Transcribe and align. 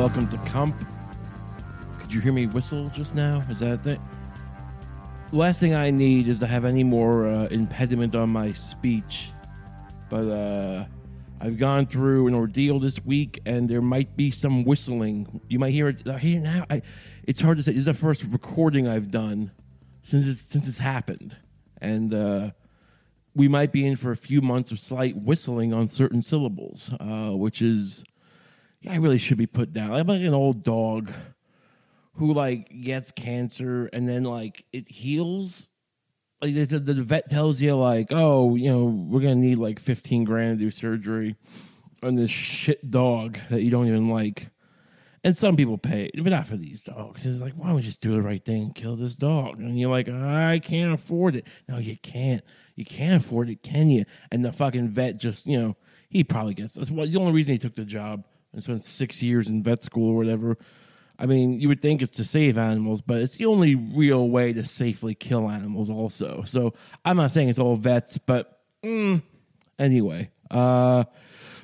welcome 0.00 0.26
to 0.26 0.38
Comp. 0.50 0.74
Could 1.98 2.14
you 2.14 2.22
hear 2.22 2.32
me 2.32 2.46
whistle 2.46 2.88
just 2.88 3.14
now? 3.14 3.44
Is 3.50 3.58
that 3.58 3.84
the 3.84 3.98
last 5.30 5.60
thing 5.60 5.74
I 5.74 5.90
need 5.90 6.26
is 6.26 6.38
to 6.38 6.46
have 6.46 6.64
any 6.64 6.82
more 6.82 7.28
uh, 7.28 7.48
impediment 7.48 8.14
on 8.14 8.30
my 8.30 8.54
speech. 8.54 9.30
But 10.08 10.24
uh, 10.24 10.86
I've 11.38 11.58
gone 11.58 11.84
through 11.84 12.28
an 12.28 12.34
ordeal 12.34 12.80
this 12.80 13.04
week, 13.04 13.42
and 13.44 13.68
there 13.68 13.82
might 13.82 14.16
be 14.16 14.30
some 14.30 14.64
whistling. 14.64 15.42
You 15.48 15.58
might 15.58 15.72
hear 15.72 15.88
it 15.88 16.08
I 16.08 16.16
hear 16.16 16.40
now. 16.40 16.64
I, 16.70 16.80
it's 17.24 17.42
hard 17.42 17.58
to 17.58 17.62
say. 17.62 17.72
This 17.72 17.80
is 17.80 17.84
the 17.84 17.92
first 17.92 18.24
recording 18.24 18.88
I've 18.88 19.10
done 19.10 19.50
since 20.00 20.26
it's, 20.26 20.40
since 20.40 20.66
it's 20.66 20.78
happened, 20.78 21.36
and 21.78 22.14
uh, 22.14 22.50
we 23.34 23.48
might 23.48 23.70
be 23.70 23.86
in 23.86 23.96
for 23.96 24.12
a 24.12 24.16
few 24.16 24.40
months 24.40 24.70
of 24.70 24.80
slight 24.80 25.14
whistling 25.14 25.74
on 25.74 25.88
certain 25.88 26.22
syllables, 26.22 26.90
uh, 27.00 27.32
which 27.36 27.60
is 27.60 28.02
I 28.88 28.96
really 28.96 29.18
should 29.18 29.38
be 29.38 29.46
put 29.46 29.72
down. 29.72 29.92
I'm 29.92 30.06
like 30.06 30.22
an 30.22 30.34
old 30.34 30.62
dog 30.62 31.10
who 32.14 32.32
like 32.32 32.70
gets 32.82 33.10
cancer 33.10 33.88
and 33.92 34.08
then 34.08 34.24
like 34.24 34.64
it 34.72 34.90
heals. 34.90 35.68
Like 36.40 36.54
the, 36.54 36.78
the, 36.78 36.94
vet 37.02 37.28
tells 37.28 37.60
you 37.60 37.76
like, 37.76 38.08
oh, 38.10 38.54
you 38.54 38.70
know, 38.70 38.84
we're 38.84 39.20
gonna 39.20 39.34
need 39.34 39.58
like 39.58 39.78
15 39.78 40.24
grand 40.24 40.58
to 40.58 40.64
do 40.64 40.70
surgery 40.70 41.36
on 42.02 42.14
this 42.14 42.30
shit 42.30 42.90
dog 42.90 43.38
that 43.50 43.62
you 43.62 43.70
don't 43.70 43.86
even 43.86 44.08
like. 44.08 44.48
And 45.22 45.36
some 45.36 45.54
people 45.54 45.76
pay, 45.76 46.10
but 46.14 46.30
not 46.30 46.46
for 46.46 46.56
these 46.56 46.82
dogs. 46.82 47.26
It's 47.26 47.40
like, 47.40 47.52
why 47.52 47.66
don't 47.66 47.76
we 47.76 47.82
just 47.82 48.00
do 48.00 48.14
the 48.14 48.22
right 48.22 48.42
thing 48.42 48.62
and 48.62 48.74
kill 48.74 48.96
this 48.96 49.16
dog? 49.16 49.58
And 49.58 49.78
you're 49.78 49.90
like, 49.90 50.08
I 50.08 50.60
can't 50.60 50.94
afford 50.94 51.36
it. 51.36 51.46
No, 51.68 51.76
you 51.76 51.98
can't. 51.98 52.42
You 52.74 52.86
can't 52.86 53.22
afford 53.22 53.50
it, 53.50 53.62
can 53.62 53.90
you? 53.90 54.06
And 54.32 54.42
the 54.42 54.50
fucking 54.50 54.88
vet 54.88 55.18
just, 55.18 55.46
you 55.46 55.60
know, 55.60 55.76
he 56.08 56.24
probably 56.24 56.54
gets. 56.54 56.72
That's 56.72 56.88
the 56.88 57.18
only 57.18 57.32
reason 57.32 57.52
he 57.52 57.58
took 57.58 57.74
the 57.74 57.84
job 57.84 58.24
and 58.52 58.62
spent 58.62 58.84
six 58.84 59.22
years 59.22 59.48
in 59.48 59.62
vet 59.62 59.82
school 59.82 60.10
or 60.10 60.16
whatever. 60.16 60.58
I 61.18 61.26
mean, 61.26 61.60
you 61.60 61.68
would 61.68 61.82
think 61.82 62.00
it's 62.00 62.16
to 62.16 62.24
save 62.24 62.56
animals, 62.56 63.02
but 63.02 63.18
it's 63.20 63.36
the 63.36 63.44
only 63.44 63.74
real 63.74 64.30
way 64.30 64.54
to 64.54 64.64
safely 64.64 65.14
kill 65.14 65.50
animals, 65.50 65.90
also. 65.90 66.44
So 66.46 66.72
I'm 67.04 67.18
not 67.18 67.30
saying 67.30 67.50
it's 67.50 67.58
all 67.58 67.76
vets, 67.76 68.16
but 68.16 68.60
mm, 68.82 69.22
anyway. 69.78 70.30
Uh, 70.50 71.04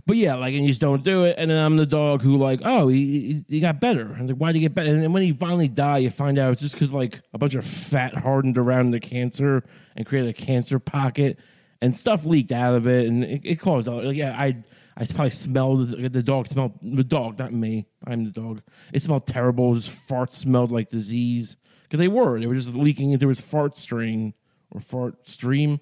but 0.05 0.19
yeah, 0.19 0.34
like, 0.34 0.53
and 0.55 0.62
you 0.62 0.69
just 0.69 0.83
don't 0.83 1.03
do 1.03 1.25
it. 1.25 1.37
And 1.39 1.51
then 1.51 1.59
I'm 1.59 1.78
the 1.78 1.87
dog 1.87 2.20
who, 2.20 2.37
like, 2.37 2.61
oh, 2.65 2.89
he, 2.89 3.45
he 3.48 3.61
got 3.61 3.81
better. 3.81 4.12
And 4.12 4.28
like, 4.28 4.37
why 4.37 4.53
did 4.53 4.56
he 4.56 4.61
get 4.61 4.75
better? 4.75 4.91
And 4.91 5.03
then 5.03 5.12
when 5.15 5.23
he 5.23 5.33
finally 5.33 5.69
died, 5.69 6.03
you 6.03 6.11
find 6.11 6.39
out 6.39 6.53
it's 6.53 6.61
just 6.61 6.75
because, 6.75 6.93
like, 6.93 7.23
a 7.33 7.39
bunch 7.39 7.55
of 7.55 7.65
fat 7.65 8.15
hardened 8.15 8.59
around 8.59 8.91
the 8.91 9.00
cancer 9.00 9.65
and 9.97 10.05
created 10.05 10.28
a 10.28 10.34
cancer 10.34 10.78
pocket 10.78 11.39
and 11.81 11.95
stuff 11.95 12.27
leaked 12.27 12.53
out 12.53 12.75
of 12.75 12.87
it. 12.87 13.09
And 13.09 13.25
it, 13.25 13.41
it 13.43 13.56
caused, 13.56 13.89
like, 13.89 14.17
yeah, 14.17 14.37
I. 14.39 14.62
I 14.97 15.05
probably 15.05 15.31
smelled 15.31 15.91
the 15.91 16.23
dog 16.23 16.49
smelled 16.49 16.79
the 16.83 17.05
dog, 17.05 17.39
not 17.39 17.53
me. 17.53 17.87
I'm 18.07 18.25
the 18.25 18.31
dog. 18.31 18.63
It 18.93 19.03
smelled 19.03 19.27
terrible. 19.27 19.75
His 19.75 19.89
farts 19.89 20.33
smelled 20.33 20.73
like 20.73 20.89
disease 20.89 21.59
because 21.83 21.99
they 21.99 22.09
were. 22.09 22.41
They 22.41 22.47
were 22.47 22.55
just 22.55 22.75
leaking 22.75 23.11
into 23.11 23.29
his 23.29 23.41
fart 23.41 23.77
stream 23.77 24.33
or 24.71 24.81
fart 24.81 25.29
stream, 25.29 25.81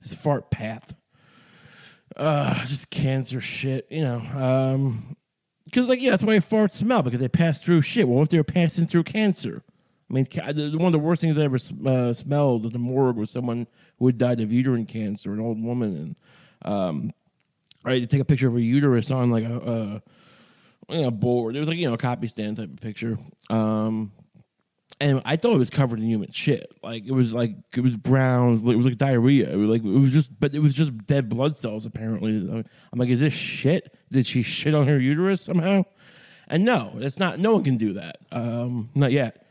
his 0.00 0.14
fart 0.14 0.50
path. 0.50 0.94
Uh, 2.16 2.64
just 2.64 2.88
cancer 2.90 3.40
shit, 3.40 3.86
you 3.90 4.02
know. 4.02 4.18
Um, 4.18 5.16
because 5.66 5.88
like 5.88 6.00
yeah, 6.00 6.10
that's 6.10 6.22
why 6.22 6.36
farts 6.36 6.72
smell 6.72 7.02
because 7.02 7.20
they 7.20 7.28
pass 7.28 7.60
through 7.60 7.82
shit. 7.82 8.08
Well, 8.08 8.22
if 8.22 8.30
they 8.30 8.38
were 8.38 8.44
passing 8.44 8.86
through 8.86 9.04
cancer, 9.04 9.62
I 10.10 10.14
mean, 10.14 10.26
one 10.78 10.86
of 10.86 10.92
the 10.92 10.98
worst 10.98 11.20
things 11.20 11.38
I 11.38 11.42
ever 11.42 11.58
uh, 11.86 12.12
smelled 12.14 12.66
at 12.66 12.72
the 12.72 12.78
morgue 12.78 13.16
was 13.16 13.30
someone 13.30 13.66
who 13.98 14.06
had 14.06 14.16
died 14.16 14.40
of 14.40 14.52
uterine 14.52 14.86
cancer, 14.86 15.32
an 15.32 15.40
old 15.40 15.62
woman, 15.62 16.16
and 16.62 16.72
um, 16.72 17.10
right 17.84 18.00
to 18.00 18.06
take 18.06 18.20
a 18.20 18.24
picture 18.24 18.48
of 18.48 18.54
her 18.54 18.58
uterus 18.58 19.10
on 19.10 19.30
like 19.30 19.44
a, 19.44 20.02
a, 20.88 21.04
a 21.06 21.10
board. 21.10 21.56
It 21.56 21.60
was 21.60 21.68
like 21.68 21.78
you 21.78 21.86
know 21.86 21.94
a 21.94 21.98
copy 21.98 22.26
stand 22.26 22.56
type 22.56 22.70
of 22.70 22.80
picture. 22.80 23.18
Um, 23.50 24.12
and 25.00 25.22
I 25.24 25.36
thought 25.36 25.54
it 25.54 25.58
was 25.58 25.70
covered 25.70 25.98
in 25.98 26.06
human 26.06 26.30
shit. 26.30 26.72
Like 26.82 27.04
it 27.06 27.12
was 27.12 27.34
like 27.34 27.56
it 27.76 27.80
was 27.80 27.96
brown. 27.96 28.54
It 28.54 28.76
was 28.76 28.86
like 28.86 28.96
diarrhea. 28.96 29.52
It 29.52 29.56
was 29.56 29.68
like 29.68 29.84
it 29.84 29.98
was 29.98 30.12
just, 30.12 30.38
but 30.38 30.54
it 30.54 30.60
was 30.60 30.72
just 30.72 30.96
dead 31.06 31.28
blood 31.28 31.56
cells. 31.56 31.84
Apparently, 31.86 32.30
I'm 32.30 32.98
like, 32.98 33.08
is 33.08 33.20
this 33.20 33.32
shit? 33.32 33.96
Did 34.10 34.26
she 34.26 34.42
shit 34.42 34.74
on 34.74 34.86
her 34.86 34.98
uterus 34.98 35.42
somehow? 35.42 35.84
And 36.48 36.64
no, 36.64 36.92
it's 36.96 37.18
not. 37.18 37.38
No 37.38 37.54
one 37.54 37.64
can 37.64 37.76
do 37.76 37.94
that. 37.94 38.18
Um, 38.30 38.90
not 38.94 39.12
yet. 39.12 39.43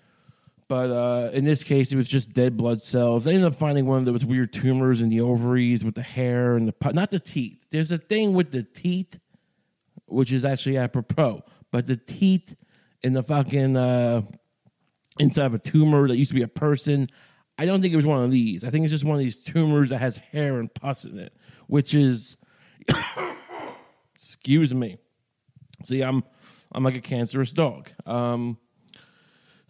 But 0.73 0.89
uh, 0.89 1.29
in 1.33 1.45
this 1.45 1.63
case, 1.63 1.91
it 1.91 1.97
was 1.97 2.09
just 2.09 2.33
dead 2.33 2.57
blood 2.57 2.81
cells. 2.81 3.25
They 3.25 3.35
ended 3.35 3.45
up 3.45 3.53
finding 3.53 3.85
one 3.85 3.99
of 3.99 4.05
those 4.05 4.25
weird 4.25 4.51
tumors 4.51 5.01
in 5.01 5.09
the 5.09 5.21
ovaries 5.21 5.85
with 5.85 5.93
the 5.93 6.01
hair 6.01 6.55
and 6.55 6.67
the 6.67 6.93
not 6.93 7.11
the 7.11 7.19
teeth. 7.19 7.63
There's 7.69 7.91
a 7.91 7.99
thing 7.99 8.33
with 8.33 8.51
the 8.51 8.63
teeth, 8.63 9.19
which 10.07 10.31
is 10.31 10.43
actually 10.43 10.79
apropos, 10.79 11.43
but 11.69 11.85
the 11.85 11.95
teeth 11.95 12.55
in 13.03 13.13
the 13.13 13.21
fucking. 13.21 13.77
Uh, 13.77 14.23
inside 15.19 15.45
of 15.45 15.53
a 15.53 15.59
tumor 15.59 16.07
that 16.07 16.17
used 16.17 16.31
to 16.31 16.35
be 16.35 16.41
a 16.41 16.47
person. 16.47 17.07
I 17.59 17.67
don't 17.67 17.83
think 17.83 17.93
it 17.93 17.97
was 17.97 18.05
one 18.07 18.23
of 18.23 18.31
these. 18.31 18.63
I 18.63 18.71
think 18.71 18.83
it's 18.83 18.91
just 18.91 19.03
one 19.03 19.13
of 19.13 19.19
these 19.19 19.37
tumors 19.37 19.91
that 19.91 19.99
has 19.99 20.17
hair 20.17 20.59
and 20.59 20.73
pus 20.73 21.05
in 21.05 21.19
it, 21.19 21.35
which 21.67 21.93
is, 21.93 22.35
excuse 24.15 24.73
me. 24.73 24.97
See, 25.83 26.01
I'm 26.01 26.23
I'm 26.71 26.83
like 26.83 26.95
a 26.95 27.01
cancerous 27.01 27.51
dog. 27.51 27.91
Um, 28.07 28.57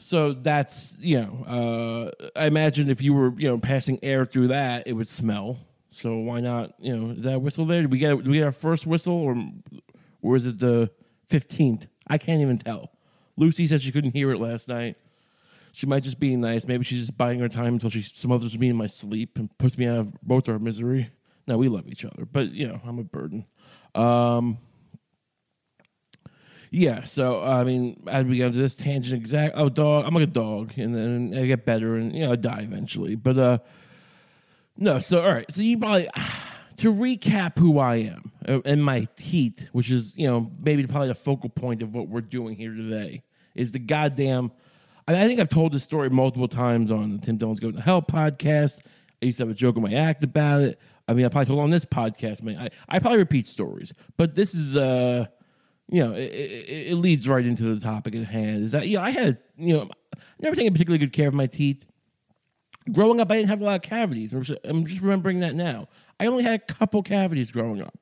so 0.03 0.33
that's 0.33 0.97
you 0.99 1.21
know, 1.21 2.11
uh, 2.13 2.25
I 2.35 2.45
imagine 2.47 2.89
if 2.89 3.01
you 3.01 3.13
were 3.13 3.33
you 3.37 3.47
know 3.47 3.57
passing 3.57 3.99
air 4.03 4.25
through 4.25 4.49
that, 4.49 4.85
it 4.85 4.93
would 4.93 5.07
smell. 5.07 5.59
So 5.91 6.17
why 6.17 6.41
not? 6.41 6.73
You 6.77 6.95
know, 6.95 7.13
that 7.13 7.41
whistle 7.41 7.65
there? 7.65 7.81
Did 7.81 7.91
we 7.91 7.99
get 7.99 8.17
did 8.17 8.27
we 8.27 8.37
get 8.37 8.43
our 8.43 8.51
first 8.51 8.85
whistle, 8.85 9.13
or 9.13 9.35
or 10.21 10.35
is 10.35 10.45
it 10.45 10.59
the 10.59 10.91
fifteenth? 11.27 11.87
I 12.07 12.17
can't 12.17 12.41
even 12.41 12.57
tell. 12.57 12.91
Lucy 13.37 13.65
said 13.65 13.81
she 13.81 13.91
couldn't 13.91 14.11
hear 14.11 14.31
it 14.31 14.39
last 14.39 14.67
night. 14.67 14.97
She 15.71 15.85
might 15.85 16.03
just 16.03 16.19
be 16.19 16.35
nice. 16.35 16.67
Maybe 16.67 16.83
she's 16.83 16.99
just 16.99 17.17
biding 17.17 17.39
her 17.39 17.49
time 17.49 17.73
until 17.73 17.89
she 17.89 18.03
smothers 18.03 18.57
me 18.59 18.69
in 18.69 18.75
my 18.75 18.87
sleep 18.87 19.39
and 19.39 19.57
puts 19.57 19.77
me 19.77 19.87
out 19.87 19.99
of 19.99 20.21
both 20.21 20.49
our 20.49 20.59
misery. 20.59 21.09
Now 21.47 21.57
we 21.57 21.69
love 21.69 21.87
each 21.87 22.03
other, 22.03 22.25
but 22.25 22.51
you 22.51 22.67
know, 22.67 22.81
I'm 22.85 22.99
a 22.99 23.03
burden. 23.03 23.45
Um, 23.95 24.57
yeah, 26.75 27.03
so 27.03 27.43
I 27.43 27.63
mean, 27.63 28.03
as 28.07 28.25
we 28.25 28.37
get 28.37 28.47
into 28.47 28.57
this 28.57 28.75
tangent, 28.75 29.15
exact. 29.15 29.53
Oh, 29.55 29.69
dog. 29.69 30.05
I'm 30.07 30.13
like 30.15 30.23
a 30.23 30.27
dog, 30.27 30.73
and 30.75 30.95
then 30.95 31.39
I 31.39 31.45
get 31.45 31.65
better, 31.65 31.97
and 31.97 32.15
you 32.15 32.25
know, 32.25 32.31
I 32.31 32.35
die 32.35 32.61
eventually. 32.61 33.13
But 33.13 33.37
uh, 33.37 33.57
no. 34.75 34.99
So 34.99 35.21
all 35.21 35.31
right. 35.31 35.45
So 35.51 35.61
you 35.61 35.77
probably 35.77 36.09
to 36.77 36.91
recap 36.91 37.59
who 37.59 37.77
I 37.77 37.97
am 37.97 38.31
uh, 38.47 38.61
and 38.65 38.83
my 38.83 39.07
teeth, 39.17 39.69
which 39.71 39.91
is 39.91 40.17
you 40.17 40.27
know 40.27 40.49
maybe 40.63 40.87
probably 40.87 41.09
the 41.09 41.15
focal 41.15 41.49
point 41.49 41.83
of 41.83 41.93
what 41.93 42.07
we're 42.07 42.21
doing 42.21 42.55
here 42.55 42.73
today, 42.73 43.21
is 43.53 43.71
the 43.71 43.79
goddamn 43.79 44.51
I, 45.07 45.27
think 45.27 45.39
I've 45.39 45.49
told 45.49 45.73
this 45.73 45.83
story 45.83 46.09
multiple 46.09 46.47
times 46.47 46.91
on 46.91 47.11
the 47.11 47.17
Tim 47.19 47.37
Dillon's 47.37 47.59
Going 47.59 47.75
to 47.75 47.81
Hell 47.81 48.01
podcast. 48.01 48.79
I 49.21 49.27
used 49.27 49.37
to 49.37 49.43
have 49.43 49.51
a 49.51 49.53
joke 49.53 49.75
in 49.75 49.83
my 49.83 49.93
act 49.93 50.23
about 50.23 50.61
it. 50.61 50.79
I 51.07 51.13
mean, 51.13 51.25
I 51.25 51.29
probably 51.29 51.47
told 51.47 51.59
on 51.59 51.69
this 51.69 51.85
podcast, 51.85 52.41
man. 52.41 52.57
I, 52.57 52.69
I 52.87 52.99
probably 52.99 53.19
repeat 53.19 53.47
stories, 53.47 53.93
but 54.17 54.33
this 54.33 54.55
is, 54.55 54.77
uh, 54.77 55.27
you 55.89 56.03
know, 56.03 56.13
it, 56.13 56.31
it, 56.31 56.87
it, 56.91 56.95
leads 56.95 57.27
right 57.27 57.45
into 57.45 57.73
the 57.73 57.79
topic 57.79 58.15
at 58.15 58.25
hand. 58.25 58.63
Is 58.63 58.71
that, 58.71 58.87
you 58.87 58.97
know, 58.97 59.03
I 59.03 59.09
had, 59.11 59.37
you 59.57 59.77
know, 59.77 59.89
never 60.39 60.55
taken 60.55 60.73
particularly 60.73 60.99
good 60.99 61.13
care 61.13 61.27
of 61.27 61.33
my 61.33 61.47
teeth. 61.47 61.85
Growing 62.91 63.19
up, 63.19 63.31
I 63.31 63.37
didn't 63.37 63.49
have 63.49 63.61
a 63.61 63.65
lot 63.65 63.75
of 63.75 63.81
cavities. 63.81 64.33
I'm 64.33 64.43
just, 64.43 65.01
remembering 65.01 65.39
that 65.41 65.55
now. 65.55 65.87
I 66.19 66.25
only 66.25 66.43
had 66.43 66.61
a 66.61 66.73
couple 66.73 67.01
cavities 67.03 67.51
growing 67.51 67.81
up. 67.81 67.97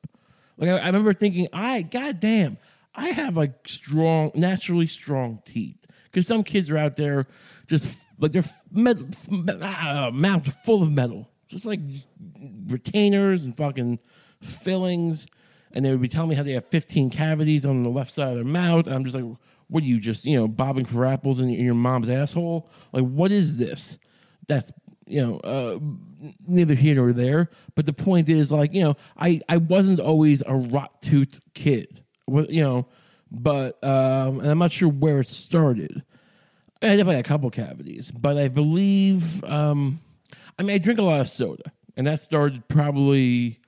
Like, 0.57 0.69
I, 0.69 0.77
I 0.77 0.85
remember 0.87 1.13
thinking, 1.13 1.47
I, 1.53 1.81
goddamn, 1.81 2.57
I 2.93 3.09
have 3.09 3.37
like 3.37 3.67
strong, 3.67 4.31
naturally 4.35 4.87
strong 4.87 5.41
teeth 5.45 5.85
because 6.05 6.27
some 6.27 6.43
kids 6.43 6.69
are 6.69 6.77
out 6.77 6.97
there 6.97 7.27
just 7.67 8.05
like 8.19 8.33
they're 8.33 8.43
metal, 8.71 9.07
uh, 9.61 10.11
mouth 10.13 10.47
full 10.65 10.83
of 10.83 10.91
metal, 10.91 11.29
just 11.47 11.65
like 11.65 11.79
retainers 12.67 13.45
and 13.45 13.55
fucking 13.55 13.99
fillings. 14.41 15.25
And 15.73 15.85
they 15.85 15.91
would 15.91 16.01
be 16.01 16.07
telling 16.07 16.29
me 16.29 16.35
how 16.35 16.43
they 16.43 16.53
have 16.53 16.65
15 16.65 17.09
cavities 17.09 17.65
on 17.65 17.83
the 17.83 17.89
left 17.89 18.11
side 18.11 18.29
of 18.29 18.35
their 18.35 18.43
mouth. 18.43 18.87
And 18.87 18.95
I'm 18.95 19.03
just 19.03 19.15
like, 19.15 19.25
what 19.67 19.83
are 19.83 19.87
you 19.87 19.99
just, 19.99 20.25
you 20.25 20.37
know, 20.37 20.47
bobbing 20.47 20.85
for 20.85 21.05
apples 21.05 21.39
in 21.39 21.49
your 21.49 21.73
mom's 21.73 22.09
asshole? 22.09 22.69
Like, 22.91 23.05
what 23.05 23.31
is 23.31 23.55
this? 23.55 23.97
That's, 24.47 24.71
you 25.07 25.21
know, 25.21 25.37
uh, 25.39 25.79
neither 26.45 26.73
here 26.73 26.95
nor 26.95 27.13
there. 27.13 27.49
But 27.75 27.85
the 27.85 27.93
point 27.93 28.27
is, 28.27 28.51
like, 28.51 28.73
you 28.73 28.83
know, 28.83 28.97
I, 29.17 29.39
I 29.47 29.57
wasn't 29.57 29.99
always 29.99 30.43
a 30.45 30.55
rot 30.55 31.01
tooth 31.01 31.39
kid. 31.53 32.03
You 32.27 32.63
know, 32.63 32.87
but 33.31 33.83
um, 33.83 34.41
I'm 34.41 34.57
not 34.57 34.71
sure 34.71 34.89
where 34.89 35.19
it 35.19 35.29
started. 35.29 36.03
I 36.81 36.87
definitely 36.87 37.15
had 37.15 37.25
a 37.25 37.27
couple 37.27 37.49
cavities, 37.51 38.11
but 38.11 38.37
I 38.37 38.47
believe 38.47 39.43
um, 39.43 40.01
I 40.57 40.63
mean 40.63 40.75
I 40.75 40.77
drink 40.79 40.99
a 40.99 41.03
lot 41.03 41.21
of 41.21 41.29
soda, 41.29 41.71
and 41.95 42.07
that 42.07 42.21
started 42.21 42.67
probably 42.67 43.59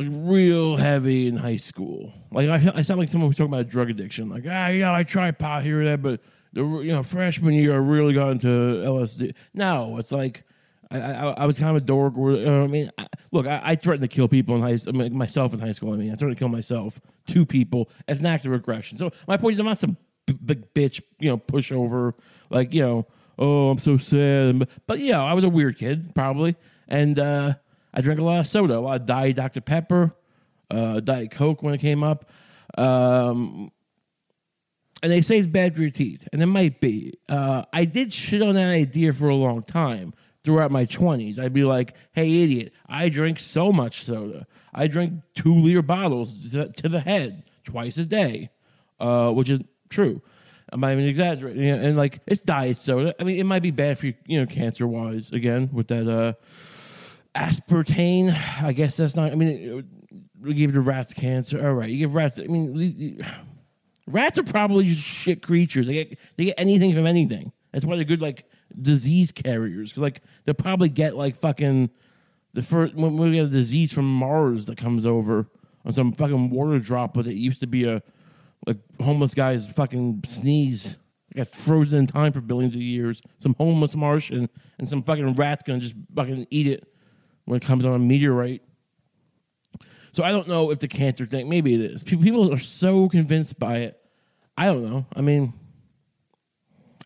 like 0.00 0.08
real 0.10 0.76
heavy 0.76 1.26
in 1.26 1.36
high 1.36 1.58
school. 1.58 2.12
Like 2.32 2.48
I, 2.48 2.72
I 2.74 2.82
sound 2.82 3.00
like 3.00 3.08
someone 3.08 3.28
who's 3.28 3.36
talking 3.36 3.52
about 3.52 3.68
drug 3.68 3.90
addiction. 3.90 4.30
Like 4.30 4.44
ah 4.48 4.68
yeah, 4.68 4.94
I 4.94 5.02
tried 5.02 5.38
pot 5.38 5.62
here 5.62 5.82
or 5.82 5.84
there, 5.84 5.98
but 5.98 6.20
the 6.52 6.62
you 6.62 6.92
know 6.92 7.02
freshman 7.02 7.54
year 7.54 7.74
I 7.74 7.76
really 7.76 8.14
got 8.14 8.30
into 8.30 8.48
LSD. 8.48 9.34
No, 9.52 9.98
it's 9.98 10.10
like 10.10 10.44
I, 10.90 10.98
I, 11.00 11.30
I 11.30 11.46
was 11.46 11.58
kind 11.58 11.70
of 11.70 11.76
a 11.76 11.84
dork. 11.84 12.16
Or, 12.16 12.32
uh, 12.32 12.64
I 12.64 12.66
mean, 12.66 12.90
I, 12.98 13.06
look, 13.30 13.46
I, 13.46 13.60
I 13.62 13.76
threatened 13.76 14.08
to 14.08 14.14
kill 14.14 14.26
people 14.26 14.56
in 14.56 14.62
high 14.62 14.78
I 14.88 14.92
mean, 14.92 15.16
myself 15.16 15.52
in 15.52 15.60
high 15.60 15.72
school. 15.72 15.92
I 15.92 15.96
mean, 15.96 16.10
I 16.10 16.14
threatened 16.14 16.36
to 16.36 16.38
kill 16.38 16.48
myself, 16.48 17.00
two 17.26 17.44
people, 17.46 17.90
as 18.08 18.20
an 18.20 18.26
act 18.26 18.44
of 18.46 18.52
aggression. 18.52 18.98
So 18.98 19.12
my 19.28 19.36
point 19.36 19.54
is, 19.54 19.60
I'm 19.60 19.66
not 19.66 19.78
some 19.78 19.96
big 20.44 20.72
bitch, 20.74 21.02
you 21.18 21.30
know, 21.30 21.38
pushover, 21.38 22.14
like, 22.50 22.72
you 22.72 22.82
know, 22.82 23.06
oh, 23.38 23.70
I'm 23.70 23.78
so 23.78 23.98
sad. 23.98 24.58
But, 24.58 24.68
but 24.86 24.98
you 24.98 25.12
know, 25.12 25.24
I 25.24 25.34
was 25.34 25.44
a 25.44 25.48
weird 25.48 25.78
kid, 25.78 26.14
probably. 26.14 26.56
And 26.88 27.18
uh, 27.18 27.54
I 27.92 28.00
drank 28.00 28.20
a 28.20 28.24
lot 28.24 28.40
of 28.40 28.46
soda, 28.46 28.78
a 28.78 28.80
lot 28.80 29.00
of 29.00 29.06
Diet 29.06 29.36
Dr. 29.36 29.60
Pepper, 29.60 30.14
uh, 30.70 31.00
Diet 31.00 31.30
Coke 31.30 31.62
when 31.62 31.74
it 31.74 31.78
came 31.78 32.02
up. 32.02 32.30
Um, 32.78 33.72
and 35.02 35.10
they 35.10 35.22
say 35.22 35.38
it's 35.38 35.46
bad 35.46 35.74
for 35.74 35.80
your 35.80 35.90
teeth, 35.90 36.28
and 36.32 36.42
it 36.42 36.46
might 36.46 36.80
be. 36.80 37.14
Uh, 37.28 37.64
I 37.72 37.84
did 37.84 38.12
shit 38.12 38.42
on 38.42 38.54
that 38.54 38.68
idea 38.68 39.12
for 39.12 39.28
a 39.28 39.34
long 39.34 39.62
time 39.62 40.12
throughout 40.44 40.70
my 40.70 40.86
20s. 40.86 41.38
I'd 41.38 41.52
be 41.52 41.64
like, 41.64 41.94
hey, 42.12 42.42
idiot, 42.42 42.72
I 42.86 43.08
drink 43.08 43.40
so 43.40 43.72
much 43.72 44.04
soda. 44.04 44.46
I 44.74 44.86
drink 44.86 45.14
two 45.34 45.54
liter 45.54 45.82
bottles 45.82 46.52
to 46.52 46.88
the 46.88 47.00
head 47.00 47.44
twice 47.64 47.98
a 47.98 48.04
day, 48.04 48.50
uh, 48.98 49.32
which 49.32 49.50
is 49.50 49.60
true. 49.88 50.22
I'm 50.72 50.80
not 50.80 50.92
even 50.92 51.04
exaggerating. 51.04 51.68
And 51.68 51.96
like, 51.96 52.20
it's 52.26 52.42
diet 52.42 52.76
soda. 52.76 53.14
I 53.18 53.24
mean, 53.24 53.38
it 53.38 53.44
might 53.44 53.62
be 53.62 53.72
bad 53.72 53.98
for 53.98 54.06
you, 54.06 54.14
you 54.26 54.38
know, 54.38 54.46
cancer 54.46 54.86
wise, 54.86 55.32
again, 55.32 55.70
with 55.72 55.88
that 55.88 56.08
uh, 56.08 56.34
aspartame. 57.34 58.34
I 58.62 58.72
guess 58.72 58.96
that's 58.96 59.16
not, 59.16 59.32
I 59.32 59.34
mean, 59.34 59.86
we 60.40 60.54
give 60.54 60.72
the 60.72 60.80
rats 60.80 61.14
cancer. 61.14 61.66
All 61.66 61.74
right, 61.74 61.90
you 61.90 61.98
give 61.98 62.14
rats, 62.14 62.38
I 62.38 62.44
mean, 62.44 63.24
rats 64.06 64.38
are 64.38 64.42
probably 64.42 64.84
just 64.84 65.02
shit 65.02 65.42
creatures. 65.42 65.86
They 65.86 65.92
get, 65.92 66.18
they 66.36 66.44
get 66.46 66.54
anything 66.58 66.94
from 66.94 67.06
anything. 67.06 67.52
That's 67.72 67.84
why 67.84 67.96
they're 67.96 68.04
good, 68.04 68.22
like, 68.22 68.44
disease 68.80 69.32
carriers. 69.32 69.96
Like 69.96 70.22
they'll 70.44 70.54
probably 70.54 70.88
get 70.88 71.16
like 71.16 71.36
fucking 71.36 71.90
the 72.52 72.62
first 72.62 72.94
when 72.94 73.16
we 73.16 73.32
get 73.32 73.44
a 73.46 73.48
disease 73.48 73.92
from 73.92 74.06
Mars 74.06 74.66
that 74.66 74.78
comes 74.78 75.06
over 75.06 75.46
on 75.84 75.92
some 75.92 76.12
fucking 76.12 76.50
water 76.50 76.78
droplet 76.78 77.26
that 77.26 77.34
used 77.34 77.60
to 77.60 77.66
be 77.66 77.84
a 77.84 78.02
like 78.66 78.78
homeless 79.00 79.34
guy's 79.34 79.68
fucking 79.68 80.22
sneeze. 80.26 80.98
It 81.30 81.36
got 81.36 81.50
frozen 81.50 82.00
in 82.00 82.06
time 82.06 82.32
for 82.32 82.40
billions 82.40 82.74
of 82.74 82.82
years. 82.82 83.22
Some 83.38 83.54
homeless 83.58 83.94
Martian 83.94 84.48
and 84.78 84.88
some 84.88 85.02
fucking 85.02 85.34
rat's 85.34 85.62
gonna 85.62 85.80
just 85.80 85.94
fucking 86.14 86.46
eat 86.50 86.66
it 86.66 86.89
when 87.44 87.56
it 87.56 87.64
comes 87.64 87.84
on 87.84 87.94
a 87.94 87.98
meteorite. 87.98 88.62
So 90.12 90.24
I 90.24 90.30
don't 90.30 90.48
know 90.48 90.70
if 90.70 90.80
the 90.80 90.88
cancer 90.88 91.26
thing. 91.26 91.48
Maybe 91.48 91.74
it 91.74 91.80
is. 91.80 92.02
People 92.02 92.52
are 92.52 92.58
so 92.58 93.08
convinced 93.08 93.58
by 93.58 93.78
it. 93.78 94.00
I 94.56 94.66
don't 94.66 94.84
know. 94.84 95.06
I 95.14 95.20
mean, 95.20 95.54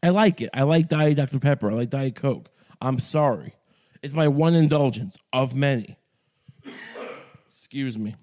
I 0.03 0.11
like 0.11 0.41
it. 0.41 0.51
I 0.55 0.63
like 0.63 0.89
Diet 0.89 1.17
Dr. 1.17 1.39
Pepper. 1.39 1.71
I 1.71 1.75
like 1.75 1.91
Diet 1.91 2.15
Coke. 2.15 2.49
I'm 2.81 2.99
sorry. 3.01 3.55
It's 4.03 4.15
my 4.15 4.29
one 4.29 4.55
indulgence 4.55 5.17
of 5.33 5.55
many. 5.55 5.97
Excuse 7.51 7.99
me. 7.99 8.15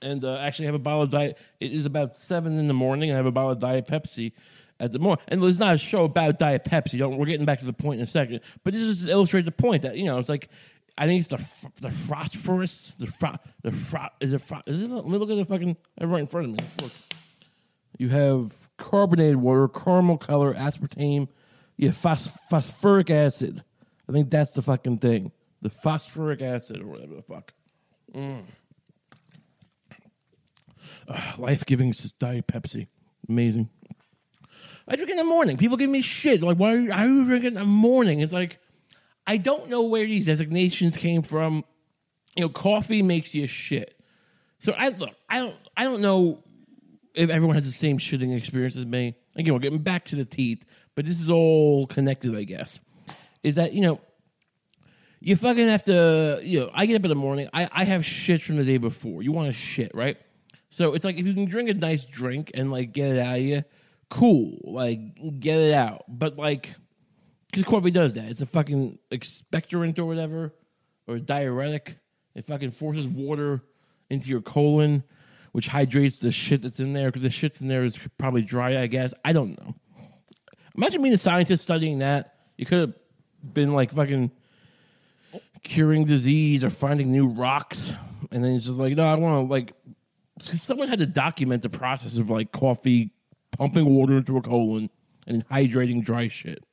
And 0.00 0.24
uh, 0.24 0.36
actually, 0.36 0.66
I 0.66 0.68
have 0.68 0.74
a 0.74 0.78
bottle 0.78 1.02
of 1.02 1.10
Diet. 1.10 1.38
It 1.60 1.72
is 1.72 1.86
about 1.86 2.16
seven 2.16 2.58
in 2.58 2.68
the 2.68 2.74
morning. 2.74 3.10
I 3.10 3.16
have 3.16 3.26
a 3.26 3.32
bottle 3.32 3.52
of 3.52 3.58
Diet 3.58 3.86
Pepsi 3.86 4.32
at 4.80 4.92
the 4.92 4.98
morning. 4.98 5.22
And 5.28 5.42
it's 5.44 5.58
not 5.58 5.74
a 5.74 5.78
show 5.78 6.04
about 6.04 6.38
Diet 6.38 6.64
Pepsi. 6.64 6.98
Don't, 6.98 7.16
we're 7.16 7.26
getting 7.26 7.46
back 7.46 7.60
to 7.60 7.66
the 7.66 7.72
point 7.72 8.00
in 8.00 8.04
a 8.04 8.06
second. 8.08 8.40
But 8.62 8.74
this 8.74 8.82
is 8.82 9.04
to 9.04 9.10
illustrate 9.10 9.44
the 9.44 9.52
point 9.52 9.82
that, 9.82 9.96
you 9.96 10.04
know, 10.04 10.18
it's 10.18 10.28
like, 10.28 10.48
I 10.96 11.06
think 11.06 11.20
it's 11.20 11.28
the 11.28 11.44
the 11.80 11.90
phosphorus. 11.90 12.92
The 12.98 13.06
fro, 13.06 13.34
the 13.62 13.72
fro, 13.72 14.06
is 14.20 14.32
it? 14.32 14.40
Fro, 14.40 14.60
is 14.66 14.80
it? 14.80 14.90
Let 14.90 15.06
me 15.06 15.18
look 15.18 15.30
at 15.30 15.36
the 15.36 15.44
fucking. 15.44 15.76
right 16.00 16.20
in 16.20 16.26
front 16.26 16.46
of 16.46 16.52
me. 16.52 16.58
Look. 16.82 16.92
You 17.98 18.08
have 18.10 18.68
carbonated 18.76 19.36
water, 19.36 19.68
caramel 19.68 20.18
color, 20.18 20.54
aspartame. 20.54 21.28
Have 21.80 21.96
phos- 21.96 22.28
phosphoric 22.48 23.10
acid. 23.10 23.62
I 24.08 24.12
think 24.12 24.30
that's 24.30 24.52
the 24.52 24.62
fucking 24.62 24.98
thing. 24.98 25.32
The 25.62 25.70
phosphoric 25.70 26.42
acid 26.42 26.80
or 26.80 26.86
whatever 26.86 27.14
the 27.16 27.22
fuck. 27.22 27.52
Mm. 28.14 28.44
Uh, 31.08 31.32
Life 31.38 31.64
giving 31.64 31.92
Diet 32.18 32.46
Pepsi. 32.46 32.86
Amazing. 33.28 33.68
I 34.86 34.96
drink 34.96 35.10
in 35.10 35.16
the 35.16 35.24
morning. 35.24 35.56
People 35.56 35.76
give 35.76 35.90
me 35.90 36.02
shit. 36.02 36.42
Like, 36.42 36.58
why 36.58 36.74
are 36.74 36.78
you, 36.78 36.92
are 36.92 37.06
you 37.06 37.24
drinking 37.24 37.48
in 37.48 37.54
the 37.54 37.64
morning? 37.64 38.20
It's 38.20 38.32
like, 38.32 38.58
I 39.26 39.36
don't 39.36 39.68
know 39.68 39.82
where 39.82 40.06
these 40.06 40.26
designations 40.26 40.96
came 40.96 41.22
from. 41.22 41.64
You 42.36 42.44
know, 42.44 42.48
coffee 42.48 43.02
makes 43.02 43.34
you 43.34 43.46
shit. 43.46 43.98
So 44.58 44.72
I 44.72 44.88
look, 44.88 45.10
I 45.28 45.38
don't 45.38 45.56
I 45.76 45.84
don't 45.84 46.00
know 46.00 46.44
if 47.14 47.30
everyone 47.30 47.54
has 47.54 47.64
the 47.64 47.72
same 47.72 47.98
shitting 47.98 48.36
experience 48.36 48.76
as 48.76 48.86
me, 48.86 49.14
again, 49.36 49.54
we're 49.54 49.60
getting 49.60 49.78
back 49.78 50.04
to 50.06 50.16
the 50.16 50.24
teeth, 50.24 50.64
but 50.94 51.04
this 51.04 51.20
is 51.20 51.30
all 51.30 51.86
connected, 51.86 52.34
I 52.34 52.44
guess. 52.44 52.80
Is 53.42 53.54
that, 53.54 53.72
you 53.72 53.82
know, 53.82 54.00
you 55.20 55.36
fucking 55.36 55.68
have 55.68 55.84
to, 55.84 56.40
you 56.42 56.60
know, 56.60 56.70
I 56.74 56.86
get 56.86 56.96
up 56.96 57.04
in 57.04 57.08
the 57.08 57.14
morning, 57.14 57.48
I, 57.52 57.68
I 57.72 57.84
have 57.84 58.04
shit 58.04 58.42
from 58.42 58.56
the 58.56 58.64
day 58.64 58.78
before. 58.78 59.22
You 59.22 59.32
want 59.32 59.46
to 59.46 59.52
shit, 59.52 59.94
right? 59.94 60.18
So 60.70 60.94
it's 60.94 61.04
like 61.04 61.16
if 61.16 61.26
you 61.26 61.34
can 61.34 61.44
drink 61.44 61.68
a 61.70 61.74
nice 61.74 62.04
drink 62.04 62.50
and 62.54 62.70
like 62.70 62.92
get 62.92 63.10
it 63.10 63.18
out 63.20 63.36
of 63.36 63.42
you, 63.42 63.64
cool. 64.10 64.58
Like 64.64 65.38
get 65.38 65.58
it 65.58 65.72
out. 65.72 66.04
But 66.08 66.36
like, 66.36 66.74
because 67.54 67.70
coffee 67.70 67.90
does 67.90 68.14
that. 68.14 68.26
It's 68.26 68.40
a 68.40 68.46
fucking 68.46 68.98
expectorant 69.10 69.98
or 69.98 70.04
whatever, 70.04 70.54
or 71.06 71.18
diuretic. 71.18 71.98
It 72.34 72.44
fucking 72.44 72.72
forces 72.72 73.06
water 73.06 73.62
into 74.10 74.28
your 74.28 74.40
colon 74.40 75.04
which 75.54 75.68
hydrates 75.68 76.16
the 76.16 76.32
shit 76.32 76.62
that's 76.62 76.80
in 76.80 76.94
there 76.94 77.06
because 77.06 77.22
the 77.22 77.30
shit's 77.30 77.60
in 77.60 77.68
there 77.68 77.84
is 77.84 77.96
probably 78.18 78.42
dry, 78.42 78.82
I 78.82 78.88
guess. 78.88 79.14
I 79.24 79.32
don't 79.32 79.56
know. 79.56 79.72
Imagine 80.76 81.00
being 81.00 81.14
a 81.14 81.18
scientist 81.18 81.62
studying 81.62 82.00
that. 82.00 82.34
You 82.58 82.66
could 82.66 82.80
have 82.80 82.94
been 83.54 83.72
like 83.72 83.92
fucking 83.92 84.32
curing 85.62 86.06
disease 86.06 86.64
or 86.64 86.70
finding 86.70 87.12
new 87.12 87.28
rocks, 87.28 87.94
and 88.32 88.42
then 88.42 88.56
it's 88.56 88.66
just 88.66 88.80
like, 88.80 88.96
no, 88.96 89.06
I 89.06 89.14
want 89.14 89.46
to 89.46 89.50
like. 89.52 89.74
Someone 90.40 90.88
had 90.88 90.98
to 90.98 91.06
document 91.06 91.62
the 91.62 91.68
process 91.68 92.18
of 92.18 92.30
like 92.30 92.50
coffee 92.50 93.12
pumping 93.52 93.84
water 93.84 94.16
into 94.16 94.36
a 94.36 94.42
colon 94.42 94.90
and 95.28 95.48
hydrating 95.50 96.04
dry 96.04 96.26
shit. 96.26 96.64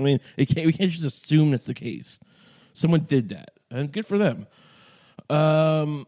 I 0.00 0.04
mean, 0.04 0.20
it 0.36 0.46
can't, 0.46 0.66
we 0.66 0.72
can't 0.72 0.90
just 0.90 1.04
assume 1.04 1.50
that's 1.50 1.66
the 1.66 1.74
case. 1.74 2.18
Someone 2.72 3.00
did 3.00 3.30
that, 3.30 3.50
and 3.70 3.80
it's 3.80 3.92
good 3.92 4.06
for 4.06 4.18
them. 4.18 4.46
Um, 5.28 6.06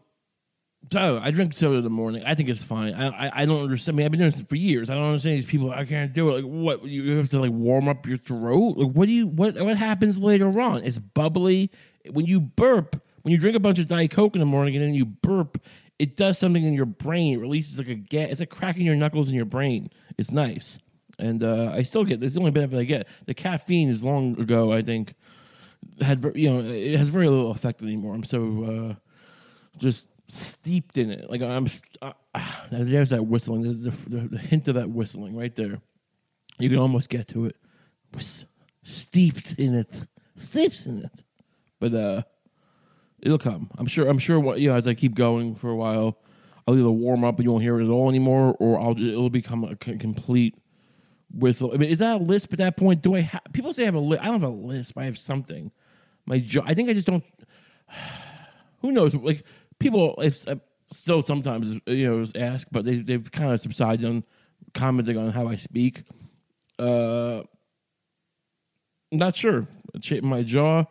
so 0.91 1.19
I 1.21 1.31
drink 1.31 1.53
soda 1.53 1.77
in 1.77 1.83
the 1.83 1.89
morning. 1.89 2.23
I 2.25 2.35
think 2.35 2.49
it's 2.49 2.63
fine. 2.63 2.93
I, 2.93 3.07
I, 3.07 3.31
I 3.41 3.45
don't 3.45 3.61
understand. 3.61 3.95
I 3.95 3.97
mean, 3.97 4.05
I've 4.05 4.11
been 4.11 4.19
doing 4.19 4.31
this 4.31 4.41
for 4.41 4.55
years. 4.55 4.89
I 4.89 4.95
don't 4.95 5.05
understand 5.05 5.37
these 5.37 5.45
people. 5.45 5.71
I 5.71 5.85
can't 5.85 6.13
do 6.13 6.29
it. 6.29 6.43
Like, 6.43 6.45
what? 6.45 6.83
You 6.85 7.17
have 7.17 7.29
to 7.29 7.39
like 7.39 7.51
warm 7.51 7.87
up 7.87 8.05
your 8.05 8.17
throat. 8.17 8.77
Like, 8.77 8.91
what 8.91 9.05
do 9.05 9.11
you? 9.11 9.27
What? 9.27 9.59
What 9.59 9.77
happens 9.77 10.17
later 10.17 10.59
on? 10.59 10.83
It's 10.83 10.99
bubbly. 10.99 11.71
When 12.11 12.25
you 12.25 12.41
burp, 12.41 13.01
when 13.21 13.31
you 13.31 13.37
drink 13.37 13.55
a 13.55 13.61
bunch 13.61 13.79
of 13.79 13.87
Diet 13.87 14.11
Coke 14.11 14.35
in 14.35 14.39
the 14.39 14.45
morning 14.45 14.75
and 14.75 14.83
then 14.83 14.93
you 14.93 15.05
burp, 15.05 15.61
it 15.99 16.17
does 16.17 16.37
something 16.37 16.63
in 16.63 16.73
your 16.73 16.85
brain. 16.85 17.35
It 17.35 17.41
releases 17.41 17.77
like 17.77 17.87
a 17.87 17.95
gas. 17.95 18.31
It's 18.31 18.39
like 18.41 18.49
cracking 18.49 18.85
your 18.85 18.95
knuckles 18.95 19.29
in 19.29 19.35
your 19.35 19.45
brain. 19.45 19.89
It's 20.17 20.31
nice. 20.31 20.79
And 21.19 21.43
uh, 21.43 21.71
I 21.73 21.83
still 21.83 22.03
get. 22.03 22.19
This 22.19 22.33
the 22.33 22.39
only 22.39 22.51
benefit 22.51 22.79
I 22.79 22.83
get. 22.83 23.07
The 23.25 23.33
caffeine 23.33 23.89
is 23.89 24.03
long 24.03 24.39
ago. 24.39 24.71
I 24.71 24.81
think 24.81 25.13
had 26.01 26.23
you 26.35 26.49
know 26.49 26.59
it 26.59 26.97
has 26.97 27.09
very 27.09 27.27
little 27.27 27.51
effect 27.51 27.81
anymore. 27.81 28.15
I'm 28.15 28.23
so 28.23 28.63
uh, 28.63 28.95
just 29.77 30.07
steeped 30.27 30.97
in 30.97 31.11
it. 31.11 31.29
Like 31.29 31.41
I'm, 31.41 31.67
uh, 32.01 32.13
there's 32.71 33.09
that 33.09 33.25
whistling. 33.25 33.63
There's 33.63 33.81
the, 33.81 34.09
the, 34.09 34.27
the, 34.29 34.37
hint 34.37 34.67
of 34.67 34.75
that 34.75 34.89
whistling 34.89 35.35
right 35.35 35.55
there. 35.55 35.79
You 36.59 36.69
can 36.69 36.79
almost 36.79 37.09
get 37.09 37.27
to 37.29 37.45
it. 37.45 37.55
Whist, 38.13 38.47
steeped 38.83 39.55
in 39.57 39.75
it, 39.75 40.07
steeped 40.35 40.85
in 40.85 41.03
it. 41.03 41.23
But 41.79 41.93
uh, 41.93 42.21
it'll 43.21 43.37
come. 43.37 43.69
I'm 43.77 43.87
sure. 43.87 44.07
I'm 44.07 44.19
sure. 44.19 44.57
You 44.57 44.69
know, 44.69 44.75
as 44.75 44.87
I 44.87 44.93
keep 44.93 45.15
going 45.15 45.55
for 45.55 45.69
a 45.69 45.75
while, 45.75 46.17
I'll 46.67 46.77
either 46.77 46.91
warm 46.91 47.23
up 47.23 47.35
and 47.35 47.45
you 47.45 47.51
won't 47.51 47.63
hear 47.63 47.79
it 47.79 47.85
at 47.85 47.89
all 47.89 48.09
anymore, 48.09 48.55
or 48.59 48.79
I'll 48.79 48.99
it'll 48.99 49.29
become 49.29 49.63
a 49.63 49.75
complete 49.75 50.55
whistle. 51.33 51.71
I 51.73 51.77
mean, 51.77 51.89
is 51.89 51.99
that 51.99 52.21
a 52.21 52.23
lisp 52.23 52.53
at 52.53 52.59
that 52.59 52.77
point? 52.77 53.01
Do 53.01 53.15
I 53.15 53.21
have 53.21 53.41
people 53.53 53.73
say 53.73 53.83
I 53.83 53.85
have 53.85 53.95
a 53.95 53.99
lisp? 53.99 54.21
I 54.21 54.25
don't 54.25 54.41
have 54.41 54.49
a 54.49 54.53
lisp. 54.53 54.97
I 54.97 55.05
have 55.05 55.17
something. 55.17 55.71
My 56.25 56.39
jaw. 56.39 56.63
I 56.65 56.73
think 56.73 56.89
I 56.89 56.93
just 56.93 57.07
don't. 57.07 57.23
Who 58.81 58.91
knows? 58.91 59.15
Like 59.15 59.43
people 59.79 60.15
if, 60.21 60.47
uh, 60.47 60.55
still 60.91 61.21
sometimes 61.21 61.79
you 61.85 62.09
know 62.09 62.25
ask, 62.39 62.67
but 62.71 62.85
they 62.85 62.97
they've 62.97 63.31
kind 63.31 63.51
of 63.51 63.59
subsided 63.59 64.05
on 64.05 64.23
commenting 64.73 65.17
on 65.17 65.31
how 65.31 65.47
I 65.47 65.55
speak. 65.55 66.03
Uh, 66.79 67.43
not 69.11 69.35
sure. 69.35 69.67
Shaping 70.01 70.29
my 70.29 70.41
jaw, 70.41 70.85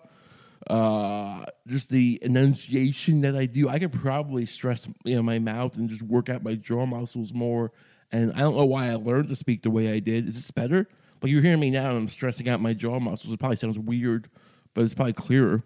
uh, 0.69 1.45
just 1.67 1.91
the 1.91 2.19
enunciation 2.23 3.23
that 3.23 3.37
I 3.37 3.47
do. 3.47 3.69
I 3.69 3.79
could 3.79 3.93
probably 3.93 4.47
stress 4.47 4.89
you 5.05 5.17
know 5.17 5.23
my 5.23 5.39
mouth 5.39 5.77
and 5.77 5.89
just 5.89 6.03
work 6.03 6.29
out 6.29 6.43
my 6.43 6.55
jaw 6.55 6.87
muscles 6.87 7.33
more. 7.33 7.73
And 8.13 8.33
I 8.35 8.41
don't 8.41 8.57
know 8.57 8.67
why 8.67 8.91
I 8.91 8.95
learned 8.95 9.29
to 9.31 9.37
speak 9.37 9.63
the 9.63 9.71
way 9.71 9.93
I 9.93 9.99
did. 9.99 10.29
Is 10.29 10.35
this 10.35 10.51
better? 10.51 10.87
But 11.21 11.31
you're 11.31 11.43
hearing 11.43 11.61
me 11.61 11.71
now, 11.71 11.89
and 11.91 11.99
I'm 11.99 12.09
stressing 12.09 12.49
out 12.49 12.61
my 12.61 12.75
jaw 12.75 13.01
muscles. 13.01 13.33
It 13.33 13.39
probably 13.39 13.57
sounds 13.57 13.79
weird, 13.79 14.29
but 14.75 14.85
it's 14.85 14.95
probably 14.95 15.15
clearer. 15.15 15.63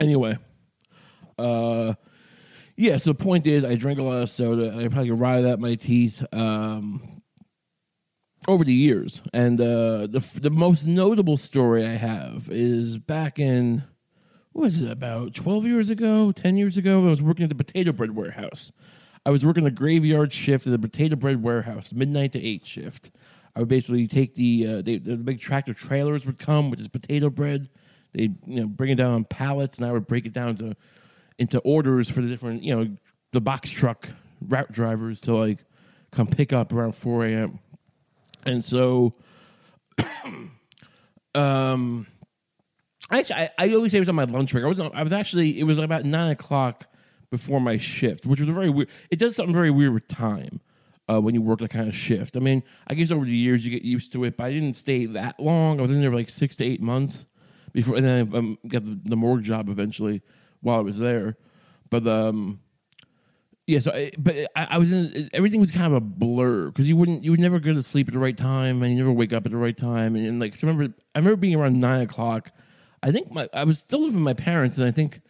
Anyway, 0.00 0.36
uh, 1.38 1.94
yeah, 2.76 2.96
so 2.98 3.10
the 3.10 3.14
point 3.14 3.46
is, 3.46 3.64
I 3.64 3.76
drink 3.76 3.98
a 3.98 4.02
lot 4.02 4.22
of 4.22 4.30
soda. 4.30 4.76
I 4.76 4.88
probably 4.88 5.10
ride 5.10 5.44
out 5.44 5.58
my 5.58 5.74
teeth. 5.74 6.24
Um, 6.32 7.02
over 8.46 8.64
the 8.64 8.74
years. 8.74 9.22
And 9.32 9.60
uh, 9.60 10.06
the 10.06 10.24
the 10.40 10.50
most 10.50 10.86
notable 10.86 11.36
story 11.36 11.86
I 11.86 11.94
have 11.94 12.48
is 12.50 12.98
back 12.98 13.38
in 13.38 13.84
what 14.52 14.64
was 14.64 14.80
it 14.80 14.90
about 14.90 15.34
twelve 15.34 15.64
years 15.64 15.90
ago, 15.90 16.32
ten 16.32 16.56
years 16.56 16.76
ago. 16.76 17.06
I 17.06 17.10
was 17.10 17.22
working 17.22 17.44
at 17.44 17.48
the 17.48 17.54
potato 17.54 17.92
bread 17.92 18.14
warehouse. 18.14 18.72
I 19.26 19.30
was 19.30 19.44
working 19.44 19.66
a 19.66 19.70
graveyard 19.70 20.32
shift 20.32 20.66
at 20.66 20.70
the 20.70 20.78
potato 20.78 21.16
bread 21.16 21.42
warehouse, 21.42 21.92
midnight 21.92 22.32
to 22.32 22.44
eight 22.44 22.66
shift. 22.66 23.10
I 23.56 23.60
would 23.60 23.68
basically 23.68 24.06
take 24.06 24.34
the 24.34 24.66
uh, 24.66 24.82
they, 24.82 24.98
the 24.98 25.16
big 25.16 25.40
tractor 25.40 25.72
trailers 25.72 26.26
would 26.26 26.38
come 26.38 26.70
with 26.70 26.78
this 26.78 26.88
potato 26.88 27.30
bread. 27.30 27.68
They 28.12 28.30
you 28.46 28.60
know 28.60 28.66
bring 28.66 28.90
it 28.90 28.96
down 28.96 29.12
on 29.12 29.24
pallets, 29.24 29.78
and 29.78 29.86
I 29.86 29.92
would 29.92 30.06
break 30.06 30.26
it 30.26 30.32
down 30.32 30.56
to 30.56 30.76
into 31.38 31.58
orders 31.60 32.10
for 32.10 32.20
the 32.20 32.28
different 32.28 32.62
you 32.62 32.74
know 32.74 32.96
the 33.32 33.40
box 33.40 33.70
truck 33.70 34.08
route 34.40 34.72
drivers 34.72 35.20
to 35.22 35.34
like 35.34 35.58
come 36.12 36.26
pick 36.26 36.52
up 36.52 36.72
around 36.72 36.94
four 36.94 37.24
a.m. 37.24 37.60
And 38.44 38.62
so, 38.62 39.14
um, 41.34 42.06
actually, 43.10 43.36
I, 43.36 43.50
I 43.58 43.74
always 43.74 43.92
say 43.92 43.98
it 43.98 44.00
was 44.00 44.08
on 44.08 44.16
my 44.16 44.24
lunch 44.24 44.52
break. 44.52 44.64
I 44.64 44.68
was 44.68 44.80
I 44.80 45.02
was 45.02 45.12
actually 45.12 45.58
it 45.58 45.64
was 45.64 45.78
about 45.78 46.04
nine 46.04 46.30
o'clock 46.30 46.86
before 47.34 47.60
my 47.60 47.76
shift, 47.78 48.26
which 48.26 48.40
was 48.40 48.48
a 48.48 48.52
very 48.52 48.70
weird. 48.70 48.88
It 49.10 49.18
does 49.18 49.36
something 49.36 49.54
very 49.54 49.70
weird 49.70 49.92
with 49.92 50.06
time 50.06 50.60
uh, 51.10 51.20
when 51.20 51.34
you 51.34 51.42
work 51.42 51.60
that 51.60 51.70
kind 51.70 51.88
of 51.88 51.94
shift. 51.94 52.36
I 52.36 52.40
mean, 52.40 52.62
I 52.86 52.94
guess 52.94 53.10
over 53.10 53.24
the 53.24 53.36
years 53.36 53.64
you 53.64 53.70
get 53.70 53.82
used 53.82 54.12
to 54.12 54.24
it, 54.24 54.36
but 54.36 54.44
I 54.44 54.52
didn't 54.52 54.74
stay 54.74 55.06
that 55.06 55.40
long. 55.40 55.78
I 55.78 55.82
was 55.82 55.90
in 55.90 56.00
there 56.00 56.10
for 56.10 56.16
like 56.16 56.30
six 56.30 56.56
to 56.56 56.64
eight 56.64 56.80
months 56.80 57.26
before, 57.72 57.96
and 57.96 58.06
then 58.06 58.32
I 58.32 58.38
um, 58.38 58.58
got 58.68 58.84
the, 58.84 59.00
the 59.04 59.16
morgue 59.16 59.42
job 59.42 59.68
eventually 59.68 60.22
while 60.60 60.78
I 60.78 60.82
was 60.82 60.98
there. 60.98 61.36
But 61.90 62.06
um, 62.06 62.60
yeah, 63.66 63.78
so 63.78 63.92
I, 63.92 64.12
but 64.18 64.36
I, 64.54 64.68
I 64.70 64.78
was 64.78 64.92
in 64.92 65.30
everything 65.32 65.60
was 65.60 65.70
kind 65.70 65.86
of 65.86 65.94
a 65.94 66.00
blur 66.00 66.66
because 66.66 66.88
you 66.88 66.96
wouldn't 66.96 67.24
you 67.24 67.30
would 67.30 67.40
never 67.40 67.58
go 67.58 67.72
to 67.72 67.82
sleep 67.82 68.08
at 68.08 68.14
the 68.14 68.20
right 68.20 68.36
time 68.36 68.82
and 68.82 68.92
you 68.92 68.98
never 68.98 69.12
wake 69.12 69.32
up 69.32 69.46
at 69.46 69.52
the 69.52 69.58
right 69.58 69.76
time 69.76 70.16
and, 70.16 70.26
and 70.26 70.40
like 70.40 70.54
so 70.54 70.66
I 70.66 70.70
remember 70.70 70.94
I 71.14 71.18
remember 71.18 71.36
being 71.36 71.54
around 71.54 71.80
nine 71.80 72.02
o'clock. 72.02 72.50
I 73.02 73.10
think 73.10 73.30
my 73.30 73.48
I 73.52 73.64
was 73.64 73.78
still 73.78 74.00
living 74.00 74.16
with 74.16 74.24
my 74.24 74.34
parents 74.34 74.78
and 74.78 74.86
I 74.86 74.90
think 74.90 75.20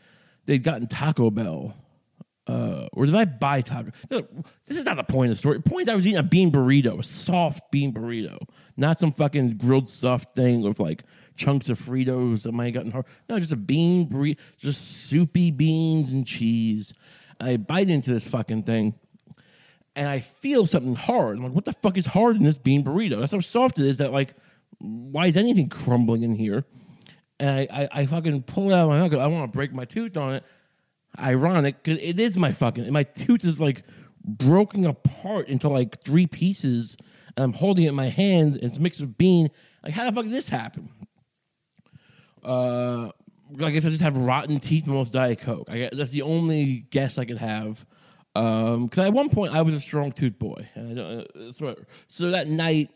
they'd 0.47 0.63
gotten 0.63 0.89
Taco 0.89 1.31
Bell. 1.31 1.77
Uh, 2.47 2.89
or 2.93 3.07
did 3.07 3.15
I 3.15 3.25
buy 3.25 3.63
Taco? 3.63 3.91
This 4.09 4.79
is 4.79 4.85
not 4.85 4.97
the 4.97 5.05
point 5.05 5.31
of 5.31 5.37
the 5.37 5.39
story. 5.39 5.59
The 5.59 5.69
point 5.69 5.83
is 5.83 5.89
I 5.89 5.95
was 5.95 6.07
eating 6.07 6.19
a 6.19 6.23
bean 6.23 6.53
burrito, 6.53 6.99
a 6.99 7.03
soft 7.03 7.71
bean 7.71 7.93
burrito, 7.93 8.47
not 8.77 9.01
some 9.01 9.13
fucking 9.13 9.57
grilled 9.57 9.89
stuffed 9.89 10.35
thing 10.35 10.63
with 10.63 10.79
like 10.79 11.05
chunks 11.37 11.69
of 11.71 11.81
Fritos 11.81 12.43
that 12.43 12.53
might 12.53 12.67
have 12.67 12.75
gotten 12.75 12.93
hard. 12.93 13.07
No, 13.29 13.39
just 13.39 13.53
a 13.53 13.57
bean 13.57 14.09
burrito, 14.09 14.39
just 14.59 15.07
soupy 15.09 15.51
beans 15.51 16.13
and 16.13 16.27
cheese. 16.27 16.93
I 17.41 17.57
bite 17.57 17.89
into 17.89 18.13
this 18.13 18.29
fucking 18.29 18.65
thing 18.65 18.95
and 19.97 20.09
I 20.09 20.21
feel 20.21 20.67
something 20.67 20.95
hard. 20.95 21.39
I'm 21.39 21.45
like, 21.45 21.53
what 21.53 21.65
the 21.65 21.73
fuck 21.73 21.97
is 21.97 22.07
hard 22.07 22.37
in 22.37 22.43
this 22.43 22.59
bean 22.59 22.85
burrito? 22.85 23.21
That's 23.21 23.33
how 23.33 23.41
soft 23.41 23.79
it 23.79 23.87
is 23.87 23.99
that 23.99 24.13
like 24.13 24.35
why 24.79 25.27
is 25.27 25.37
anything 25.37 25.69
crumbling 25.69 26.23
in 26.23 26.35
here? 26.35 26.65
And 27.41 27.51
I, 27.51 27.69
I, 27.71 27.89
I 27.93 28.07
fucking 28.07 28.43
pull 28.43 28.71
it 28.71 28.75
out 28.75 28.85
of 28.85 28.91
my 28.91 28.99
mouth. 29.01 29.15
I 29.15 29.27
want 29.27 29.51
to 29.51 29.57
break 29.57 29.73
my 29.73 29.85
tooth 29.85 30.17
on 30.17 30.35
it. 30.35 30.45
Ironic, 31.19 31.83
because 31.83 31.99
it 32.03 32.19
is 32.19 32.37
my 32.37 32.53
fucking 32.53 32.93
my 32.93 33.05
tooth 33.05 33.45
is 33.45 33.61
like 33.61 33.85
broken 34.25 34.87
apart 34.87 35.49
into 35.49 35.69
like 35.69 36.03
three 36.03 36.27
pieces. 36.27 36.97
And 37.37 37.45
I'm 37.45 37.53
holding 37.53 37.85
it 37.85 37.89
in 37.89 37.95
my 37.95 38.09
hand. 38.09 38.55
And 38.55 38.65
it's 38.65 38.79
mixed 38.79 39.01
with 39.01 39.19
bean. 39.19 39.51
Like, 39.83 39.95
how 39.95 40.05
the 40.05 40.13
fuck 40.13 40.25
did 40.25 40.33
this 40.33 40.49
happen? 40.49 40.89
Uh, 42.43 43.11
I 43.61 43.71
guess 43.71 43.85
I 43.85 43.91
just 43.91 44.03
have 44.03 44.17
rotten 44.17 44.61
teeth, 44.61 44.87
most 44.87 45.13
Diet 45.13 45.41
Coke. 45.41 45.69
I 45.71 45.79
guess 45.79 45.91
that's 45.95 46.11
the 46.11 46.23
only 46.23 46.87
guess 46.91 47.19
I 47.19 47.25
could 47.25 47.39
have. 47.39 47.85
Because 48.35 48.99
um, 48.99 49.05
at 49.05 49.13
one 49.13 49.31
point 49.31 49.55
I 49.55 49.63
was 49.63 49.75
a 49.75 49.81
strong 49.81 50.11
tooth 50.11 50.39
boy, 50.41 50.69
and 50.75 50.91
I 50.91 50.95
don't, 50.95 51.87
so 52.09 52.31
that 52.31 52.49
night 52.49 52.91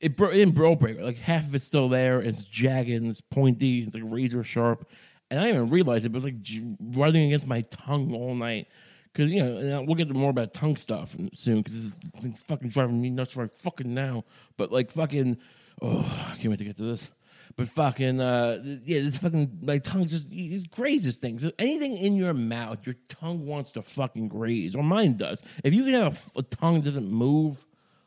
it, 0.00 0.16
bro- 0.16 0.30
it 0.30 0.34
didn't 0.34 0.54
bro 0.54 0.76
break. 0.76 1.00
Like 1.00 1.18
half 1.18 1.48
of 1.48 1.54
it's 1.54 1.64
still 1.64 1.88
there. 1.88 2.20
It's 2.20 2.44
jagged, 2.44 2.90
and 2.90 3.10
it's 3.10 3.20
pointy, 3.20 3.82
it's 3.82 3.94
like 3.94 4.04
razor 4.06 4.44
sharp, 4.44 4.88
and 5.30 5.40
I 5.40 5.44
didn't 5.44 5.56
even 5.56 5.70
realize 5.70 6.04
it. 6.04 6.12
But 6.12 6.22
it 6.22 6.24
was 6.24 6.32
like 6.32 6.96
running 6.96 7.26
against 7.26 7.46
my 7.46 7.62
tongue 7.62 8.14
all 8.14 8.34
night. 8.34 8.68
Because 9.12 9.30
you 9.30 9.42
know, 9.42 9.82
we'll 9.82 9.96
get 9.96 10.08
to 10.08 10.14
more 10.14 10.30
about 10.30 10.54
tongue 10.54 10.76
stuff 10.76 11.16
soon. 11.32 11.62
Because 11.62 11.98
it's 12.22 12.42
fucking 12.42 12.70
driving 12.70 13.00
me 13.00 13.10
nuts 13.10 13.36
right 13.36 13.50
fucking 13.58 13.92
now. 13.92 14.24
But 14.56 14.72
like 14.72 14.90
fucking, 14.90 15.38
oh, 15.82 16.28
I 16.30 16.36
can't 16.36 16.50
wait 16.50 16.58
to 16.58 16.64
get 16.64 16.76
to 16.76 16.82
this. 16.82 17.10
But 17.56 17.68
fucking, 17.70 18.20
uh, 18.20 18.62
yeah, 18.84 19.00
this 19.00 19.16
fucking, 19.16 19.60
my 19.62 19.78
tongue 19.78 20.06
just 20.06 20.26
it 20.30 20.70
grazes 20.70 21.16
things. 21.16 21.46
Anything 21.58 21.96
in 21.96 22.14
your 22.14 22.34
mouth, 22.34 22.84
your 22.86 22.94
tongue 23.08 23.46
wants 23.46 23.72
to 23.72 23.82
fucking 23.82 24.28
graze, 24.28 24.74
or 24.74 24.82
mine 24.82 25.16
does. 25.16 25.42
If 25.64 25.74
you 25.74 25.84
can 25.84 25.94
have 25.94 26.30
a, 26.36 26.40
a 26.40 26.42
tongue 26.42 26.74
that 26.74 26.84
doesn't 26.84 27.10
move, 27.10 27.66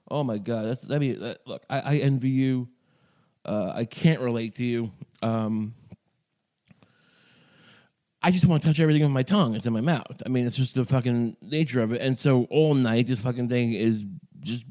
oh 0.09 0.23
my 0.23 0.37
god, 0.37 0.67
that's 0.67 0.81
that 0.83 0.99
be 0.99 1.13
that, 1.13 1.39
look. 1.45 1.63
I, 1.69 1.79
I 1.79 1.97
envy 1.97 2.29
you. 2.29 2.69
Uh, 3.43 3.73
I 3.75 3.85
can't 3.85 4.21
relate 4.21 4.55
to 4.55 4.63
you. 4.63 4.91
Um, 5.23 5.73
I 8.23 8.29
just 8.31 8.45
want 8.45 8.61
to 8.61 8.67
touch 8.67 8.79
everything 8.79 9.01
with 9.01 9.11
my 9.11 9.23
tongue. 9.23 9.55
It's 9.55 9.65
in 9.65 9.73
my 9.73 9.81
mouth. 9.81 10.21
I 10.25 10.29
mean, 10.29 10.45
it's 10.45 10.55
just 10.55 10.75
the 10.75 10.85
fucking 10.85 11.37
nature 11.41 11.81
of 11.81 11.91
it. 11.91 12.01
And 12.01 12.17
so 12.17 12.43
all 12.45 12.75
night, 12.75 13.07
this 13.07 13.19
fucking 13.19 13.49
thing 13.49 13.73
is 13.73 14.05
just 14.39 14.63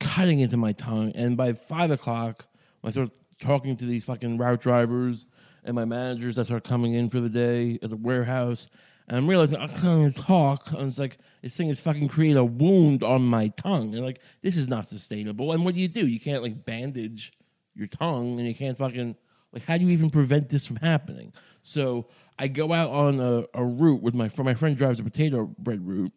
cutting 0.00 0.40
into 0.40 0.56
my 0.58 0.72
tongue. 0.72 1.12
And 1.14 1.36
by 1.36 1.54
five 1.54 1.90
o'clock, 1.90 2.46
I 2.84 2.90
start 2.90 3.10
talking 3.40 3.76
to 3.78 3.86
these 3.86 4.04
fucking 4.04 4.36
route 4.36 4.60
drivers 4.60 5.26
and 5.64 5.74
my 5.74 5.86
managers 5.86 6.36
that 6.36 6.46
start 6.46 6.64
coming 6.64 6.92
in 6.92 7.08
for 7.08 7.20
the 7.20 7.28
day 7.28 7.78
at 7.82 7.90
the 7.90 7.96
warehouse. 7.96 8.68
And 9.08 9.16
I'm 9.16 9.26
realizing 9.26 9.58
I 9.58 9.66
can't 9.66 10.14
talk. 10.14 10.70
And 10.72 10.88
it's 10.88 10.98
like, 10.98 11.18
this 11.42 11.56
thing 11.56 11.68
is 11.68 11.80
fucking 11.80 12.08
create 12.08 12.36
a 12.36 12.44
wound 12.44 13.02
on 13.02 13.22
my 13.22 13.48
tongue. 13.48 13.94
And 13.94 14.04
like, 14.04 14.20
this 14.42 14.56
is 14.56 14.68
not 14.68 14.86
sustainable. 14.86 15.52
And 15.52 15.64
what 15.64 15.74
do 15.74 15.80
you 15.80 15.88
do? 15.88 16.06
You 16.06 16.20
can't 16.20 16.42
like 16.42 16.66
bandage 16.66 17.32
your 17.74 17.86
tongue 17.86 18.38
and 18.38 18.46
you 18.46 18.54
can't 18.54 18.76
fucking, 18.76 19.16
like, 19.52 19.64
how 19.64 19.78
do 19.78 19.84
you 19.84 19.90
even 19.90 20.10
prevent 20.10 20.48
this 20.48 20.66
from 20.66 20.76
happening? 20.76 21.32
So 21.62 22.06
I 22.40 22.48
go 22.48 22.72
out 22.72 22.88
on 22.88 23.20
a, 23.20 23.44
a 23.52 23.62
route 23.62 24.00
with 24.00 24.14
my 24.14 24.30
friend. 24.30 24.46
My 24.46 24.54
friend 24.54 24.74
drives 24.74 24.98
a 24.98 25.04
potato 25.04 25.54
bread 25.58 25.86
route 25.86 26.10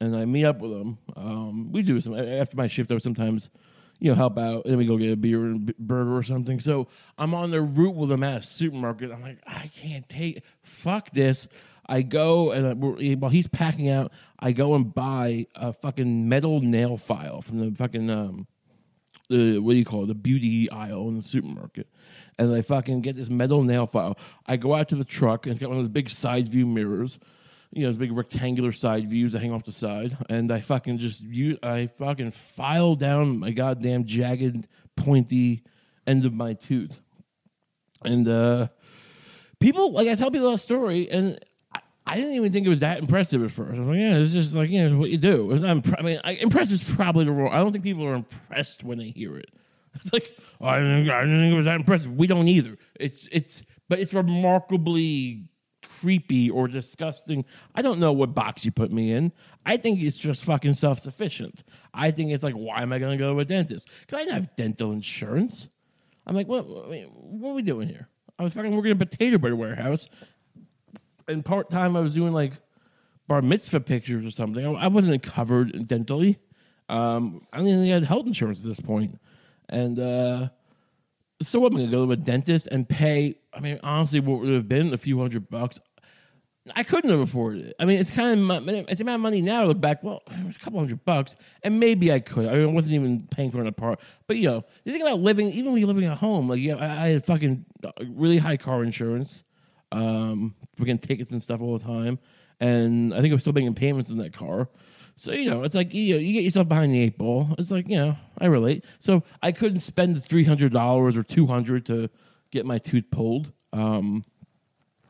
and 0.00 0.16
I 0.16 0.24
meet 0.24 0.44
up 0.44 0.58
with 0.58 0.72
him. 0.72 0.98
Um, 1.14 1.70
we 1.70 1.82
do 1.82 2.00
some, 2.00 2.18
after 2.18 2.56
my 2.56 2.66
shift, 2.66 2.90
I 2.90 2.94
would 2.94 3.04
sometimes 3.04 3.50
you 4.00 4.10
know, 4.10 4.16
help 4.16 4.36
out. 4.36 4.64
And 4.64 4.72
then 4.72 4.78
we 4.78 4.86
go 4.86 4.96
get 4.96 5.12
a 5.12 5.16
beer 5.16 5.44
and 5.44 5.72
burger 5.78 6.16
or 6.16 6.24
something. 6.24 6.58
So 6.58 6.88
I'm 7.16 7.34
on 7.34 7.52
the 7.52 7.62
route 7.62 7.94
with 7.94 8.10
him 8.10 8.24
at 8.24 8.38
a 8.38 8.42
supermarket. 8.42 9.12
I'm 9.12 9.22
like, 9.22 9.38
I 9.46 9.68
can't 9.68 10.08
take, 10.08 10.42
fuck 10.62 11.12
this. 11.12 11.46
I 11.86 12.02
go 12.02 12.50
and 12.50 13.20
while 13.20 13.30
he's 13.30 13.46
packing 13.46 13.88
out, 13.88 14.10
I 14.40 14.50
go 14.50 14.74
and 14.74 14.92
buy 14.92 15.46
a 15.54 15.72
fucking 15.72 16.28
metal 16.28 16.60
nail 16.60 16.96
file 16.96 17.42
from 17.42 17.60
the 17.60 17.76
fucking 17.76 18.10
um, 18.10 18.48
the 19.28 19.58
what 19.60 19.72
do 19.72 19.78
you 19.78 19.84
call 19.84 20.04
it, 20.04 20.06
the 20.06 20.14
beauty 20.14 20.68
aisle 20.70 21.08
in 21.08 21.16
the 21.16 21.22
supermarket, 21.22 21.88
and 22.40 22.52
I 22.52 22.62
fucking 22.62 23.02
get 23.02 23.14
this 23.14 23.30
metal 23.30 23.62
nail 23.62 23.86
file. 23.86 24.18
I 24.46 24.56
go 24.56 24.74
out 24.74 24.88
to 24.88 24.96
the 24.96 25.04
truck 25.04 25.46
and 25.46 25.52
it's 25.52 25.60
got 25.60 25.68
one 25.68 25.78
of 25.78 25.84
those 25.84 25.92
big 25.92 26.10
side 26.10 26.48
view 26.48 26.66
mirrors 26.66 27.18
you 27.72 27.82
know, 27.82 27.88
those 27.88 27.96
big 27.96 28.12
rectangular 28.12 28.72
side 28.72 29.08
views 29.08 29.32
that 29.32 29.40
hang 29.40 29.52
off 29.52 29.64
the 29.64 29.72
side, 29.72 30.16
and 30.28 30.50
I 30.50 30.60
fucking 30.60 30.98
just 30.98 31.24
I 31.62 31.86
fucking 31.86 32.32
file 32.32 32.96
down 32.96 33.38
my 33.38 33.52
goddamn 33.52 34.06
jagged, 34.06 34.66
pointy 34.96 35.62
end 36.06 36.24
of 36.24 36.32
my 36.32 36.54
tooth, 36.54 37.00
and 38.04 38.26
uh, 38.26 38.68
people 39.60 39.92
like 39.92 40.08
I 40.08 40.16
tell 40.16 40.30
people 40.30 40.50
that 40.50 40.58
story, 40.58 41.08
and 41.10 41.38
I, 42.06 42.16
didn't 42.16 42.32
even 42.32 42.50
think 42.50 42.66
it 42.66 42.70
was 42.70 42.80
that 42.80 42.98
impressive 42.98 43.44
at 43.44 43.52
first. 43.52 43.76
I 43.76 43.78
was 43.78 43.88
like, 43.88 43.98
yeah, 43.98 44.16
it's 44.16 44.32
just 44.32 44.54
like 44.56 44.70
you 44.70 44.88
know 44.88 44.98
what 44.98 45.10
you 45.10 45.18
do. 45.18 45.56
Not, 45.56 45.98
I 45.98 46.02
mean, 46.02 46.20
I, 46.24 46.32
impressive 46.32 46.82
is 46.82 46.94
probably 46.96 47.24
the 47.24 47.30
wrong. 47.30 47.52
I 47.52 47.58
don't 47.58 47.70
think 47.70 47.84
people 47.84 48.04
are 48.04 48.14
impressed 48.14 48.82
when 48.82 48.98
they 48.98 49.10
hear 49.10 49.36
it. 49.36 49.50
It's 50.04 50.12
like 50.12 50.34
oh, 50.60 50.66
I, 50.66 50.78
didn't, 50.78 51.10
I 51.10 51.20
didn't 51.20 51.40
think 51.40 51.52
it 51.52 51.56
was 51.56 51.66
that 51.66 51.76
impressive. 51.76 52.16
We 52.16 52.26
don't 52.26 52.48
either. 52.48 52.76
It's 52.98 53.28
it's 53.30 53.62
but 53.88 53.98
it's 53.98 54.14
remarkably 54.14 55.50
creepy 56.00 56.50
or 56.50 56.68
disgusting. 56.68 57.44
I 57.74 57.82
don't 57.82 58.00
know 58.00 58.12
what 58.12 58.34
box 58.34 58.64
you 58.64 58.70
put 58.70 58.92
me 58.92 59.12
in. 59.12 59.32
I 59.66 59.76
think 59.76 60.00
it's 60.00 60.16
just 60.16 60.44
fucking 60.44 60.74
self 60.74 60.98
sufficient. 60.98 61.64
I 61.92 62.10
think 62.10 62.30
it's 62.30 62.42
like, 62.42 62.54
why 62.54 62.82
am 62.82 62.92
I 62.92 62.98
going 62.98 63.12
to 63.12 63.18
go 63.18 63.34
to 63.34 63.40
a 63.40 63.44
dentist? 63.44 63.88
Because 64.00 64.16
I 64.16 64.24
didn't 64.24 64.34
have 64.34 64.56
dental 64.56 64.92
insurance. 64.92 65.68
I'm 66.26 66.34
like, 66.34 66.46
what, 66.46 66.66
what 66.66 67.50
are 67.50 67.54
we 67.54 67.62
doing 67.62 67.88
here? 67.88 68.08
I 68.38 68.44
was 68.44 68.54
fucking 68.54 68.74
working 68.74 68.92
in 68.92 68.96
a 68.96 69.06
potato 69.06 69.38
bread 69.38 69.54
warehouse. 69.54 70.08
And 71.28 71.44
part 71.44 71.70
time, 71.70 71.96
I 71.96 72.00
was 72.00 72.14
doing 72.14 72.32
like 72.32 72.52
bar 73.28 73.42
mitzvah 73.42 73.80
pictures 73.80 74.24
or 74.24 74.30
something. 74.30 74.64
I, 74.76 74.88
wasn't 74.88 75.22
covered 75.22 75.72
dentally. 75.88 76.36
Um, 76.88 77.46
I 77.52 77.58
didn't 77.58 77.84
even 77.84 78.00
have 78.00 78.08
health 78.08 78.26
insurance 78.26 78.60
at 78.60 78.64
this 78.64 78.80
point. 78.80 79.20
And, 79.70 79.98
uh, 79.98 80.48
so 81.42 81.64
I'm 81.64 81.74
to 81.76 81.86
go 81.86 82.06
to 82.06 82.12
a 82.12 82.16
dentist 82.16 82.68
and 82.70 82.88
pay. 82.88 83.36
I 83.52 83.60
mean, 83.60 83.80
honestly, 83.82 84.20
what 84.20 84.40
would 84.40 84.52
have 84.52 84.68
been 84.68 84.92
a 84.92 84.96
few 84.96 85.18
hundred 85.18 85.48
bucks. 85.48 85.80
I 86.76 86.82
couldn't 86.82 87.10
have 87.10 87.20
afforded 87.20 87.66
it. 87.66 87.76
I 87.80 87.86
mean, 87.86 87.98
it's 87.98 88.10
kind 88.10 88.38
of 88.38 88.68
it's 88.68 88.98
the 88.98 89.02
amount 89.02 89.16
of 89.16 89.20
money 89.22 89.40
now. 89.40 89.62
I 89.62 89.64
look 89.64 89.80
back, 89.80 90.02
well, 90.02 90.22
it 90.30 90.46
was 90.46 90.56
a 90.56 90.58
couple 90.58 90.78
hundred 90.78 91.04
bucks, 91.04 91.34
and 91.62 91.80
maybe 91.80 92.12
I 92.12 92.20
could. 92.20 92.46
I, 92.46 92.52
mean, 92.54 92.68
I 92.68 92.72
wasn't 92.72 92.94
even 92.94 93.26
paying 93.28 93.50
for 93.50 93.60
an 93.60 93.66
apartment. 93.66 94.00
But 94.26 94.36
you 94.36 94.48
know, 94.48 94.64
the 94.84 94.92
thing 94.92 95.00
about 95.00 95.20
living, 95.20 95.48
even 95.48 95.72
when 95.72 95.80
you're 95.80 95.88
living 95.88 96.04
at 96.04 96.18
home, 96.18 96.48
like 96.48 96.60
yeah, 96.60 96.76
I, 96.76 97.06
I 97.06 97.08
had 97.08 97.24
fucking 97.24 97.64
uh, 97.82 97.90
really 98.10 98.38
high 98.38 98.58
car 98.58 98.84
insurance. 98.84 99.42
Um, 99.90 100.54
we're 100.78 100.84
getting 100.84 100.98
tickets 100.98 101.30
and 101.30 101.42
stuff 101.42 101.62
all 101.62 101.78
the 101.78 101.84
time, 101.84 102.18
and 102.60 103.14
I 103.14 103.20
think 103.20 103.32
I 103.32 103.34
was 103.34 103.42
still 103.42 103.54
making 103.54 103.74
payments 103.74 104.10
in 104.10 104.18
that 104.18 104.34
car. 104.34 104.68
So 105.20 105.32
you 105.32 105.50
know, 105.50 105.64
it's 105.64 105.74
like 105.74 105.92
you 105.92 106.14
know, 106.14 106.20
you 106.22 106.32
get 106.32 106.44
yourself 106.44 106.66
behind 106.66 106.92
the 106.92 107.02
eight 107.02 107.18
ball. 107.18 107.54
It's 107.58 107.70
like 107.70 107.86
you 107.90 107.98
know, 107.98 108.16
I 108.38 108.46
relate. 108.46 108.86
So 109.00 109.22
I 109.42 109.52
couldn't 109.52 109.80
spend 109.80 110.16
the 110.16 110.20
three 110.20 110.44
hundred 110.44 110.72
dollars 110.72 111.14
or 111.14 111.22
two 111.22 111.46
hundred 111.46 111.84
to 111.86 112.08
get 112.50 112.64
my 112.64 112.78
tooth 112.78 113.04
pulled. 113.10 113.52
Um, 113.74 114.24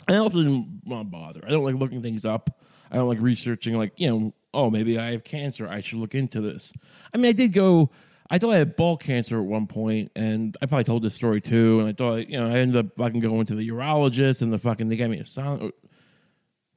I 0.08 0.16
also 0.16 0.38
didn't 0.38 0.82
want 0.84 1.06
to 1.06 1.16
bother. 1.16 1.40
I 1.46 1.50
don't 1.50 1.62
like 1.62 1.76
looking 1.76 2.02
things 2.02 2.24
up. 2.24 2.50
I 2.90 2.96
don't 2.96 3.06
like 3.06 3.20
researching. 3.20 3.78
Like 3.78 3.92
you 3.98 4.10
know, 4.10 4.34
oh 4.52 4.68
maybe 4.68 4.98
I 4.98 5.12
have 5.12 5.22
cancer. 5.22 5.68
I 5.68 5.80
should 5.80 6.00
look 6.00 6.16
into 6.16 6.40
this. 6.40 6.72
I 7.14 7.18
mean, 7.18 7.26
I 7.26 7.32
did 7.32 7.52
go. 7.52 7.92
I 8.28 8.38
thought 8.38 8.50
I 8.50 8.58
had 8.58 8.74
ball 8.74 8.96
cancer 8.96 9.38
at 9.38 9.46
one 9.46 9.68
point, 9.68 10.10
and 10.16 10.56
I 10.60 10.66
probably 10.66 10.84
told 10.84 11.04
this 11.04 11.14
story 11.14 11.40
too. 11.40 11.78
And 11.78 11.88
I 11.88 11.92
thought, 11.92 12.28
you 12.28 12.36
know, 12.36 12.48
I 12.48 12.58
ended 12.58 12.84
up 12.84 12.96
fucking 12.96 13.20
going 13.20 13.46
to 13.46 13.54
the 13.54 13.68
urologist, 13.68 14.42
and 14.42 14.52
the 14.52 14.58
fucking 14.58 14.88
they 14.88 14.96
gave 14.96 15.10
me 15.10 15.20
a 15.20 15.26
son 15.26 15.70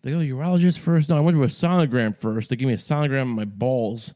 they 0.03 0.12
go 0.12 0.17
urologist 0.17 0.79
first. 0.79 1.10
No, 1.10 1.17
I 1.17 1.22
went 1.22 1.38
to 1.38 1.43
a 1.43 1.48
sonogram 1.48 2.15
first. 2.15 2.50
They 2.50 2.57
gave 2.57 2.67
me 2.67 2.74
a 2.74 2.77
sonogram 2.77 3.22
of 3.22 3.27
my 3.29 3.45
balls 3.45 4.13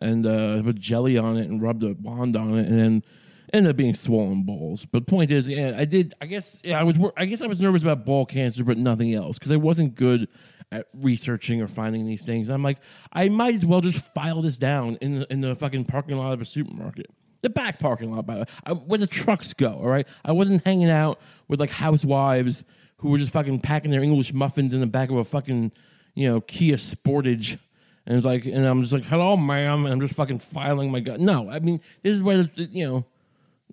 and 0.00 0.26
uh, 0.26 0.62
put 0.62 0.76
jelly 0.76 1.18
on 1.18 1.36
it 1.36 1.48
and 1.48 1.60
rubbed 1.60 1.82
a 1.82 1.94
wand 1.94 2.36
on 2.36 2.56
it, 2.56 2.68
and 2.68 2.78
then 2.78 3.04
ended 3.52 3.70
up 3.70 3.76
being 3.76 3.94
swollen 3.94 4.44
balls. 4.44 4.84
But 4.84 5.06
point 5.06 5.30
is, 5.30 5.48
yeah, 5.48 5.74
I 5.76 5.84
did. 5.84 6.14
I 6.20 6.26
guess 6.26 6.60
yeah, 6.64 6.78
I 6.78 6.84
was. 6.84 6.96
I 7.16 7.26
guess 7.26 7.42
I 7.42 7.46
was 7.46 7.60
nervous 7.60 7.82
about 7.82 8.04
ball 8.04 8.26
cancer, 8.26 8.62
but 8.64 8.78
nothing 8.78 9.12
else 9.12 9.38
because 9.38 9.52
I 9.52 9.56
wasn't 9.56 9.96
good 9.96 10.28
at 10.70 10.86
researching 10.94 11.60
or 11.60 11.68
finding 11.68 12.06
these 12.06 12.24
things. 12.24 12.48
I'm 12.48 12.62
like, 12.62 12.78
I 13.12 13.28
might 13.28 13.54
as 13.54 13.66
well 13.66 13.80
just 13.80 14.12
file 14.14 14.42
this 14.42 14.56
down 14.56 14.96
in 15.00 15.20
the, 15.20 15.32
in 15.32 15.40
the 15.40 15.54
fucking 15.54 15.84
parking 15.84 16.16
lot 16.16 16.32
of 16.32 16.40
a 16.40 16.44
supermarket. 16.44 17.06
The 17.42 17.50
back 17.50 17.78
parking 17.78 18.14
lot, 18.14 18.24
by 18.24 18.34
the 18.34 18.40
way, 18.40 18.74
where 18.86 18.98
the 18.98 19.06
trucks 19.06 19.52
go. 19.52 19.72
All 19.72 19.88
right, 19.88 20.06
I 20.24 20.32
wasn't 20.32 20.64
hanging 20.64 20.90
out 20.90 21.20
with 21.48 21.60
like 21.60 21.70
housewives 21.70 22.64
who 22.98 23.10
were 23.10 23.18
just 23.18 23.32
fucking 23.32 23.60
packing 23.60 23.90
their 23.90 24.02
English 24.02 24.32
muffins 24.32 24.72
in 24.72 24.80
the 24.80 24.86
back 24.86 25.10
of 25.10 25.16
a 25.16 25.24
fucking, 25.24 25.72
you 26.14 26.28
know, 26.28 26.40
Kia 26.40 26.76
Sportage. 26.76 27.58
And 28.06 28.16
it's 28.16 28.26
like, 28.26 28.44
and 28.44 28.66
I'm 28.66 28.82
just 28.82 28.92
like, 28.92 29.04
hello, 29.04 29.36
ma'am. 29.36 29.86
And 29.86 29.92
I'm 29.92 30.00
just 30.00 30.14
fucking 30.14 30.38
filing 30.38 30.90
my 30.90 31.00
gun. 31.00 31.24
No, 31.24 31.50
I 31.50 31.58
mean, 31.58 31.80
this 32.02 32.14
is 32.14 32.22
where, 32.22 32.48
you 32.54 32.86
know, 32.86 33.04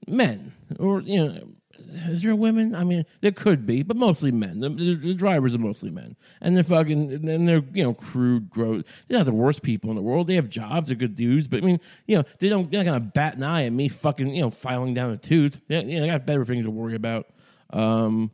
men 0.07 0.53
or, 0.79 1.01
you 1.01 1.25
know, 1.25 1.41
is 2.07 2.21
there 2.21 2.35
women? 2.35 2.75
I 2.75 2.83
mean, 2.83 3.05
there 3.21 3.31
could 3.31 3.65
be, 3.65 3.83
but 3.83 3.97
mostly 3.97 4.31
men. 4.31 4.59
The, 4.59 4.69
the, 4.69 4.95
the 4.95 5.13
drivers 5.13 5.55
are 5.55 5.59
mostly 5.59 5.89
men, 5.89 6.15
and 6.39 6.55
they're 6.55 6.63
fucking, 6.63 7.11
and 7.11 7.47
they're 7.47 7.63
you 7.73 7.83
know 7.83 7.93
crude, 7.93 8.49
gross. 8.49 8.83
They're 9.07 9.19
not 9.19 9.25
the 9.25 9.33
worst 9.33 9.61
people 9.61 9.89
in 9.89 9.95
the 9.95 10.01
world. 10.01 10.27
They 10.27 10.35
have 10.35 10.49
jobs, 10.49 10.87
they're 10.87 10.95
good 10.95 11.15
dudes, 11.15 11.47
but 11.47 11.63
I 11.63 11.65
mean, 11.65 11.79
you 12.05 12.17
know, 12.17 12.23
they 12.39 12.49
don't. 12.49 12.71
They're 12.71 12.83
not 12.83 12.91
gonna 12.91 13.05
bat 13.05 13.35
an 13.35 13.43
eye 13.43 13.65
at 13.65 13.73
me 13.73 13.87
fucking, 13.87 14.33
you 14.33 14.41
know, 14.41 14.49
filing 14.49 14.93
down 14.93 15.11
a 15.11 15.17
tooth. 15.17 15.59
Yeah, 15.67 15.81
you 15.81 15.99
know, 15.99 16.05
I 16.05 16.07
got 16.09 16.25
better 16.25 16.45
things 16.45 16.65
to 16.65 16.71
worry 16.71 16.95
about. 16.95 17.27
Um, 17.71 18.31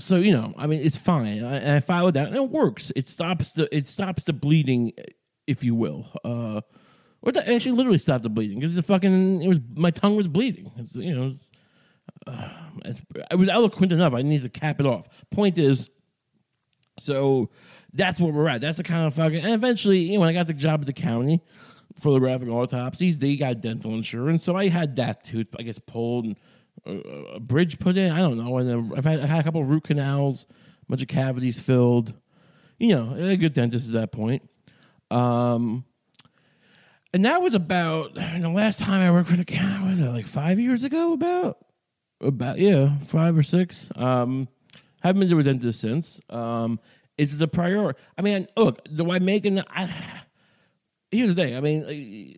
so 0.00 0.16
you 0.16 0.32
know, 0.32 0.54
I 0.56 0.66
mean, 0.66 0.80
it's 0.84 0.96
fine. 0.96 1.44
I, 1.44 1.76
I 1.76 1.80
followed 1.80 2.14
that, 2.14 2.28
and 2.28 2.36
it 2.36 2.50
works. 2.50 2.92
It 2.96 3.06
stops 3.06 3.52
the 3.52 3.74
it 3.74 3.86
stops 3.86 4.24
the 4.24 4.32
bleeding, 4.32 4.92
if 5.46 5.62
you 5.62 5.74
will. 5.74 6.08
Uh, 6.24 6.60
or 7.22 7.32
that 7.32 7.48
actually 7.48 7.72
literally 7.72 7.98
stopped 7.98 8.22
the 8.22 8.30
bleeding 8.30 8.58
because 8.58 8.74
the 8.74 8.82
fucking 8.82 9.42
it 9.42 9.48
was 9.48 9.60
my 9.76 9.90
tongue 9.90 10.16
was 10.16 10.28
bleeding. 10.28 10.70
It's, 10.76 10.94
you 10.96 11.14
know, 11.14 11.22
it 11.22 11.26
was, 11.26 11.44
uh, 12.26 12.48
I 13.30 13.34
was 13.34 13.48
eloquent 13.48 13.92
enough. 13.92 14.14
I 14.14 14.22
need 14.22 14.42
to 14.42 14.48
cap 14.48 14.80
it 14.80 14.86
off. 14.86 15.06
Point 15.30 15.58
is, 15.58 15.90
so 16.98 17.50
that's 17.92 18.20
where 18.20 18.32
we're 18.32 18.48
at. 18.48 18.60
That's 18.60 18.78
the 18.78 18.84
kind 18.84 19.06
of 19.06 19.14
fucking. 19.14 19.40
And 19.40 19.52
eventually, 19.52 19.98
you 19.98 20.14
know, 20.14 20.20
when 20.20 20.28
I 20.28 20.32
got 20.32 20.46
the 20.46 20.54
job 20.54 20.80
at 20.80 20.86
the 20.86 20.92
county 20.92 21.42
for 21.98 22.12
the 22.12 22.20
graphic 22.20 22.48
autopsies, 22.48 23.18
they 23.18 23.36
got 23.36 23.60
dental 23.60 23.92
insurance, 23.92 24.44
so 24.44 24.56
I 24.56 24.68
had 24.68 24.96
that 24.96 25.24
tooth, 25.24 25.48
I 25.58 25.62
guess, 25.62 25.78
pulled 25.78 26.24
and 26.24 26.36
a 26.86 27.40
bridge 27.40 27.78
put 27.78 27.96
in. 27.96 28.12
I 28.12 28.18
don't 28.18 28.38
know. 28.38 28.58
And 28.58 28.92
I've 28.96 29.04
had, 29.04 29.20
I 29.20 29.26
had 29.26 29.40
a 29.40 29.42
couple 29.42 29.64
root 29.64 29.84
canals, 29.84 30.46
a 30.50 30.90
bunch 30.90 31.02
of 31.02 31.08
cavities 31.08 31.60
filled. 31.60 32.14
You 32.78 32.96
know, 32.96 33.14
a 33.14 33.36
good 33.36 33.52
dentist 33.52 33.88
at 33.88 33.92
that 33.92 34.12
point. 34.12 34.48
Um, 35.10 35.84
and 37.12 37.24
that 37.24 37.42
was 37.42 37.54
about 37.54 38.14
the 38.14 38.48
last 38.48 38.80
time 38.80 39.02
I 39.02 39.10
worked 39.10 39.28
for 39.28 39.36
the 39.36 39.44
county. 39.44 39.88
Was 39.88 40.00
it 40.00 40.08
like 40.08 40.26
five 40.26 40.58
years 40.58 40.84
ago? 40.84 41.12
About 41.12 41.58
about 42.20 42.58
yeah, 42.58 42.98
five 42.98 43.36
or 43.36 43.42
six. 43.42 43.90
Um, 43.96 44.48
haven't 45.02 45.20
been 45.20 45.30
to 45.30 45.38
a 45.38 45.42
dentist 45.42 45.80
since. 45.80 46.20
Um, 46.30 46.78
it's 47.18 47.36
the 47.36 47.48
priority. 47.48 47.98
I 48.16 48.22
mean, 48.22 48.46
look, 48.56 48.86
do 48.94 49.10
I 49.10 49.18
make 49.18 49.44
an? 49.44 49.62
I, 49.68 49.92
here's 51.10 51.28
the 51.28 51.34
thing. 51.34 51.56
I 51.56 51.60
mean 51.60 52.36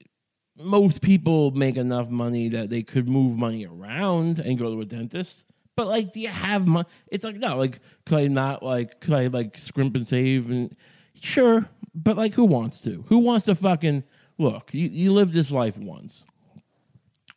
most 0.58 1.00
people 1.00 1.50
make 1.52 1.76
enough 1.76 2.10
money 2.10 2.48
that 2.48 2.70
they 2.70 2.82
could 2.82 3.08
move 3.08 3.36
money 3.36 3.66
around 3.66 4.38
and 4.38 4.58
go 4.58 4.74
to 4.74 4.80
a 4.80 4.84
dentist. 4.84 5.44
But 5.76 5.88
like, 5.88 6.12
do 6.12 6.20
you 6.20 6.28
have 6.28 6.66
money? 6.66 6.88
It's 7.08 7.24
like 7.24 7.36
no, 7.36 7.56
like 7.56 7.80
could 8.04 8.18
I 8.18 8.26
not 8.26 8.62
like 8.62 9.00
could 9.00 9.14
I 9.14 9.26
like 9.28 9.56
scrimp 9.56 9.96
and 9.96 10.06
save 10.06 10.50
and 10.50 10.76
sure, 11.20 11.68
but 11.94 12.16
like 12.16 12.34
who 12.34 12.44
wants 12.44 12.82
to? 12.82 13.04
Who 13.08 13.18
wants 13.18 13.46
to 13.46 13.54
fucking 13.54 14.04
look? 14.38 14.74
You 14.74 14.88
you 14.88 15.12
live 15.12 15.32
this 15.32 15.50
life 15.50 15.78
once. 15.78 16.26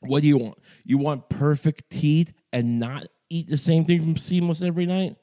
What 0.01 0.21
do 0.21 0.27
you 0.27 0.37
want? 0.37 0.57
You 0.83 0.97
want 0.97 1.29
perfect 1.29 1.89
teeth 1.89 2.33
and 2.51 2.79
not 2.79 3.07
eat 3.29 3.47
the 3.47 3.57
same 3.57 3.85
thing 3.85 4.01
from 4.01 4.17
Seamless 4.17 4.61
every 4.61 4.85
night. 4.85 5.15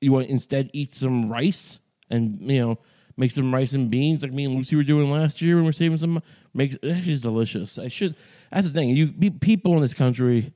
You 0.00 0.12
want 0.12 0.28
instead 0.28 0.70
eat 0.72 0.94
some 0.94 1.28
rice 1.28 1.80
and 2.08 2.40
you 2.40 2.60
know 2.60 2.78
make 3.16 3.30
some 3.30 3.52
rice 3.52 3.72
and 3.72 3.90
beans 3.90 4.22
like 4.22 4.32
me 4.32 4.44
and 4.44 4.54
Lucy 4.54 4.76
were 4.76 4.82
doing 4.82 5.10
last 5.10 5.40
year 5.40 5.56
when 5.56 5.64
we 5.64 5.70
are 5.70 5.74
saving 5.74 5.98
some. 5.98 6.22
Makes 6.54 6.76
it 6.82 6.90
actually 6.90 7.12
is 7.12 7.20
delicious. 7.20 7.78
I 7.78 7.88
should. 7.88 8.14
That's 8.50 8.66
the 8.66 8.72
thing. 8.72 8.90
You 8.90 9.30
people 9.30 9.74
in 9.74 9.80
this 9.80 9.94
country. 9.94 10.52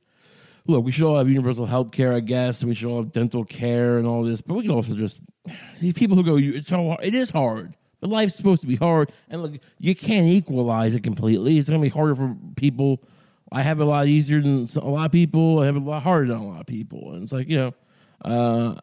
Look, 0.68 0.84
we 0.84 0.90
should 0.90 1.06
all 1.06 1.16
have 1.16 1.28
universal 1.28 1.66
health 1.66 1.92
care, 1.92 2.12
I 2.12 2.18
guess, 2.20 2.60
and 2.60 2.68
we 2.68 2.74
should 2.74 2.88
all 2.88 3.02
have 3.02 3.12
dental 3.12 3.44
care 3.44 3.98
and 3.98 4.06
all 4.06 4.24
this. 4.24 4.40
But 4.40 4.54
we 4.54 4.62
can 4.62 4.72
also 4.72 4.94
just 4.94 5.20
these 5.80 5.92
people 5.92 6.16
who 6.16 6.24
go, 6.24 6.36
"It's 6.36 6.68
so 6.68 6.88
hard. 6.88 7.04
It 7.04 7.14
is 7.14 7.30
hard." 7.30 7.76
But 8.00 8.10
life's 8.10 8.34
supposed 8.34 8.60
to 8.62 8.66
be 8.66 8.76
hard, 8.76 9.10
and 9.30 9.42
look, 9.42 9.54
you 9.78 9.94
can't 9.94 10.26
equalize 10.26 10.94
it 10.94 11.02
completely. 11.02 11.58
It's 11.58 11.68
going 11.68 11.80
to 11.80 11.84
be 11.84 11.88
harder 11.90 12.14
for 12.14 12.36
people. 12.56 13.02
I 13.50 13.62
have 13.62 13.80
it 13.80 13.84
a 13.84 13.86
lot 13.86 14.06
easier 14.06 14.40
than 14.40 14.66
a 14.76 14.88
lot 14.88 15.06
of 15.06 15.12
people. 15.12 15.60
I 15.60 15.66
have 15.66 15.76
it 15.76 15.82
a 15.82 15.84
lot 15.84 16.02
harder 16.02 16.28
than 16.28 16.36
a 16.36 16.46
lot 16.46 16.60
of 16.60 16.66
people, 16.66 17.14
and 17.14 17.22
it's 17.22 17.32
like 17.32 17.48
you 17.48 17.56
know, 17.56 17.74
uh, 18.24 18.80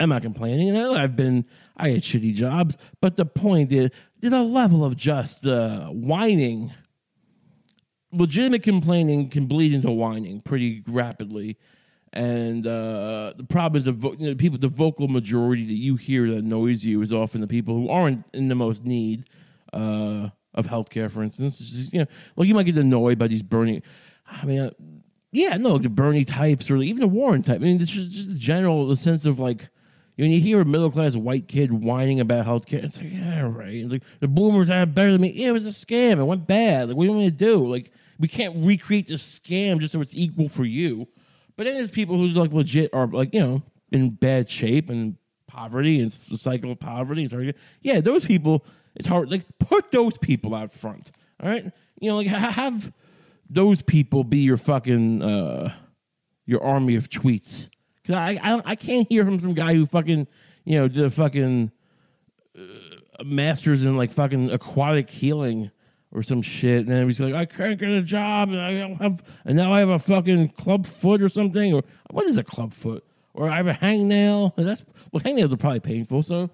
I'm 0.00 0.08
not 0.08 0.22
complaining. 0.22 0.74
I've 0.76 1.14
been, 1.14 1.44
I 1.76 1.90
had 1.90 2.00
shitty 2.00 2.34
jobs, 2.34 2.78
but 3.02 3.16
the 3.16 3.26
point 3.26 3.70
is, 3.70 3.90
the 4.20 4.42
level 4.42 4.82
of 4.82 4.96
just 4.96 5.46
uh, 5.46 5.88
whining, 5.88 6.72
legitimate 8.10 8.62
complaining 8.62 9.28
can 9.28 9.44
bleed 9.44 9.74
into 9.74 9.90
whining 9.90 10.40
pretty 10.40 10.82
rapidly. 10.88 11.58
And 12.12 12.66
uh, 12.66 13.34
the 13.36 13.44
problem 13.44 13.78
is 13.78 13.84
the 13.84 13.92
vo- 13.92 14.16
you 14.18 14.30
know, 14.30 14.34
people, 14.34 14.58
the 14.58 14.68
vocal 14.68 15.06
majority 15.06 15.66
that 15.66 15.74
you 15.74 15.96
hear 15.96 16.28
that 16.30 16.38
annoys 16.38 16.84
you 16.84 17.02
is 17.02 17.12
often 17.12 17.40
the 17.42 17.46
people 17.46 17.74
who 17.74 17.88
aren't 17.88 18.24
in 18.32 18.48
the 18.48 18.54
most 18.54 18.84
need 18.84 19.26
uh, 19.72 20.30
of 20.54 20.66
healthcare, 20.66 21.10
for 21.10 21.22
instance. 21.22 21.58
Just, 21.58 21.92
you 21.92 22.00
know, 22.00 22.06
like 22.36 22.48
you 22.48 22.54
might 22.54 22.64
get 22.64 22.78
annoyed 22.78 23.18
by 23.18 23.28
these 23.28 23.42
burning. 23.42 23.82
I 24.26 24.44
mean, 24.44 24.60
uh, 24.60 24.70
yeah, 25.30 25.56
no, 25.58 25.78
the 25.78 25.88
Bernie 25.88 26.24
types 26.24 26.70
or 26.70 26.78
even 26.78 27.00
the 27.00 27.06
Warren 27.06 27.42
type. 27.42 27.56
I 27.56 27.64
mean, 27.64 27.80
it's 27.80 27.90
just, 27.90 28.12
just 28.12 28.30
a 28.30 28.34
general 28.34 28.96
sense 28.96 29.26
of 29.26 29.38
like 29.38 29.68
when 30.20 30.30
you 30.30 30.40
hear 30.40 30.60
a 30.60 30.64
middle 30.64 30.90
class 30.90 31.16
white 31.16 31.48
kid 31.48 31.72
whining 31.72 32.20
about 32.20 32.46
healthcare, 32.46 32.84
it's 32.84 32.98
like, 32.98 33.12
yeah, 33.12 33.40
right. 33.40 33.74
It's 33.74 33.92
like 33.92 34.02
the 34.20 34.28
boomers 34.28 34.68
have 34.68 34.94
better 34.94 35.12
than 35.12 35.22
me. 35.22 35.30
Yeah, 35.30 35.48
it 35.48 35.52
was 35.52 35.66
a 35.66 35.70
scam. 35.70 36.18
It 36.18 36.24
went 36.24 36.46
bad. 36.46 36.88
Like, 36.88 36.96
what 36.96 37.04
do 37.04 37.08
you 37.08 37.12
want 37.12 37.24
me 37.24 37.30
to 37.30 37.36
do? 37.36 37.66
Like, 37.66 37.90
we 38.18 38.28
can't 38.28 38.66
recreate 38.66 39.08
the 39.08 39.14
scam 39.14 39.78
just 39.78 39.92
so 39.92 40.00
it's 40.00 40.14
equal 40.14 40.48
for 40.48 40.64
you. 40.64 41.08
But 41.56 41.64
then 41.64 41.74
there's 41.74 41.90
people 41.90 42.16
who's 42.16 42.36
like 42.36 42.52
legit 42.52 42.92
are 42.92 43.06
like, 43.06 43.34
you 43.34 43.40
know, 43.40 43.62
in 43.92 44.10
bad 44.10 44.48
shape 44.48 44.90
and 44.90 45.16
poverty 45.46 46.00
and 46.00 46.10
the 46.10 46.38
cycle 46.38 46.70
of 46.70 46.78
poverty. 46.80 47.54
Yeah, 47.80 48.00
those 48.00 48.24
people, 48.24 48.64
it's 48.94 49.06
hard. 49.06 49.30
Like, 49.30 49.46
put 49.58 49.90
those 49.90 50.18
people 50.18 50.54
out 50.54 50.72
front. 50.72 51.10
All 51.42 51.48
right. 51.48 51.70
You 52.00 52.10
know, 52.10 52.16
like 52.16 52.26
have 52.26 52.92
those 53.48 53.82
people 53.82 54.24
be 54.24 54.38
your 54.38 54.56
fucking 54.56 55.22
uh 55.22 55.72
your 56.46 56.62
army 56.62 56.96
of 56.96 57.08
tweets 57.08 57.68
Cause 58.06 58.16
I, 58.16 58.38
I 58.42 58.62
I 58.64 58.74
can't 58.76 59.06
hear 59.08 59.24
from 59.24 59.40
some 59.40 59.54
guy 59.54 59.74
who 59.74 59.86
fucking 59.86 60.26
you 60.64 60.78
know 60.78 60.88
did 60.88 61.04
a 61.04 61.10
fucking 61.10 61.70
uh, 62.58 63.24
masters 63.24 63.84
in 63.84 63.96
like 63.96 64.10
fucking 64.10 64.50
aquatic 64.50 65.10
healing 65.10 65.70
or 66.12 66.22
some 66.22 66.42
shit, 66.42 66.80
and 66.80 66.88
then 66.88 67.06
he's 67.06 67.20
like, 67.20 67.34
I 67.34 67.44
can't 67.44 67.78
get 67.78 67.88
a 67.90 68.02
job, 68.02 68.48
and 68.48 68.60
I 68.60 68.78
don't 68.78 68.96
have, 68.96 69.22
and 69.44 69.56
now 69.56 69.72
I 69.72 69.78
have 69.78 69.90
a 69.90 69.98
fucking 69.98 70.50
club 70.50 70.86
foot 70.86 71.22
or 71.22 71.28
something, 71.28 71.72
or 71.72 71.84
what 72.10 72.26
is 72.26 72.36
a 72.36 72.42
club 72.42 72.74
foot? 72.74 73.04
Or 73.32 73.48
I 73.48 73.56
have 73.56 73.68
a 73.68 73.74
hangnail, 73.74 74.52
and 74.56 74.66
that's 74.68 74.84
well, 75.12 75.22
hangnails 75.22 75.52
are 75.52 75.56
probably 75.56 75.80
painful, 75.80 76.22
so 76.22 76.50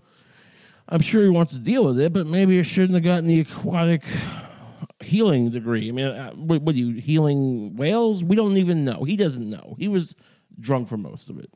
I'm 0.88 1.00
sure 1.00 1.22
he 1.22 1.30
wants 1.30 1.54
to 1.54 1.58
deal 1.58 1.84
with 1.84 1.98
it, 1.98 2.12
but 2.12 2.26
maybe 2.26 2.58
I 2.58 2.62
shouldn't 2.62 2.94
have 2.94 3.04
gotten 3.04 3.26
the 3.26 3.40
aquatic 3.40 4.02
healing 5.00 5.50
degree. 5.50 5.88
I 5.88 5.92
mean, 5.92 6.06
uh, 6.06 6.32
what, 6.32 6.62
what 6.62 6.74
are 6.74 6.78
you 6.78 7.00
healing 7.00 7.76
whales? 7.76 8.22
We 8.22 8.36
don't 8.36 8.56
even 8.56 8.84
know. 8.84 9.04
He 9.04 9.16
doesn't 9.16 9.48
know. 9.48 9.74
He 9.78 9.88
was 9.88 10.14
drunk 10.60 10.88
for 10.88 10.96
most 10.96 11.30
of 11.30 11.38
it. 11.38 11.50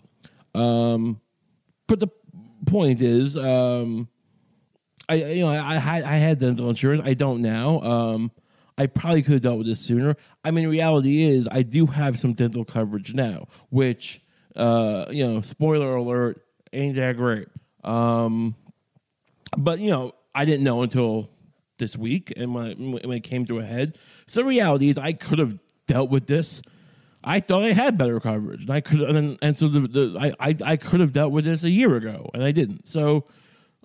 Um, 0.54 1.20
but 1.86 2.00
the 2.00 2.08
point 2.66 3.02
is, 3.02 3.36
um, 3.36 4.08
I 5.08 5.14
you 5.14 5.44
know 5.44 5.50
I, 5.50 5.74
I 5.74 5.78
had 5.78 6.04
I 6.04 6.16
had 6.16 6.38
dental 6.38 6.68
insurance. 6.68 7.02
I 7.04 7.14
don't 7.14 7.42
now. 7.42 7.80
Um, 7.80 8.32
I 8.78 8.86
probably 8.86 9.22
could 9.22 9.34
have 9.34 9.42
dealt 9.42 9.58
with 9.58 9.66
this 9.66 9.80
sooner. 9.80 10.16
I 10.42 10.50
mean, 10.50 10.68
reality 10.68 11.22
is 11.22 11.48
I 11.50 11.62
do 11.62 11.86
have 11.86 12.18
some 12.18 12.32
dental 12.32 12.64
coverage 12.64 13.12
now, 13.12 13.48
which 13.68 14.22
uh, 14.56 15.06
you 15.10 15.26
know, 15.26 15.40
spoiler 15.40 15.94
alert, 15.96 16.44
ain't 16.72 16.96
that 16.96 17.16
great. 17.16 17.48
Um, 17.84 18.54
but 19.56 19.80
you 19.80 19.90
know, 19.90 20.12
I 20.34 20.44
didn't 20.44 20.64
know 20.64 20.82
until 20.82 21.30
this 21.78 21.96
week, 21.96 22.32
and 22.36 22.54
when 22.54 22.66
it, 22.66 22.78
when 22.78 23.12
it 23.12 23.20
came 23.20 23.44
to 23.46 23.58
a 23.58 23.64
head. 23.64 23.98
So 24.26 24.42
reality 24.42 24.88
is, 24.88 24.98
I 24.98 25.12
could 25.12 25.38
have 25.38 25.58
dealt 25.86 26.10
with 26.10 26.26
this. 26.26 26.62
I 27.22 27.40
thought 27.40 27.64
I 27.64 27.72
had 27.72 27.98
better 27.98 28.18
coverage, 28.18 28.62
and 28.62 28.70
I 28.70 28.80
could, 28.80 29.02
and, 29.02 29.38
and 29.42 29.56
so 29.56 29.68
the, 29.68 29.80
the 29.80 30.16
I, 30.18 30.48
I 30.48 30.56
I 30.64 30.76
could 30.76 31.00
have 31.00 31.12
dealt 31.12 31.32
with 31.32 31.44
this 31.44 31.64
a 31.64 31.70
year 31.70 31.94
ago, 31.96 32.30
and 32.32 32.42
I 32.42 32.50
didn't. 32.50 32.88
So 32.88 33.26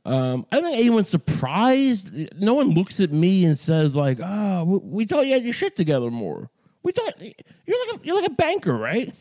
um, 0.06 0.46
I 0.52 0.56
don't 0.56 0.66
think 0.66 0.78
anyone's 0.78 1.10
surprised. 1.10 2.40
No 2.40 2.54
one 2.54 2.70
looks 2.70 3.00
at 3.00 3.12
me 3.12 3.44
and 3.44 3.58
says 3.58 3.96
like, 3.96 4.20
"Ah, 4.24 4.64
we, 4.64 4.78
we 4.78 5.06
thought 5.06 5.28
you 5.28 5.34
had 5.34 5.44
your 5.44 5.54
shit 5.54 5.76
together 5.76 6.10
more. 6.10 6.50
We 6.84 6.92
thought 6.94 7.22
you're 7.22 7.88
like 7.88 8.02
a, 8.02 8.06
you're 8.06 8.16
like 8.16 8.32
a 8.32 8.34
banker, 8.34 8.74
right?" 8.74 9.14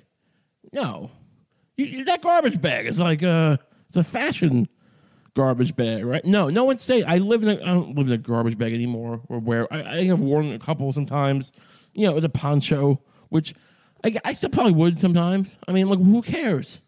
No, 0.72 1.10
you, 1.76 2.04
that 2.04 2.22
garbage 2.22 2.60
bag 2.60 2.86
is 2.86 3.00
like 3.00 3.22
a 3.22 3.58
it's 3.86 3.96
a 3.96 4.02
fashion 4.02 4.68
garbage 5.34 5.74
bag, 5.74 6.04
right? 6.04 6.24
No, 6.24 6.48
no 6.48 6.64
one's 6.64 6.82
saying 6.82 7.04
I 7.06 7.18
live 7.18 7.42
in 7.42 7.48
a 7.48 7.62
I 7.62 7.74
don't 7.74 7.96
live 7.96 8.06
in 8.06 8.12
a 8.12 8.18
garbage 8.18 8.56
bag 8.58 8.72
anymore 8.72 9.20
or 9.28 9.38
where 9.38 9.72
I, 9.72 9.80
I 9.80 9.98
I've 10.10 10.20
worn 10.20 10.52
a 10.52 10.58
couple 10.58 10.92
sometimes, 10.92 11.52
you 11.92 12.06
know, 12.06 12.16
it's 12.16 12.24
a 12.24 12.28
poncho, 12.28 13.02
which 13.28 13.54
I, 14.04 14.14
I 14.24 14.32
still 14.34 14.50
probably 14.50 14.72
would 14.72 15.00
sometimes. 15.00 15.56
I 15.66 15.72
mean, 15.72 15.88
like 15.88 15.98
who 15.98 16.22
cares? 16.22 16.82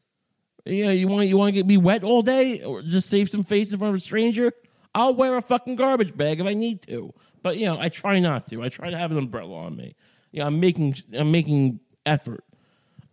Yeah, 0.65 0.91
you 0.91 1.09
want 1.09 1.29
you 1.29 1.37
want 1.37 1.49
to 1.49 1.53
get 1.53 1.67
me 1.67 1.77
wet 1.77 2.05
all 2.05 2.23
day 2.23 2.63
or 2.63 2.83
just 2.83 3.09
save 3.09 3.31
some 3.31 3.45
face 3.45 3.73
in 3.73 3.79
front 3.79 3.95
of 3.95 3.99
a 3.99 4.01
stranger? 4.01 4.53
I'll 4.95 5.15
wear 5.15 5.37
a 5.37 5.43
fucking 5.43 5.77
garbage 5.77 6.17
bag 6.17 6.41
if 6.41 6.47
I 6.47 6.55
need 6.55 6.83
to. 6.83 7.13
But 7.43 7.57
you 7.57 7.67
know, 7.67 7.79
I 7.79 7.89
try 7.89 8.19
not 8.19 8.49
to. 8.49 8.63
I 8.63 8.69
try 8.69 8.91
to 8.91 8.99
have 8.99 9.13
an 9.13 9.19
umbrella 9.19 9.55
on 9.55 9.77
me. 9.77 9.95
Yeah, 10.33 10.47
I'm 10.47 10.61
making 10.61 10.97
I'm 11.15 11.31
making 11.31 11.81
effort 12.05 12.45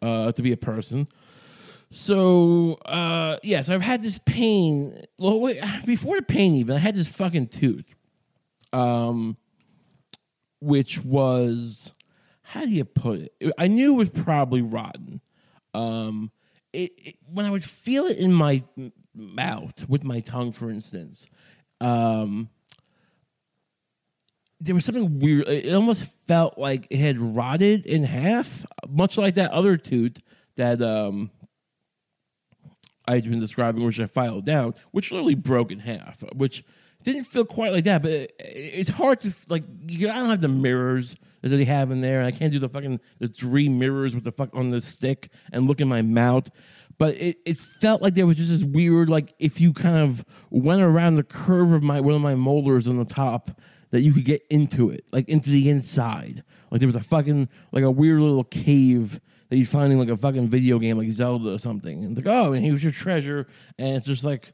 uh, 0.02 0.32
to 0.34 0.42
be 0.42 0.52
a 0.52 0.58
person. 0.58 1.08
So 1.92 2.74
uh, 2.86 3.38
yes, 3.44 3.70
I've 3.70 3.82
had 3.82 4.02
this 4.02 4.20
pain. 4.26 5.06
Well, 5.18 5.40
wait, 5.40 5.62
before 5.86 6.18
the 6.18 6.24
pain, 6.24 6.56
even 6.56 6.76
I 6.76 6.80
had 6.80 6.96
this 6.96 7.08
fucking 7.08 7.48
tooth, 7.48 7.86
um, 8.74 9.38
which 10.60 11.04
was 11.04 11.94
how 12.54 12.66
do 12.66 12.70
you 12.70 12.86
put 12.86 13.20
it? 13.20 13.54
I 13.58 13.68
knew 13.68 13.96
it 13.96 13.98
was 13.98 14.10
probably 14.10 14.62
rotten. 14.62 15.22
Um, 15.74 16.32
it, 16.72 16.92
it, 16.98 17.16
when 17.26 17.48
I 17.48 17.50
would 17.50 17.64
feel 17.64 18.06
it 18.06 18.18
in 18.18 18.32
my 18.32 18.62
mouth 19.16 19.90
with 19.90 20.04
my 20.04 20.20
tongue, 20.20 20.52
for 20.52 20.70
instance, 20.70 21.28
um, 21.82 22.50
there 24.62 24.76
was 24.76 24.86
something 24.86 25.18
weird. 25.18 25.48
It 25.48 25.74
almost 25.74 26.12
felt 26.28 26.60
like 26.60 26.86
it 26.92 27.00
had 27.00 27.18
rotted 27.18 27.88
in 27.88 28.04
half, 28.04 28.68
much 28.88 29.18
like 29.18 29.34
that 29.36 29.50
other 29.50 29.76
tooth 29.76 30.22
that 30.56 30.80
um, 30.80 31.32
I'd 33.08 33.24
been 33.24 33.40
describing, 33.40 33.84
which 33.84 34.00
I 34.00 34.06
filed 34.06 34.46
down, 34.46 34.76
which 34.92 35.12
literally 35.12 35.34
broke 35.34 35.72
in 35.72 35.80
half, 35.80 36.24
which 36.36 36.64
didn't 37.02 37.24
feel 37.24 37.46
quite 37.46 37.72
like 37.72 37.86
that. 37.86 38.04
But 38.04 38.12
it, 38.12 38.36
it's 38.38 38.92
hard 38.92 39.22
to 39.22 39.34
like. 39.50 39.64
I 39.64 39.96
don't 40.06 40.30
have 40.30 40.42
the 40.42 40.48
mirrors 40.48 41.16
that 41.44 41.50
they 41.50 41.66
have 41.66 41.92
in 41.92 42.02
there. 42.02 42.24
I 42.24 42.32
can't 42.32 42.52
do 42.52 42.60
the 42.60 42.70
fucking 42.70 43.00
the 43.20 43.28
three 43.28 43.70
mirrors 43.70 44.16
with 44.16 44.24
the 44.24 44.32
fuck 44.32 44.50
on 44.54 44.70
the 44.70 44.82
stick 44.82 45.30
and 45.52 45.68
look 45.68 45.82
in 45.82 45.88
my 45.88 46.02
mouth. 46.02 46.50
But 46.98 47.16
it, 47.16 47.38
it 47.46 47.58
felt 47.58 48.02
like 48.02 48.14
there 48.14 48.26
was 48.26 48.38
just 48.38 48.50
this 48.50 48.64
weird 48.64 49.10
like 49.10 49.34
if 49.40 49.60
you 49.60 49.74
kind 49.74 49.98
of 49.98 50.24
went 50.50 50.82
around 50.82 51.16
the 51.16 51.24
curve 51.24 51.72
of 51.74 51.84
my 51.84 52.00
one 52.00 52.16
of 52.16 52.22
my 52.22 52.36
molars 52.36 52.88
on 52.88 52.98
the 52.98 53.06
top 53.06 53.60
that 53.92 54.02
you 54.02 54.14
could 54.14 54.26
get 54.26 54.42
into 54.50 54.90
it, 54.90 55.06
like 55.12 55.28
into 55.30 55.50
the 55.50 55.70
inside. 55.70 56.44
Like 56.72 56.80
there 56.80 56.88
was 56.88 56.96
a 56.96 57.02
fucking 57.02 57.50
like 57.72 57.84
a 57.84 57.92
weird 57.92 58.22
little 58.22 58.44
cave 58.44 59.20
that 59.50 59.58
you'd 59.58 59.68
find 59.68 59.92
in 59.92 60.00
like 60.00 60.10
a 60.10 60.18
fucking 60.18 60.48
video 60.48 60.80
game 60.80 60.98
like 60.98 61.12
Zelda 61.12 61.54
or 61.54 61.60
something. 61.60 62.04
And 62.04 62.18
it's 62.18 62.26
like, 62.26 62.36
oh, 62.36 62.54
and 62.54 62.66
here's 62.66 62.82
your 62.84 62.92
treasure, 62.92 63.48
and 63.78 63.96
it's 63.96 64.06
just 64.06 64.24
like 64.24 64.54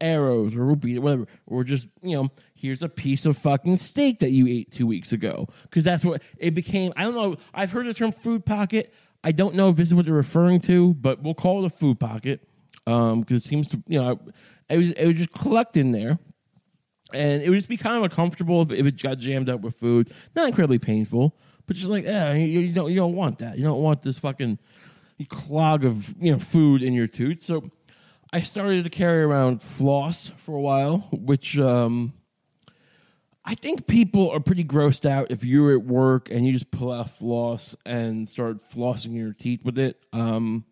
arrows 0.00 0.54
or 0.54 0.64
rupees 0.64 0.98
or 0.98 1.02
whatever, 1.02 1.26
or 1.46 1.62
just 1.64 1.86
you 2.02 2.16
know, 2.16 2.30
here's 2.60 2.82
a 2.82 2.88
piece 2.88 3.26
of 3.26 3.36
fucking 3.38 3.76
steak 3.76 4.18
that 4.20 4.30
you 4.30 4.46
ate 4.46 4.70
two 4.70 4.86
weeks 4.86 5.12
ago, 5.12 5.48
because 5.62 5.84
that's 5.84 6.04
what 6.04 6.22
it 6.38 6.54
became. 6.54 6.92
I 6.96 7.04
don't 7.04 7.14
know. 7.14 7.36
I've 7.54 7.72
heard 7.72 7.86
the 7.86 7.94
term 7.94 8.12
food 8.12 8.44
pocket. 8.44 8.92
I 9.22 9.32
don't 9.32 9.54
know 9.54 9.70
if 9.70 9.76
this 9.76 9.88
is 9.88 9.94
what 9.94 10.04
they're 10.04 10.14
referring 10.14 10.60
to, 10.62 10.94
but 10.94 11.22
we'll 11.22 11.34
call 11.34 11.64
it 11.64 11.66
a 11.66 11.70
food 11.70 12.00
pocket 12.00 12.46
because 12.84 13.12
um, 13.12 13.24
it 13.28 13.42
seems 13.42 13.70
to 13.70 13.82
you 13.86 14.00
know 14.00 14.20
it 14.68 14.76
was 14.76 14.90
it 14.92 15.06
was 15.06 15.14
just 15.16 15.32
collecting 15.32 15.92
there. 15.92 16.18
And 17.12 17.42
it 17.42 17.48
would 17.48 17.56
just 17.56 17.68
be 17.68 17.76
kind 17.76 17.96
of 17.96 18.04
uncomfortable 18.04 18.62
if, 18.62 18.70
if 18.70 18.86
it 18.86 19.02
got 19.02 19.18
jammed 19.18 19.48
up 19.48 19.62
with 19.62 19.74
food. 19.74 20.12
Not 20.36 20.46
incredibly 20.46 20.78
painful, 20.78 21.36
but 21.66 21.74
just 21.74 21.88
like, 21.88 22.04
you, 22.04 22.60
you, 22.60 22.72
don't 22.72 22.88
you 22.88 22.94
don't 22.94 23.16
want 23.16 23.38
that. 23.38 23.58
You 23.58 23.64
don't 23.64 23.82
want 23.82 24.02
this 24.02 24.16
fucking 24.18 24.60
clog 25.28 25.84
of 25.84 26.14
you 26.20 26.32
know 26.32 26.38
food 26.38 26.82
in 26.82 26.92
your 26.92 27.06
tooth. 27.06 27.42
So 27.42 27.70
I 28.32 28.42
started 28.42 28.84
to 28.84 28.90
carry 28.90 29.22
around 29.22 29.62
floss 29.62 30.28
for 30.38 30.54
a 30.54 30.60
while, 30.60 30.98
which 31.10 31.58
um, 31.58 32.12
I 33.44 33.54
think 33.54 33.86
people 33.86 34.30
are 34.30 34.40
pretty 34.40 34.64
grossed 34.64 35.08
out 35.08 35.30
if 35.30 35.44
you're 35.44 35.72
at 35.72 35.82
work 35.82 36.30
and 36.30 36.46
you 36.46 36.52
just 36.52 36.70
pull 36.70 36.92
out 36.92 37.10
floss 37.10 37.74
and 37.86 38.28
start 38.28 38.58
flossing 38.58 39.16
your 39.16 39.32
teeth 39.32 39.64
with 39.64 39.78
it. 39.78 40.04
Um, 40.12 40.64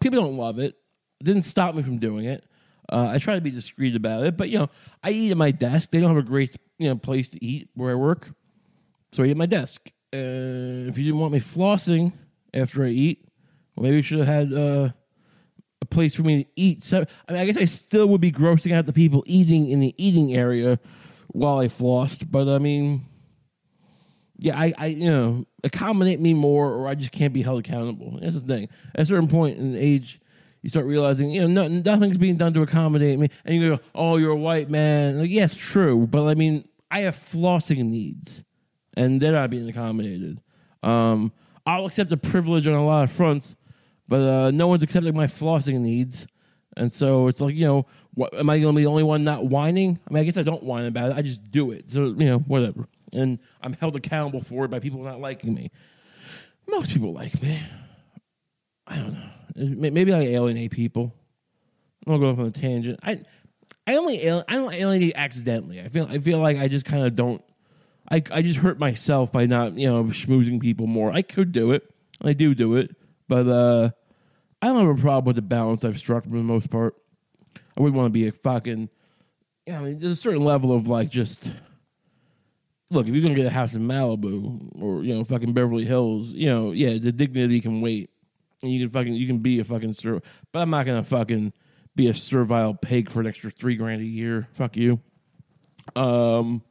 people 0.00 0.20
don't 0.20 0.36
love 0.36 0.58
it. 0.58 0.76
it. 1.20 1.24
Didn't 1.24 1.42
stop 1.42 1.74
me 1.74 1.82
from 1.82 1.98
doing 1.98 2.26
it. 2.26 2.44
Uh, 2.92 3.08
I 3.12 3.18
try 3.18 3.34
to 3.34 3.40
be 3.40 3.50
discreet 3.50 3.96
about 3.96 4.24
it, 4.24 4.36
but 4.36 4.50
you 4.50 4.58
know, 4.58 4.70
I 5.02 5.10
eat 5.10 5.30
at 5.30 5.38
my 5.38 5.50
desk. 5.50 5.90
They 5.90 6.00
don't 6.00 6.14
have 6.14 6.22
a 6.22 6.26
great 6.26 6.54
you 6.78 6.88
know 6.88 6.96
place 6.96 7.30
to 7.30 7.42
eat 7.42 7.70
where 7.74 7.92
I 7.92 7.94
work, 7.94 8.30
so 9.12 9.22
I 9.22 9.26
eat 9.26 9.30
at 9.30 9.36
my 9.38 9.46
desk. 9.46 9.90
Uh, 10.12 10.88
if 10.88 10.98
you 10.98 11.04
didn't 11.04 11.18
want 11.18 11.32
me 11.32 11.40
flossing 11.40 12.12
after 12.52 12.84
I 12.84 12.88
eat, 12.88 13.26
well, 13.74 13.84
maybe 13.84 13.96
you 13.96 14.02
should 14.02 14.18
have 14.18 14.26
had 14.26 14.52
uh, 14.52 14.90
a 15.80 15.84
place 15.86 16.14
for 16.14 16.24
me 16.24 16.44
to 16.44 16.50
eat. 16.56 16.82
So, 16.82 17.04
I 17.26 17.32
mean, 17.32 17.40
I 17.40 17.46
guess 17.46 17.56
I 17.56 17.64
still 17.64 18.06
would 18.08 18.20
be 18.20 18.30
grossing 18.30 18.72
out 18.72 18.84
the 18.84 18.92
people 18.92 19.24
eating 19.26 19.70
in 19.70 19.80
the 19.80 19.94
eating 19.96 20.34
area 20.34 20.78
while 21.34 21.58
I 21.58 21.66
flossed, 21.66 22.30
but 22.30 22.48
I 22.48 22.58
mean, 22.58 23.04
yeah, 24.38 24.58
I, 24.58 24.72
I 24.78 24.86
you 24.86 25.10
know 25.10 25.46
accommodate 25.62 26.20
me 26.20 26.34
more, 26.34 26.72
or 26.72 26.88
I 26.88 26.94
just 26.94 27.12
can't 27.12 27.32
be 27.32 27.42
held 27.42 27.60
accountable. 27.60 28.18
That's 28.20 28.34
the 28.34 28.40
thing. 28.40 28.68
At 28.94 29.02
a 29.02 29.06
certain 29.06 29.28
point 29.28 29.58
in 29.58 29.76
age 29.76 30.20
you 30.64 30.70
start 30.70 30.86
realizing, 30.86 31.30
you 31.30 31.42
know, 31.42 31.46
nothing, 31.46 31.82
nothing's 31.82 32.16
being 32.16 32.38
done 32.38 32.54
to 32.54 32.62
accommodate 32.62 33.18
me. 33.18 33.28
And 33.44 33.54
you 33.54 33.76
go, 33.76 33.82
oh, 33.94 34.16
you're 34.16 34.30
a 34.30 34.36
white 34.36 34.70
man. 34.70 35.18
Like, 35.18 35.30
yes, 35.30 35.54
true. 35.54 36.06
But 36.06 36.26
I 36.26 36.34
mean, 36.34 36.66
I 36.90 37.00
have 37.00 37.16
flossing 37.16 37.84
needs, 37.84 38.44
and 38.96 39.20
they're 39.20 39.32
not 39.32 39.50
being 39.50 39.68
accommodated. 39.68 40.40
Um, 40.82 41.34
I'll 41.66 41.84
accept 41.84 42.12
a 42.12 42.16
privilege 42.16 42.66
on 42.66 42.72
a 42.72 42.86
lot 42.86 43.04
of 43.04 43.12
fronts, 43.12 43.56
but 44.08 44.22
uh, 44.22 44.50
no 44.52 44.66
one's 44.66 44.82
accepting 44.82 45.14
my 45.14 45.26
flossing 45.26 45.80
needs. 45.80 46.26
And 46.78 46.90
so 46.90 47.28
it's 47.28 47.42
like, 47.42 47.54
you 47.54 47.66
know, 47.66 47.86
what, 48.14 48.34
am 48.34 48.48
I 48.48 48.58
going 48.58 48.74
to 48.74 48.76
be 48.76 48.82
the 48.82 48.90
only 48.90 49.02
one 49.02 49.24
not 49.24 49.46
whining? 49.46 49.98
I 50.08 50.12
mean, 50.12 50.20
I 50.20 50.24
guess 50.24 50.36
I 50.36 50.42
don't 50.42 50.62
whine 50.62 50.86
about 50.86 51.10
it. 51.10 51.16
I 51.16 51.22
just 51.22 51.50
do 51.50 51.72
it. 51.72 51.90
So, 51.90 52.06
you 52.06 52.26
know, 52.26 52.38
whatever. 52.38 52.88
And 53.12 53.38
I'm 53.60 53.74
held 53.74 53.96
accountable 53.96 54.42
for 54.42 54.64
it 54.64 54.68
by 54.68 54.78
people 54.78 55.02
not 55.02 55.20
liking 55.20 55.54
me. 55.54 55.70
Most 56.68 56.90
people 56.92 57.12
like 57.12 57.40
me. 57.42 57.60
I 58.86 58.96
don't 58.96 59.14
know. 59.14 59.90
Maybe 59.90 60.12
I 60.12 60.20
alienate 60.20 60.72
people. 60.72 61.14
I'm 62.06 62.14
gonna 62.14 62.24
go 62.24 62.30
off 62.30 62.38
on 62.38 62.46
a 62.46 62.50
tangent. 62.50 63.00
I 63.02 63.22
I 63.86 63.96
only 63.96 64.28
I 64.28 64.42
don't 64.48 64.74
alienate 64.74 65.14
accidentally. 65.16 65.80
I 65.80 65.88
feel 65.88 66.06
I 66.10 66.18
feel 66.18 66.38
like 66.38 66.58
I 66.58 66.68
just 66.68 66.84
kind 66.84 67.04
of 67.04 67.14
don't. 67.14 67.42
I 68.10 68.22
I 68.30 68.42
just 68.42 68.58
hurt 68.58 68.78
myself 68.78 69.32
by 69.32 69.46
not 69.46 69.74
you 69.74 69.90
know 69.90 70.04
schmoozing 70.04 70.60
people 70.60 70.86
more. 70.86 71.12
I 71.12 71.22
could 71.22 71.52
do 71.52 71.72
it. 71.72 71.88
I 72.22 72.32
do 72.32 72.54
do 72.54 72.74
it, 72.76 72.96
but 73.28 73.46
uh, 73.46 73.90
I 74.60 74.66
don't 74.66 74.86
have 74.86 74.98
a 74.98 75.00
problem 75.00 75.26
with 75.26 75.36
the 75.36 75.42
balance 75.42 75.84
I've 75.84 75.98
struck 75.98 76.24
for 76.24 76.30
the 76.30 76.36
most 76.36 76.70
part. 76.70 76.94
I 77.76 77.80
wouldn't 77.80 77.96
want 77.96 78.06
to 78.06 78.10
be 78.10 78.26
a 78.28 78.32
fucking. 78.32 78.88
You 79.66 79.72
know, 79.72 79.78
I 79.78 79.82
mean, 79.82 79.98
there's 79.98 80.12
a 80.12 80.16
certain 80.16 80.42
level 80.42 80.74
of 80.74 80.88
like 80.88 81.10
just. 81.10 81.50
Look, 82.90 83.08
if 83.08 83.14
you're 83.14 83.22
gonna 83.22 83.34
get 83.34 83.46
a 83.46 83.50
house 83.50 83.74
in 83.74 83.88
Malibu 83.88 84.80
or 84.80 85.02
you 85.02 85.14
know 85.14 85.24
fucking 85.24 85.52
Beverly 85.52 85.84
Hills, 85.84 86.32
you 86.32 86.46
know, 86.46 86.72
yeah, 86.72 86.98
the 86.98 87.12
dignity 87.12 87.60
can 87.60 87.80
wait 87.80 88.10
and 88.64 88.72
you 88.72 88.80
can 88.80 88.88
fucking 88.88 89.14
you 89.14 89.26
can 89.26 89.38
be 89.38 89.60
a 89.60 89.64
fucking 89.64 89.94
but 90.02 90.58
I'm 90.60 90.70
not 90.70 90.86
gonna 90.86 91.04
fucking 91.04 91.52
be 91.94 92.08
a 92.08 92.14
servile 92.14 92.74
pig 92.74 93.10
for 93.10 93.20
an 93.20 93.26
extra 93.26 93.50
three 93.50 93.76
grand 93.76 94.00
a 94.02 94.06
year. 94.06 94.48
Fuck 94.52 94.76
you. 94.76 95.00
Um, 95.94 96.62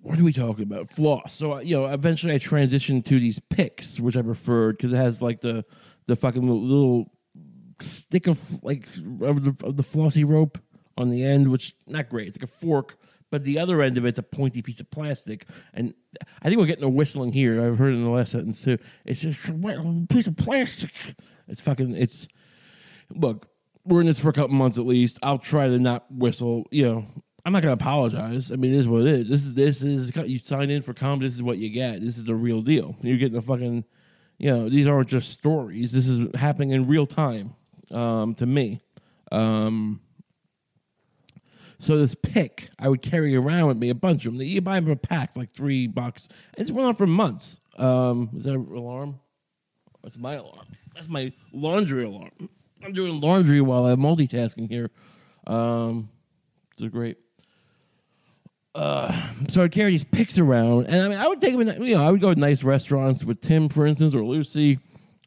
what 0.00 0.18
are 0.18 0.24
we 0.24 0.32
talking 0.32 0.64
about? 0.64 0.90
Floss. 0.90 1.34
So 1.34 1.58
you 1.60 1.80
know, 1.80 1.86
eventually 1.86 2.34
I 2.34 2.38
transitioned 2.38 3.04
to 3.06 3.18
these 3.18 3.40
picks, 3.40 3.98
which 3.98 4.16
I 4.16 4.22
preferred 4.22 4.76
because 4.76 4.92
it 4.92 4.96
has 4.96 5.22
like 5.22 5.40
the 5.40 5.64
the 6.06 6.16
fucking 6.16 6.42
little, 6.42 6.62
little 6.62 7.12
stick 7.82 8.26
of 8.26 8.62
like 8.62 8.86
of 9.20 9.44
the, 9.44 9.66
of 9.66 9.76
the 9.76 9.82
flossy 9.82 10.24
rope 10.24 10.58
on 10.96 11.10
the 11.10 11.24
end, 11.24 11.50
which 11.50 11.74
not 11.86 12.08
great. 12.08 12.28
It's 12.28 12.38
like 12.38 12.48
a 12.48 12.52
fork 12.52 12.96
but 13.32 13.44
the 13.44 13.58
other 13.58 13.80
end 13.80 13.96
of 13.96 14.04
it's 14.04 14.18
a 14.18 14.22
pointy 14.22 14.60
piece 14.60 14.78
of 14.78 14.90
plastic. 14.90 15.46
And 15.72 15.94
I 16.42 16.48
think 16.48 16.60
we're 16.60 16.66
getting 16.66 16.84
a 16.84 16.88
whistling 16.88 17.32
here. 17.32 17.66
I've 17.66 17.78
heard 17.78 17.94
in 17.94 18.04
the 18.04 18.10
last 18.10 18.32
sentence 18.32 18.60
too. 18.62 18.76
It's 19.06 19.20
just 19.20 19.48
a 19.48 20.06
piece 20.08 20.26
of 20.28 20.36
plastic. 20.36 20.92
It's 21.48 21.60
fucking. 21.60 21.96
It's 21.96 22.28
look. 23.10 23.48
We're 23.84 24.02
in 24.02 24.06
this 24.06 24.20
for 24.20 24.28
a 24.28 24.32
couple 24.34 24.54
months 24.54 24.78
at 24.78 24.86
least. 24.86 25.18
I'll 25.22 25.38
try 25.38 25.66
to 25.66 25.78
not 25.78 26.04
whistle. 26.10 26.68
You 26.70 26.84
know, 26.84 27.06
I'm 27.44 27.52
not 27.52 27.62
gonna 27.62 27.72
apologize. 27.72 28.52
I 28.52 28.56
mean, 28.56 28.74
it 28.74 28.76
is 28.76 28.86
what 28.86 29.00
it 29.00 29.08
is. 29.08 29.28
This 29.30 29.42
is 29.42 29.54
this 29.54 29.82
is 29.82 30.14
you 30.14 30.38
sign 30.38 30.70
in 30.70 30.82
for 30.82 30.92
comedy. 30.92 31.26
This 31.26 31.34
is 31.34 31.42
what 31.42 31.58
you 31.58 31.70
get. 31.70 32.00
This 32.00 32.18
is 32.18 32.24
the 32.24 32.34
real 32.34 32.60
deal. 32.60 32.96
You're 33.00 33.16
getting 33.16 33.38
a 33.38 33.42
fucking. 33.42 33.84
You 34.38 34.50
know, 34.50 34.68
these 34.68 34.86
aren't 34.86 35.08
just 35.08 35.30
stories. 35.30 35.92
This 35.92 36.08
is 36.08 36.28
happening 36.34 36.70
in 36.70 36.86
real 36.86 37.06
time 37.06 37.54
um, 37.92 38.34
to 38.34 38.46
me. 38.46 38.80
Um, 39.30 40.00
So 41.82 41.98
this 41.98 42.14
pick 42.14 42.70
I 42.78 42.88
would 42.88 43.02
carry 43.02 43.34
around 43.34 43.66
with 43.66 43.76
me, 43.76 43.88
a 43.88 43.94
bunch 43.94 44.24
of 44.24 44.34
them. 44.34 44.42
You 44.42 44.60
buy 44.60 44.78
them 44.78 44.88
a 44.88 44.94
pack 44.94 45.36
like 45.36 45.52
three 45.52 45.92
it's 46.56 46.70
went 46.70 46.86
on 46.86 46.94
for 46.94 47.08
months. 47.08 47.58
Um, 47.76 48.30
is 48.36 48.44
that 48.44 48.54
an 48.54 48.68
alarm? 48.72 49.18
That's 50.04 50.16
my 50.16 50.34
alarm. 50.34 50.66
That's 50.94 51.08
my 51.08 51.32
laundry 51.52 52.04
alarm. 52.04 52.30
I'm 52.84 52.92
doing 52.92 53.20
laundry 53.20 53.60
while 53.60 53.86
I'm 53.86 53.98
multitasking 53.98 54.68
here. 54.68 54.92
Um, 55.44 56.08
they're 56.78 56.88
great. 56.88 57.18
Uh, 58.76 59.30
so 59.48 59.64
I'd 59.64 59.72
carry 59.72 59.90
these 59.90 60.04
picks 60.04 60.38
around, 60.38 60.86
and 60.86 61.02
I 61.02 61.08
mean, 61.08 61.18
I 61.18 61.26
would 61.26 61.40
take 61.40 61.58
them. 61.58 61.82
You 61.82 61.96
know, 61.96 62.06
I 62.06 62.12
would 62.12 62.20
go 62.20 62.32
to 62.32 62.38
nice 62.38 62.62
restaurants 62.62 63.24
with 63.24 63.40
Tim, 63.40 63.68
for 63.68 63.86
instance, 63.86 64.14
or 64.14 64.24
Lucy. 64.24 64.78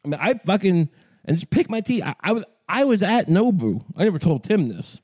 I 0.04 0.08
mean, 0.08 0.20
I 0.20 0.34
fucking 0.34 0.88
and 1.26 1.36
just 1.36 1.50
pick 1.50 1.68
my 1.68 1.82
teeth. 1.82 2.02
I, 2.02 2.14
I 2.20 2.32
was 2.32 2.44
I 2.68 2.84
was 2.84 3.02
at 3.02 3.28
Nobu. 3.28 3.84
I 3.96 4.04
never 4.04 4.18
told 4.18 4.44
Tim 4.44 4.68
this. 4.68 5.00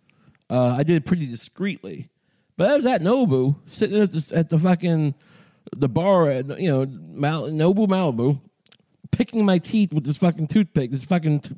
Uh, 0.50 0.74
I 0.78 0.82
did 0.82 0.96
it 0.96 1.06
pretty 1.06 1.26
discreetly, 1.26 2.10
but 2.56 2.68
I 2.68 2.74
was 2.74 2.84
at 2.86 3.00
Nobu, 3.00 3.56
sitting 3.66 4.00
at 4.00 4.10
the 4.10 4.36
at 4.36 4.50
the 4.50 4.58
fucking 4.58 5.14
the 5.76 5.88
bar 5.88 6.28
at 6.30 6.60
you 6.60 6.68
know 6.68 6.86
Mal- 6.86 7.50
Nobu 7.50 7.86
Malibu, 7.86 8.40
picking 9.10 9.44
my 9.44 9.58
teeth 9.58 9.92
with 9.92 10.04
this 10.04 10.16
fucking 10.16 10.48
toothpick, 10.48 10.90
this 10.90 11.04
fucking 11.04 11.40
t- 11.40 11.54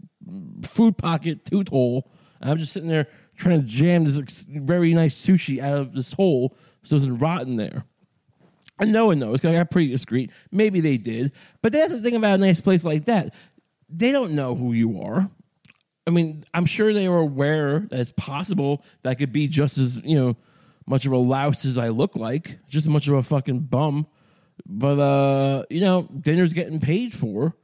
food 0.62 0.96
pocket 0.96 1.44
tooth 1.44 1.68
hole. 1.68 2.10
And 2.40 2.50
I'm 2.50 2.58
just 2.58 2.72
sitting 2.72 2.88
there 2.88 3.08
trying 3.36 3.60
to 3.60 3.66
jam 3.66 4.04
this 4.04 4.46
very 4.48 4.94
nice 4.94 5.14
sushi 5.16 5.60
out 5.60 5.78
of 5.78 5.94
this 5.94 6.12
hole 6.12 6.56
so 6.82 6.96
it 6.96 6.98
doesn't 7.00 7.18
rot 7.18 7.42
in 7.42 7.56
there. 7.56 7.84
And 8.80 8.92
no 8.92 9.06
one 9.06 9.18
knows 9.18 9.40
because 9.40 9.50
I 9.54 9.58
got 9.58 9.70
pretty 9.70 9.90
discreet. 9.90 10.30
Maybe 10.52 10.80
they 10.80 10.98
did, 10.98 11.32
but 11.62 11.72
that's 11.72 11.94
the 11.94 12.00
thing 12.00 12.16
about 12.16 12.34
a 12.34 12.38
nice 12.38 12.60
place 12.60 12.84
like 12.84 13.06
that. 13.06 13.34
They 13.88 14.12
don't 14.12 14.32
know 14.32 14.54
who 14.54 14.72
you 14.72 15.00
are. 15.00 15.30
I 16.06 16.10
mean, 16.10 16.44
I'm 16.52 16.66
sure 16.66 16.92
they 16.92 17.08
were 17.08 17.18
aware 17.18 17.80
that 17.90 17.98
it's 17.98 18.12
possible 18.12 18.84
that 19.02 19.10
I 19.10 19.14
could 19.14 19.32
be 19.32 19.48
just 19.48 19.78
as 19.78 20.02
you 20.04 20.18
know 20.18 20.36
much 20.86 21.06
of 21.06 21.12
a 21.12 21.16
louse 21.16 21.64
as 21.64 21.78
I 21.78 21.88
look 21.88 22.14
like, 22.14 22.58
just 22.68 22.86
as 22.86 22.90
much 22.90 23.08
of 23.08 23.14
a 23.14 23.22
fucking 23.22 23.60
bum. 23.60 24.06
But 24.66 24.98
uh, 24.98 25.64
you 25.70 25.80
know, 25.80 26.08
dinner's 26.20 26.52
getting 26.52 26.80
paid 26.80 27.12
for. 27.12 27.54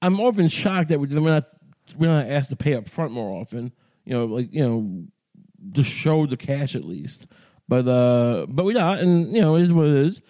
I'm 0.00 0.20
often 0.20 0.48
shocked 0.48 0.88
that 0.90 1.00
we're 1.00 1.08
not 1.08 1.48
we're 1.96 2.08
not 2.08 2.26
asked 2.26 2.50
to 2.50 2.56
pay 2.56 2.74
up 2.74 2.88
front 2.88 3.12
more 3.12 3.40
often. 3.40 3.72
You 4.04 4.14
know, 4.14 4.24
like 4.26 4.52
you 4.52 4.66
know, 4.66 5.06
to 5.74 5.82
show 5.82 6.26
the 6.26 6.36
cash 6.36 6.74
at 6.74 6.84
least. 6.84 7.26
But 7.68 7.86
uh, 7.86 8.46
but 8.48 8.64
we're 8.64 8.72
not, 8.72 8.98
and 8.98 9.30
you 9.30 9.40
know, 9.40 9.56
it 9.56 9.62
is 9.62 9.72
what 9.72 9.86
it 9.86 9.94
is. 9.94 10.22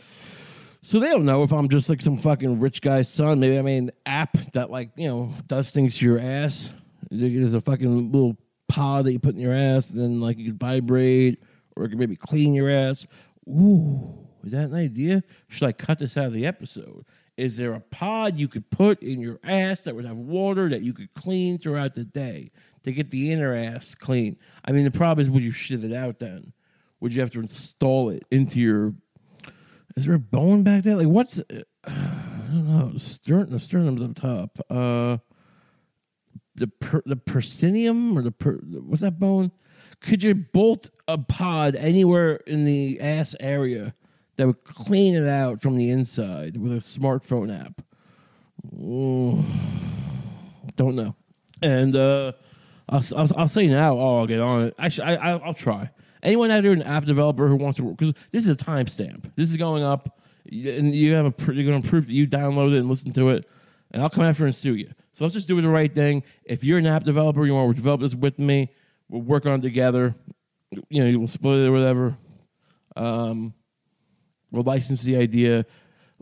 So 0.83 0.99
they 0.99 1.09
don't 1.09 1.25
know 1.25 1.43
if 1.43 1.53
I'm 1.53 1.69
just 1.69 1.89
like 1.89 2.01
some 2.01 2.17
fucking 2.17 2.61
rich 2.61 2.81
guy's 2.81 3.09
son. 3.09 3.41
Maybe 3.41 3.59
I 3.59 3.63
made 3.63 3.79
an 3.79 3.91
app 4.07 4.39
that 4.55 4.71
like 4.71 4.91
you 4.97 5.07
know 5.07 5.33
does 5.47 5.71
things 5.71 5.99
to 5.99 6.05
your 6.07 6.19
ass. 6.19 6.71
There's 7.11 7.55
a 7.55 7.61
fucking 7.61 8.13
little 8.13 8.37
pod 8.69 9.07
that 9.07 9.13
you 9.13 9.19
put 9.19 9.35
in 9.35 9.41
your 9.41 9.55
ass, 9.55 9.91
and 9.91 10.01
then 10.01 10.21
like 10.21 10.39
you 10.39 10.51
can 10.51 10.59
vibrate, 10.59 11.43
or 11.77 11.89
can 11.89 11.99
maybe 11.99 12.17
clean 12.17 12.55
your 12.55 12.71
ass. 12.71 13.07
Ooh, 13.49 14.27
is 14.45 14.53
that 14.53 14.67
an 14.67 14.75
idea? 14.75 15.23
Should 15.49 15.69
I 15.69 15.73
cut 15.73 15.99
this 15.99 16.17
out 16.17 16.27
of 16.27 16.33
the 16.33 16.47
episode? 16.47 17.05
Is 17.37 17.57
there 17.57 17.73
a 17.75 17.81
pod 17.81 18.37
you 18.37 18.49
could 18.49 18.69
put 18.69 19.01
in 19.03 19.21
your 19.21 19.39
ass 19.45 19.83
that 19.83 19.95
would 19.95 20.05
have 20.05 20.17
water 20.17 20.69
that 20.69 20.83
you 20.83 20.93
could 20.93 21.13
clean 21.15 21.57
throughout 21.57 21.95
the 21.95 22.05
day 22.05 22.51
to 22.85 22.93
get 22.93 23.11
the 23.11 23.31
inner 23.31 23.55
ass 23.55 23.95
clean? 23.95 24.37
I 24.65 24.73
mean, 24.73 24.85
the 24.85 24.91
problem 24.91 25.25
is, 25.25 25.31
would 25.31 25.43
you 25.43 25.53
shit 25.53 25.85
it 25.85 25.95
out 25.95 26.19
then? 26.19 26.53
Would 27.01 27.15
you 27.15 27.21
have 27.21 27.31
to 27.31 27.41
install 27.41 28.11
it 28.11 28.25
into 28.31 28.59
your? 28.59 28.95
Is 29.97 30.05
there 30.05 30.15
a 30.15 30.19
bone 30.19 30.65
back 30.65 30.83
there? 30.83 30.97
Like 30.97 31.07
what's? 31.07 31.39
Uh, 31.39 31.63
I 31.85 32.51
don't 32.51 32.67
know. 32.67 32.99
Sternum, 32.99 33.51
the 33.51 33.61
sternum's 33.61 34.03
up 34.03 34.15
top. 34.17 34.59
Uh, 34.69 35.19
the 36.59 36.69
per, 36.69 37.03
the 37.07 37.17
persinium 37.17 38.17
or 38.17 38.23
the 38.23 38.33
per, 38.33 38.55
what's 38.55 39.03
that 39.03 39.19
bone? 39.19 39.53
Could 40.01 40.23
you 40.23 40.35
bolt 40.35 40.91
a 41.07 41.19
pod 41.19 41.75
anywhere 41.75 42.37
in 42.47 42.65
the 42.65 43.01
ass 43.01 43.35
area 43.41 43.95
that 44.37 44.47
would 44.47 44.65
clean 44.65 45.15
it 45.15 45.29
out 45.29 45.61
from 45.61 45.77
the 45.77 45.91
inside 45.91 46.57
with 46.57 46.73
a 46.73 46.77
smartphone 46.77 47.53
app? 47.53 47.83
Mm, 48.77 49.45
don't 50.77 50.95
know. 50.95 51.15
And 51.63 51.97
uh, 51.97 52.33
I'll, 52.89 53.03
I'll, 53.17 53.29
I'll 53.37 53.49
say 53.49 53.67
now. 53.67 53.97
Oh, 53.97 54.21
I'll 54.21 54.27
get 54.27 54.41
on 54.41 54.67
it. 54.67 54.75
I, 54.79 54.89
sh- 54.89 55.01
I 55.01 55.15
I'll 55.15 55.55
try. 55.55 55.91
Anyone 56.23 56.51
out 56.51 56.63
there, 56.63 56.73
an 56.73 56.83
app 56.83 57.05
developer 57.05 57.49
who 57.49 57.57
wants 57.57 57.77
to 57.77 57.85
work, 57.85 57.97
because 57.97 58.15
this 58.33 58.45
is 58.45 58.51
a 58.51 58.57
timestamp. 58.57 59.31
This 59.37 59.51
is 59.51 59.57
going 59.57 59.85
up, 59.85 60.21
and 60.45 60.95
you 60.95 61.15
have 61.15 61.27
a 61.27 61.53
you're 61.53 61.71
going 61.71 61.83
to 61.83 61.89
prove 61.89 62.07
that 62.07 62.13
you 62.13 62.27
download 62.27 62.75
it 62.75 62.79
and 62.79 62.89
listen 62.89 63.13
to 63.13 63.31
it, 63.31 63.49
and 63.93 64.03
I'll 64.03 64.11
come 64.11 64.25
after 64.25 64.45
and 64.45 64.55
sue 64.55 64.75
you. 64.75 64.93
So 65.19 65.25
let's 65.25 65.35
just 65.35 65.49
do 65.49 65.61
the 65.61 65.69
right 65.69 65.93
thing. 65.93 66.23
If 66.45 66.63
you're 66.63 66.79
an 66.79 66.87
app 66.87 67.03
developer, 67.03 67.45
you 67.45 67.53
want 67.53 67.71
to 67.71 67.75
develop 67.75 68.03
this 68.03 68.15
with 68.15 68.39
me, 68.39 68.71
we'll 69.09 69.21
work 69.21 69.47
on 69.47 69.59
it 69.59 69.63
together. 69.63 70.15
You 70.91 71.11
know, 71.11 71.19
we'll 71.19 71.27
split 71.27 71.59
it 71.59 71.67
or 71.67 71.73
whatever. 71.73 72.17
Um, 72.95 73.53
we'll 74.53 74.63
license 74.63 75.03
the 75.03 75.17
idea. 75.17 75.67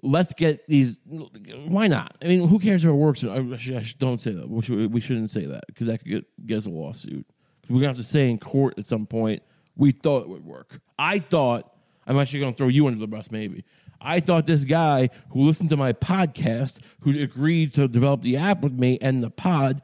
Let's 0.03 0.33
get 0.33 0.67
these. 0.67 1.03
Why 1.05 1.89
not? 1.89 2.17
I 2.23 2.29
mean, 2.29 2.49
who 2.49 2.59
cares 2.59 2.85
if 2.85 2.89
it 2.89 2.95
works? 2.95 3.23
I, 3.23 3.57
should, 3.59 3.77
I 3.77 3.85
don't 3.99 4.19
say 4.19 4.33
that. 4.33 4.49
We, 4.49 4.63
should, 4.63 4.91
we 4.91 5.03
shouldn't 5.03 5.29
say 5.29 5.45
that 5.45 5.65
because 5.67 5.89
that 5.89 5.99
could 5.99 6.09
get, 6.09 6.47
get 6.47 6.57
us 6.57 6.67
a 6.67 6.71
lawsuit. 6.71 7.27
Because 7.61 7.75
we're 7.75 7.81
gonna 7.81 7.89
have 7.89 7.97
to 7.99 8.03
say 8.03 8.31
in 8.31 8.39
court 8.39 8.79
at 8.79 8.87
some 8.87 9.05
point 9.05 9.43
we 9.77 9.93
thought 9.93 10.23
it 10.23 10.31
would 10.31 10.47
work. 10.47 10.81
I 10.99 11.19
thought 11.19 11.71
I'm 12.07 12.19
actually 12.19 12.41
gonna 12.41 12.53
throw 12.55 12.69
you 12.69 12.87
under 12.87 12.99
the 12.99 13.07
bus, 13.07 13.31
maybe. 13.31 13.63
I 14.01 14.21
thought 14.21 14.47
this 14.47 14.65
guy 14.65 15.11
who 15.31 15.43
listened 15.43 15.71
to 15.71 15.77
my 15.77 15.93
podcast, 15.93 16.81
who 17.01 17.19
agreed 17.19 17.75
to 17.75 17.89
develop 17.89 18.23
the 18.23 18.37
app 18.37 18.63
with 18.63 18.73
me 18.73 18.99
and 19.01 19.23
the 19.23 19.31
pod, 19.31 19.83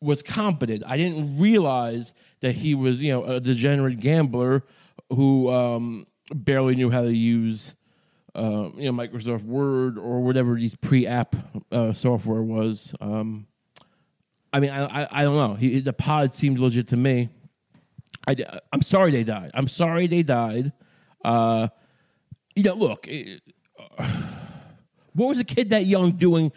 was 0.00 0.22
competent. 0.22 0.82
I 0.86 0.96
didn't 0.96 1.38
realize 1.38 2.12
that 2.40 2.52
he 2.56 2.74
was, 2.74 3.02
you 3.02 3.12
know, 3.12 3.24
a 3.24 3.40
degenerate 3.40 4.00
gambler 4.00 4.64
who 5.10 5.50
um, 5.50 6.06
barely 6.34 6.74
knew 6.74 6.90
how 6.90 7.02
to 7.02 7.12
use, 7.12 7.74
uh, 8.34 8.70
you 8.74 8.90
know, 8.90 8.92
Microsoft 8.92 9.44
Word 9.44 9.98
or 9.98 10.20
whatever 10.22 10.54
these 10.54 10.74
pre-app 10.74 11.36
uh, 11.70 11.92
software 11.92 12.42
was. 12.42 12.94
Um, 13.00 13.46
I 14.52 14.60
mean, 14.60 14.70
I, 14.70 15.02
I, 15.02 15.08
I 15.20 15.22
don't 15.22 15.36
know. 15.36 15.54
He, 15.54 15.80
the 15.80 15.92
pod 15.92 16.34
seemed 16.34 16.58
legit 16.58 16.88
to 16.88 16.96
me. 16.96 17.28
I, 18.26 18.36
I'm 18.72 18.82
sorry 18.82 19.10
they 19.10 19.24
died. 19.24 19.50
I'm 19.54 19.68
sorry 19.68 20.06
they 20.06 20.22
died. 20.22 20.72
Uh, 21.24 21.68
you 22.60 22.70
know, 22.70 22.74
look, 22.74 23.08
uh, 23.98 24.08
what 25.14 25.28
was 25.28 25.38
a 25.38 25.44
kid 25.44 25.70
that 25.70 25.86
young 25.86 26.12
doing? 26.12 26.52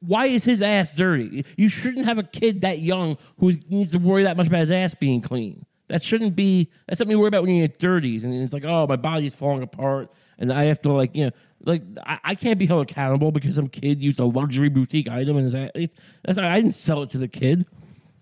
Why 0.00 0.26
is 0.26 0.44
his 0.44 0.62
ass 0.62 0.92
dirty? 0.92 1.44
You 1.56 1.68
shouldn't 1.68 2.06
have 2.06 2.18
a 2.18 2.22
kid 2.22 2.62
that 2.62 2.80
young 2.80 3.16
who 3.38 3.52
needs 3.68 3.92
to 3.92 3.98
worry 3.98 4.24
that 4.24 4.36
much 4.36 4.48
about 4.48 4.60
his 4.60 4.70
ass 4.70 4.94
being 4.94 5.20
clean. 5.20 5.66
That 5.88 6.02
shouldn't 6.02 6.36
be. 6.36 6.70
That's 6.86 6.98
something 6.98 7.16
you 7.16 7.20
worry 7.20 7.28
about 7.28 7.42
when 7.42 7.54
you're 7.54 7.64
in 7.64 7.72
your 7.80 8.00
30s, 8.00 8.24
and 8.24 8.34
it's 8.34 8.52
like, 8.52 8.64
oh, 8.64 8.86
my 8.86 8.96
body's 8.96 9.34
falling 9.34 9.62
apart, 9.62 10.10
and 10.38 10.52
I 10.52 10.64
have 10.64 10.80
to 10.82 10.92
like, 10.92 11.14
you 11.16 11.26
know, 11.26 11.30
like 11.64 11.82
I, 12.04 12.18
I 12.24 12.34
can't 12.34 12.58
be 12.58 12.66
held 12.66 12.90
accountable 12.90 13.32
because 13.32 13.56
some 13.56 13.68
kid 13.68 14.02
used 14.02 14.18
a 14.20 14.24
luxury 14.24 14.68
boutique 14.68 15.08
item 15.08 15.36
and 15.36 15.50
that's 15.50 16.36
not, 16.36 16.44
I 16.46 16.56
didn't 16.56 16.74
sell 16.74 17.02
it 17.02 17.10
to 17.10 17.18
the 17.18 17.28
kid, 17.28 17.66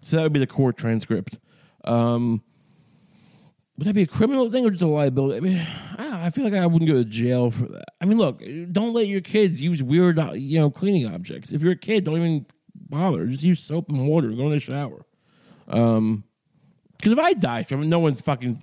so 0.02 0.16
that 0.16 0.22
would 0.24 0.32
be 0.32 0.40
the 0.40 0.46
court 0.46 0.76
transcript. 0.76 1.38
Um, 1.84 2.42
would 3.78 3.86
that 3.86 3.94
be 3.94 4.02
a 4.02 4.06
criminal 4.06 4.50
thing 4.50 4.66
or 4.66 4.70
just 4.70 4.82
a 4.82 4.88
liability? 4.88 5.36
I 5.36 5.40
mean, 5.40 5.66
I, 5.96 6.26
I, 6.26 6.30
feel 6.30 6.42
like 6.42 6.52
I 6.52 6.66
wouldn't 6.66 6.90
go 6.90 6.96
to 6.96 7.04
jail 7.04 7.52
for 7.52 7.66
that. 7.66 7.84
I 8.00 8.06
mean, 8.06 8.18
look, 8.18 8.42
don't 8.72 8.92
let 8.92 9.06
your 9.06 9.20
kids 9.20 9.60
use 9.60 9.80
weird, 9.80 10.18
uh, 10.18 10.32
you 10.32 10.58
know, 10.58 10.68
cleaning 10.68 11.06
objects. 11.06 11.52
If 11.52 11.62
you're 11.62 11.72
a 11.72 11.76
kid, 11.76 12.04
don't 12.04 12.16
even 12.16 12.46
bother. 12.74 13.26
Just 13.26 13.44
use 13.44 13.60
soap 13.60 13.88
and 13.88 14.08
water. 14.08 14.30
Go 14.30 14.46
in 14.46 14.50
the 14.50 14.58
shower. 14.58 15.06
Um, 15.68 16.24
because 16.96 17.12
if 17.12 17.18
I 17.20 17.34
die 17.34 17.62
from 17.62 17.84
it, 17.84 17.86
no 17.86 18.00
one's 18.00 18.20
fucking 18.20 18.60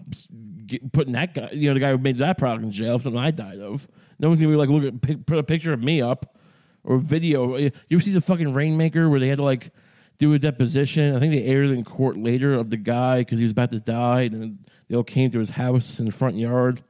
putting 0.91 1.13
that 1.13 1.34
guy, 1.34 1.49
you 1.54 1.69
know, 1.69 1.75
the 1.75 1.80
guy 1.80 1.91
who 1.91 1.97
made 1.97 2.17
that 2.17 2.38
product 2.38 2.65
in 2.65 2.71
jail. 2.71 2.99
Something 2.99 3.21
I 3.21 3.32
died 3.32 3.60
of. 3.60 3.88
No 4.19 4.28
one's 4.28 4.41
gonna 4.41 4.51
be 4.51 4.58
like, 4.58 4.67
look 4.67 4.84
at 4.84 5.25
put 5.25 5.38
a 5.38 5.43
picture 5.43 5.71
of 5.71 5.82
me 5.82 6.01
up 6.01 6.38
or 6.84 6.97
video. 6.97 7.56
You 7.56 7.71
ever 7.89 8.01
see 8.01 8.12
the 8.12 8.19
fucking 8.19 8.54
Rainmaker 8.54 9.10
where 9.10 9.21
they 9.21 9.30
had 9.30 9.38
to 9.38 9.43
like 9.43 9.71
do 10.17 10.34
a 10.34 10.39
deposition? 10.39 11.15
I 11.15 11.19
think 11.19 11.34
they 11.34 11.43
aired 11.43 11.69
it 11.69 11.73
in 11.73 11.84
court 11.84 12.17
later 12.17 12.54
of 12.54 12.69
the 12.69 12.78
guy 12.78 13.19
because 13.19 13.39
he 13.39 13.43
was 13.43 13.51
about 13.51 13.71
to 13.71 13.80
die 13.80 14.21
and 14.23 14.60
they 14.88 14.95
all 14.95 15.04
came 15.04 15.30
to 15.32 15.39
his 15.39 15.49
house 15.49 15.99
in 15.99 16.06
the 16.06 16.12
front 16.12 16.36
yard, 16.36 16.84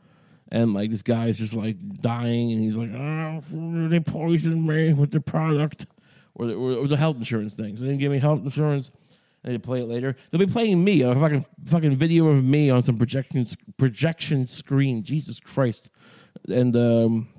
and 0.51 0.73
like 0.73 0.89
this 0.89 1.01
guy's 1.01 1.37
just 1.37 1.53
like 1.53 1.77
dying, 2.01 2.51
and 2.51 2.61
he's 2.61 2.75
like, 2.75 2.91
"Oh, 2.91 3.41
they 3.89 3.99
poisoned 3.99 4.65
me 4.67 4.93
with 4.93 5.11
the 5.11 5.21
product," 5.21 5.85
or, 6.33 6.45
or 6.45 6.71
it 6.73 6.81
was 6.81 6.91
a 6.91 6.97
health 6.97 7.17
insurance 7.17 7.53
thing. 7.53 7.75
So 7.75 7.83
they 7.83 7.89
didn't 7.89 8.01
give 8.01 8.11
me 8.11 8.19
health 8.19 8.41
insurance. 8.41 8.91
They 9.43 9.57
play 9.59 9.81
it 9.81 9.87
later. 9.87 10.15
They'll 10.29 10.39
be 10.39 10.51
playing 10.51 10.83
me 10.83 11.03
a 11.03 11.13
fucking 11.13 11.45
fucking 11.65 11.95
video 11.95 12.27
of 12.27 12.43
me 12.43 12.69
on 12.69 12.81
some 12.81 12.97
projection 12.97 13.47
projection 13.77 14.47
screen. 14.47 15.03
Jesus 15.03 15.39
Christ! 15.39 15.89
And 16.49 16.75
um, 16.75 17.29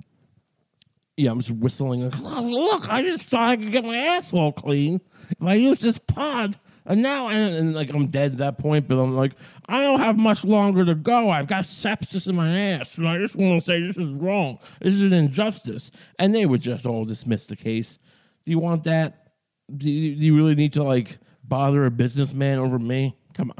yeah, 1.17 1.31
I'm 1.31 1.39
just 1.39 1.51
whistling. 1.51 2.09
Look, 2.09 2.15
look, 2.19 2.89
I 2.89 3.03
just 3.03 3.23
thought 3.25 3.49
I 3.49 3.57
could 3.57 3.71
get 3.71 3.83
my 3.83 3.97
asshole 3.97 4.53
clean 4.53 5.01
if 5.39 5.41
I 5.45 5.55
use 5.55 5.79
this 5.79 5.97
pod. 5.97 6.57
And 6.89 7.01
now, 7.01 7.27
and, 7.27 7.53
and, 7.53 7.75
like 7.75 7.89
I'm 7.93 8.07
dead 8.07 8.31
at 8.31 8.37
that 8.37 8.57
point, 8.59 8.87
but 8.87 8.97
I'm 8.97 9.13
like, 9.13 9.33
I 9.67 9.81
don't 9.81 9.99
have 9.99 10.17
much 10.17 10.45
longer 10.45 10.85
to 10.85 10.95
go. 10.95 11.29
I've 11.29 11.47
got 11.47 11.65
sepsis 11.65 12.27
in 12.27 12.35
my 12.37 12.57
ass, 12.57 12.97
and 12.97 13.05
I 13.05 13.17
just 13.17 13.35
want 13.35 13.59
to 13.59 13.65
say 13.65 13.81
this 13.81 13.97
is 13.97 14.09
wrong. 14.13 14.57
This 14.79 14.93
is 14.93 15.01
an 15.01 15.11
injustice. 15.11 15.91
And 16.17 16.33
they 16.33 16.45
would 16.45 16.61
just 16.61 16.85
all 16.85 17.03
dismiss 17.03 17.45
the 17.45 17.57
case. 17.57 17.99
Do 18.45 18.51
you 18.51 18.59
want 18.59 18.85
that? 18.85 19.33
Do 19.75 19.91
you, 19.91 20.15
do 20.15 20.25
you 20.25 20.35
really 20.37 20.55
need 20.55 20.71
to 20.73 20.83
like 20.83 21.17
bother 21.43 21.85
a 21.85 21.91
businessman 21.91 22.57
over 22.57 22.79
me? 22.79 23.17
Come 23.33 23.51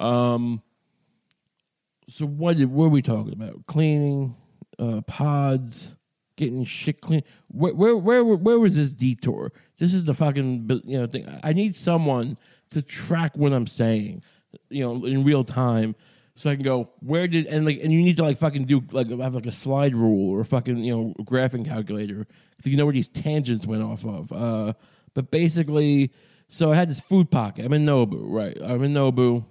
on. 0.00 0.06
Um, 0.08 0.62
So 2.08 2.24
what 2.24 2.56
did 2.56 2.70
what 2.70 2.86
are 2.86 2.88
we 2.88 3.02
talking 3.02 3.32
about? 3.34 3.66
Cleaning, 3.66 4.34
uh, 4.78 5.02
pods, 5.02 5.94
getting 6.36 6.64
shit 6.64 7.00
clean. 7.00 7.22
Where 7.48 7.74
where 7.74 7.96
where 7.96 8.24
where 8.24 8.58
was 8.58 8.76
this 8.76 8.92
detour? 8.92 9.52
This 9.78 9.94
is 9.94 10.04
the 10.04 10.14
fucking 10.14 10.82
you 10.84 11.00
know 11.00 11.06
thing. 11.06 11.26
I 11.42 11.52
need 11.52 11.76
someone 11.76 12.36
to 12.70 12.82
track 12.82 13.36
what 13.36 13.52
I'm 13.52 13.66
saying, 13.66 14.22
you 14.70 14.84
know, 14.84 15.04
in 15.04 15.24
real 15.24 15.44
time. 15.44 15.94
So 16.38 16.50
I 16.50 16.54
can 16.54 16.64
go 16.64 16.90
where 17.00 17.26
did 17.26 17.46
and 17.46 17.64
like 17.64 17.80
and 17.82 17.92
you 17.92 18.02
need 18.02 18.18
to 18.18 18.22
like 18.22 18.38
fucking 18.38 18.66
do 18.66 18.82
like 18.92 19.08
have 19.08 19.34
like 19.34 19.46
a 19.46 19.52
slide 19.52 19.94
rule 19.94 20.30
or 20.30 20.44
fucking 20.44 20.78
you 20.78 20.94
know 20.94 21.14
graphing 21.24 21.64
calculator 21.64 22.26
so 22.60 22.70
you 22.70 22.76
know 22.76 22.84
where 22.86 22.92
these 22.92 23.08
tangents 23.08 23.66
went 23.66 23.82
off 23.82 24.04
of. 24.04 24.32
Uh, 24.32 24.72
but 25.14 25.30
basically, 25.30 26.12
so 26.48 26.72
I 26.72 26.74
had 26.74 26.88
this 26.88 27.00
food 27.00 27.30
pocket. 27.30 27.64
I'm 27.64 27.72
in 27.72 27.84
Nobu, 27.84 28.22
right? 28.22 28.56
I'm 28.62 28.82
in 28.82 28.94
Nobu. 28.94 29.44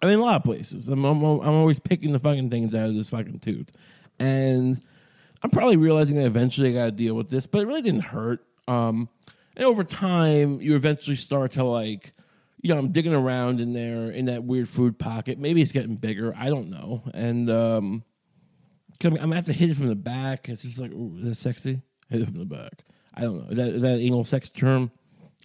I'm 0.00 0.08
in 0.08 0.18
a 0.18 0.22
lot 0.22 0.36
of 0.36 0.44
places. 0.44 0.88
I'm, 0.88 1.04
I'm, 1.04 1.22
I'm 1.22 1.54
always 1.54 1.78
picking 1.78 2.12
the 2.12 2.18
fucking 2.18 2.50
things 2.50 2.74
out 2.74 2.88
of 2.88 2.94
this 2.94 3.08
fucking 3.08 3.38
tooth. 3.40 3.70
And 4.18 4.82
I'm 5.42 5.50
probably 5.50 5.76
realizing 5.76 6.16
that 6.16 6.26
eventually 6.26 6.70
I 6.70 6.72
got 6.72 6.84
to 6.86 6.92
deal 6.92 7.14
with 7.14 7.28
this, 7.28 7.46
but 7.46 7.62
it 7.62 7.66
really 7.66 7.82
didn't 7.82 8.02
hurt. 8.02 8.44
Um, 8.68 9.08
and 9.56 9.66
over 9.66 9.84
time, 9.84 10.60
you 10.60 10.76
eventually 10.76 11.16
start 11.16 11.52
to 11.52 11.64
like, 11.64 12.12
you 12.60 12.72
know, 12.72 12.78
I'm 12.78 12.92
digging 12.92 13.14
around 13.14 13.60
in 13.60 13.72
there 13.72 14.10
in 14.10 14.26
that 14.26 14.44
weird 14.44 14.68
food 14.68 14.98
pocket. 14.98 15.38
Maybe 15.38 15.60
it's 15.60 15.72
getting 15.72 15.96
bigger. 15.96 16.32
I 16.36 16.48
don't 16.48 16.70
know. 16.70 17.02
And 17.12 17.50
um, 17.50 18.04
I'm, 19.02 19.14
I'm 19.14 19.20
gonna 19.20 19.36
have 19.36 19.46
to 19.46 19.52
hit 19.52 19.70
it 19.70 19.76
from 19.76 19.88
the 19.88 19.94
back. 19.94 20.48
It's 20.48 20.62
just 20.62 20.78
like, 20.78 20.92
ooh, 20.92 21.16
is 21.18 21.28
that 21.28 21.34
sexy? 21.34 21.82
Hit 22.08 22.22
it 22.22 22.26
from 22.26 22.38
the 22.38 22.44
back. 22.44 22.84
I 23.14 23.22
don't 23.22 23.38
know. 23.38 23.50
Is 23.50 23.56
that 23.56 23.68
is 23.68 23.82
that 23.82 23.98
anal 23.98 24.24
sex 24.24 24.48
term? 24.48 24.90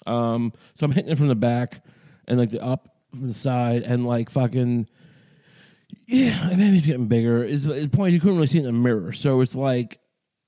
Um, 0.05 0.53
so 0.73 0.85
I'm 0.85 0.91
hitting 0.91 1.11
it 1.11 1.17
from 1.17 1.27
the 1.27 1.35
back 1.35 1.83
and 2.27 2.37
like 2.37 2.51
the 2.51 2.63
up 2.63 2.95
from 3.09 3.27
the 3.27 3.33
side 3.33 3.83
and 3.83 4.05
like 4.05 4.29
fucking 4.29 4.87
yeah, 6.07 6.49
maybe 6.55 6.77
it's 6.77 6.85
getting 6.85 7.07
bigger. 7.07 7.43
Is 7.43 7.63
the 7.63 7.87
point 7.87 8.13
you 8.13 8.19
couldn't 8.19 8.35
really 8.35 8.47
see 8.47 8.59
in 8.59 8.65
the 8.65 8.71
mirror, 8.71 9.13
so 9.13 9.41
it's 9.41 9.55
like 9.55 9.99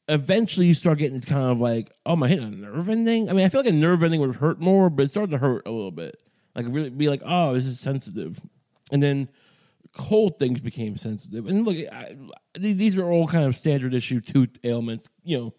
eventually 0.07 0.65
you 0.67 0.73
start 0.73 0.97
getting 0.97 1.15
it's 1.15 1.25
kind 1.25 1.51
of 1.51 1.59
like, 1.59 1.91
oh, 2.05 2.15
my 2.15 2.27
hitting 2.27 2.45
a 2.45 2.49
nerve 2.49 2.89
ending? 2.89 3.29
I 3.29 3.33
mean, 3.33 3.45
I 3.45 3.49
feel 3.49 3.61
like 3.61 3.69
a 3.69 3.73
nerve 3.73 4.03
ending 4.03 4.21
would 4.21 4.35
hurt 4.35 4.59
more, 4.59 4.89
but 4.89 5.03
it 5.03 5.09
started 5.09 5.31
to 5.31 5.37
hurt 5.37 5.65
a 5.65 5.71
little 5.71 5.91
bit. 5.91 6.21
Like 6.55 6.65
really 6.69 6.89
be 6.89 7.09
like, 7.09 7.21
oh, 7.25 7.53
this 7.53 7.65
is 7.65 7.79
sensitive, 7.79 8.39
and 8.91 9.01
then 9.01 9.29
cold 9.93 10.39
things 10.39 10.61
became 10.61 10.97
sensitive. 10.97 11.47
And 11.47 11.65
look, 11.65 11.77
I, 11.91 12.15
these 12.57 12.95
are 12.95 13.09
all 13.09 13.27
kind 13.27 13.45
of 13.45 13.55
standard 13.55 13.93
issue 13.93 14.19
tooth 14.19 14.57
ailments, 14.63 15.09
you 15.23 15.37
know, 15.37 15.53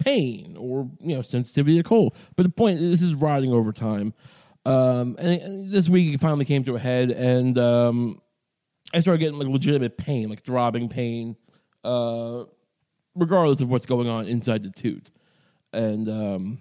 pain 0.00 0.56
or 0.58 0.90
you 1.00 1.16
know 1.16 1.22
sensitivity 1.22 1.76
to 1.76 1.82
cold. 1.82 2.16
But 2.36 2.44
the 2.44 2.50
point, 2.50 2.80
is, 2.80 3.00
this 3.00 3.08
is 3.08 3.14
rotting 3.14 3.52
over 3.52 3.72
time. 3.72 4.14
Um, 4.64 5.16
and, 5.18 5.40
and, 5.40 5.72
this 5.72 5.88
week 5.88 6.14
it 6.14 6.20
finally 6.20 6.44
came 6.44 6.64
to 6.64 6.74
a 6.74 6.78
head, 6.78 7.10
and 7.10 7.56
um, 7.56 8.20
I 8.94 9.00
started 9.00 9.18
getting 9.18 9.38
like 9.38 9.48
legitimate 9.48 9.96
pain, 9.96 10.28
like 10.28 10.42
throbbing 10.44 10.88
pain, 10.88 11.36
uh, 11.84 12.44
regardless 13.14 13.60
of 13.60 13.68
what's 13.68 13.86
going 13.86 14.08
on 14.08 14.26
inside 14.26 14.62
the 14.62 14.70
tooth. 14.70 15.10
And 15.72 16.08
um, 16.08 16.58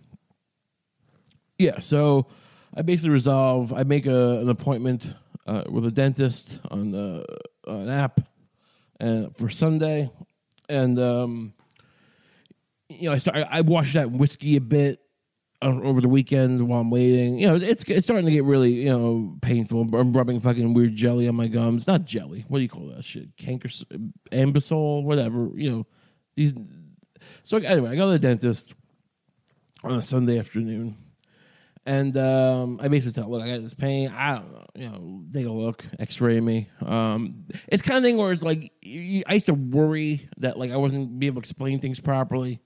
yeah, 1.58 1.80
so 1.80 2.28
I 2.76 2.82
basically 2.82 3.12
resolve. 3.12 3.72
I 3.72 3.84
make 3.84 4.06
a, 4.06 4.40
an 4.40 4.50
appointment 4.50 5.14
uh, 5.48 5.64
with 5.70 5.86
a 5.86 5.92
dentist 5.92 6.60
on 6.72 6.92
the 6.92 7.26
uh, 7.68 7.72
an 7.72 7.90
app, 7.90 8.22
and 9.00 9.36
for 9.38 9.50
Sunday, 9.50 10.10
and 10.68 11.00
um, 11.00 11.54
you 12.90 13.10
know 13.10 13.14
I 13.14 13.18
start. 13.20 13.38
I 13.50 13.62
wash 13.62 13.94
that 13.94 14.12
whiskey 14.12 14.58
a 14.58 14.62
bit 14.62 15.00
over 15.62 16.02
the 16.02 16.08
weekend 16.08 16.68
while 16.68 16.82
I'm 16.82 16.90
waiting. 16.90 17.40
You 17.40 17.48
know, 17.48 17.56
it's 17.56 17.84
it's 17.84 18.06
starting 18.06 18.26
to 18.26 18.32
get 18.32 18.44
really 18.44 18.74
you 18.74 18.90
know 18.90 19.38
painful. 19.42 19.82
I'm 19.94 20.14
rubbing 20.14 20.40
fucking 20.40 20.74
weird 20.74 20.96
jelly 20.96 21.28
on 21.28 21.36
my 21.36 21.48
gums. 21.48 21.88
Not 21.88 22.06
jelly. 22.06 22.46
What 22.48 22.60
do 22.60 22.64
you 22.64 22.70
call 22.70 22.88
that 22.88 23.04
shit? 23.04 23.36
Canker, 23.38 23.70
Anbesol, 24.32 25.04
whatever. 25.04 25.50
You 25.56 25.72
know, 25.72 25.88
these. 26.36 26.54
So 27.44 27.58
anyway, 27.58 27.92
I 27.92 27.96
go 27.96 28.06
to 28.06 28.12
the 28.12 28.20
dentist 28.20 28.74
on 29.84 29.98
a 29.98 30.02
Sunday 30.02 30.38
afternoon, 30.38 30.98
and 31.86 32.18
um, 32.18 32.80
I 32.82 32.88
basically 32.88 33.22
tell, 33.22 33.30
look, 33.30 33.44
I 33.44 33.48
got 33.48 33.62
this 33.62 33.74
pain. 33.74 34.10
I 34.10 34.36
don't 34.36 34.52
know. 34.52 34.66
You 34.76 34.90
know, 34.90 35.24
take 35.34 35.46
a 35.46 35.52
look, 35.52 35.86
X-ray 36.00 36.42
me. 36.42 36.70
Um, 36.86 37.46
it's 37.68 37.82
kind 37.82 37.98
of 37.98 38.04
thing 38.04 38.18
where 38.18 38.32
it's 38.32 38.44
like 38.44 38.72
I 38.84 39.34
used 39.34 39.46
to 39.46 39.54
worry 39.54 40.28
that 40.38 40.60
like 40.60 40.72
I 40.72 40.78
wasn't 40.78 41.20
be 41.20 41.28
able 41.28 41.42
to 41.42 41.46
explain 41.46 41.80
things 41.80 42.00
properly. 42.00 42.62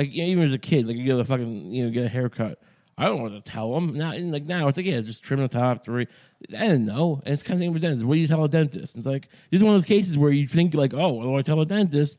Like 0.00 0.14
you 0.14 0.24
know, 0.24 0.30
even 0.30 0.44
as 0.44 0.54
a 0.54 0.58
kid, 0.58 0.86
like 0.86 0.96
you 0.96 1.04
get 1.04 1.20
a 1.20 1.24
fucking 1.26 1.72
you 1.72 1.84
know 1.84 1.90
get 1.90 2.06
a 2.06 2.08
haircut. 2.08 2.58
I 2.96 3.04
don't 3.04 3.20
want 3.20 3.34
to 3.34 3.50
tell 3.50 3.74
them. 3.74 3.92
Now, 3.92 4.14
like 4.16 4.44
now, 4.44 4.66
it's 4.66 4.78
like 4.78 4.86
yeah, 4.86 5.02
just 5.02 5.22
trim 5.22 5.40
the 5.40 5.48
top 5.48 5.84
three. 5.84 6.06
I 6.56 6.68
didn't 6.68 6.86
know. 6.86 7.20
And 7.26 7.34
it's 7.34 7.42
kind 7.42 7.52
of 7.52 7.60
thing 7.60 7.74
with 7.74 7.82
dentists. 7.82 8.02
What 8.02 8.14
do 8.14 8.20
you 8.20 8.26
tell 8.26 8.42
a 8.42 8.48
dentist? 8.48 8.96
It's 8.96 9.04
like 9.04 9.28
this 9.50 9.58
is 9.58 9.62
one 9.62 9.74
of 9.74 9.78
those 9.78 9.86
cases 9.86 10.16
where 10.16 10.30
you 10.30 10.48
think 10.48 10.72
like, 10.72 10.94
oh, 10.94 11.12
what 11.12 11.24
do 11.24 11.36
I 11.36 11.42
tell 11.42 11.60
a 11.60 11.66
dentist? 11.66 12.18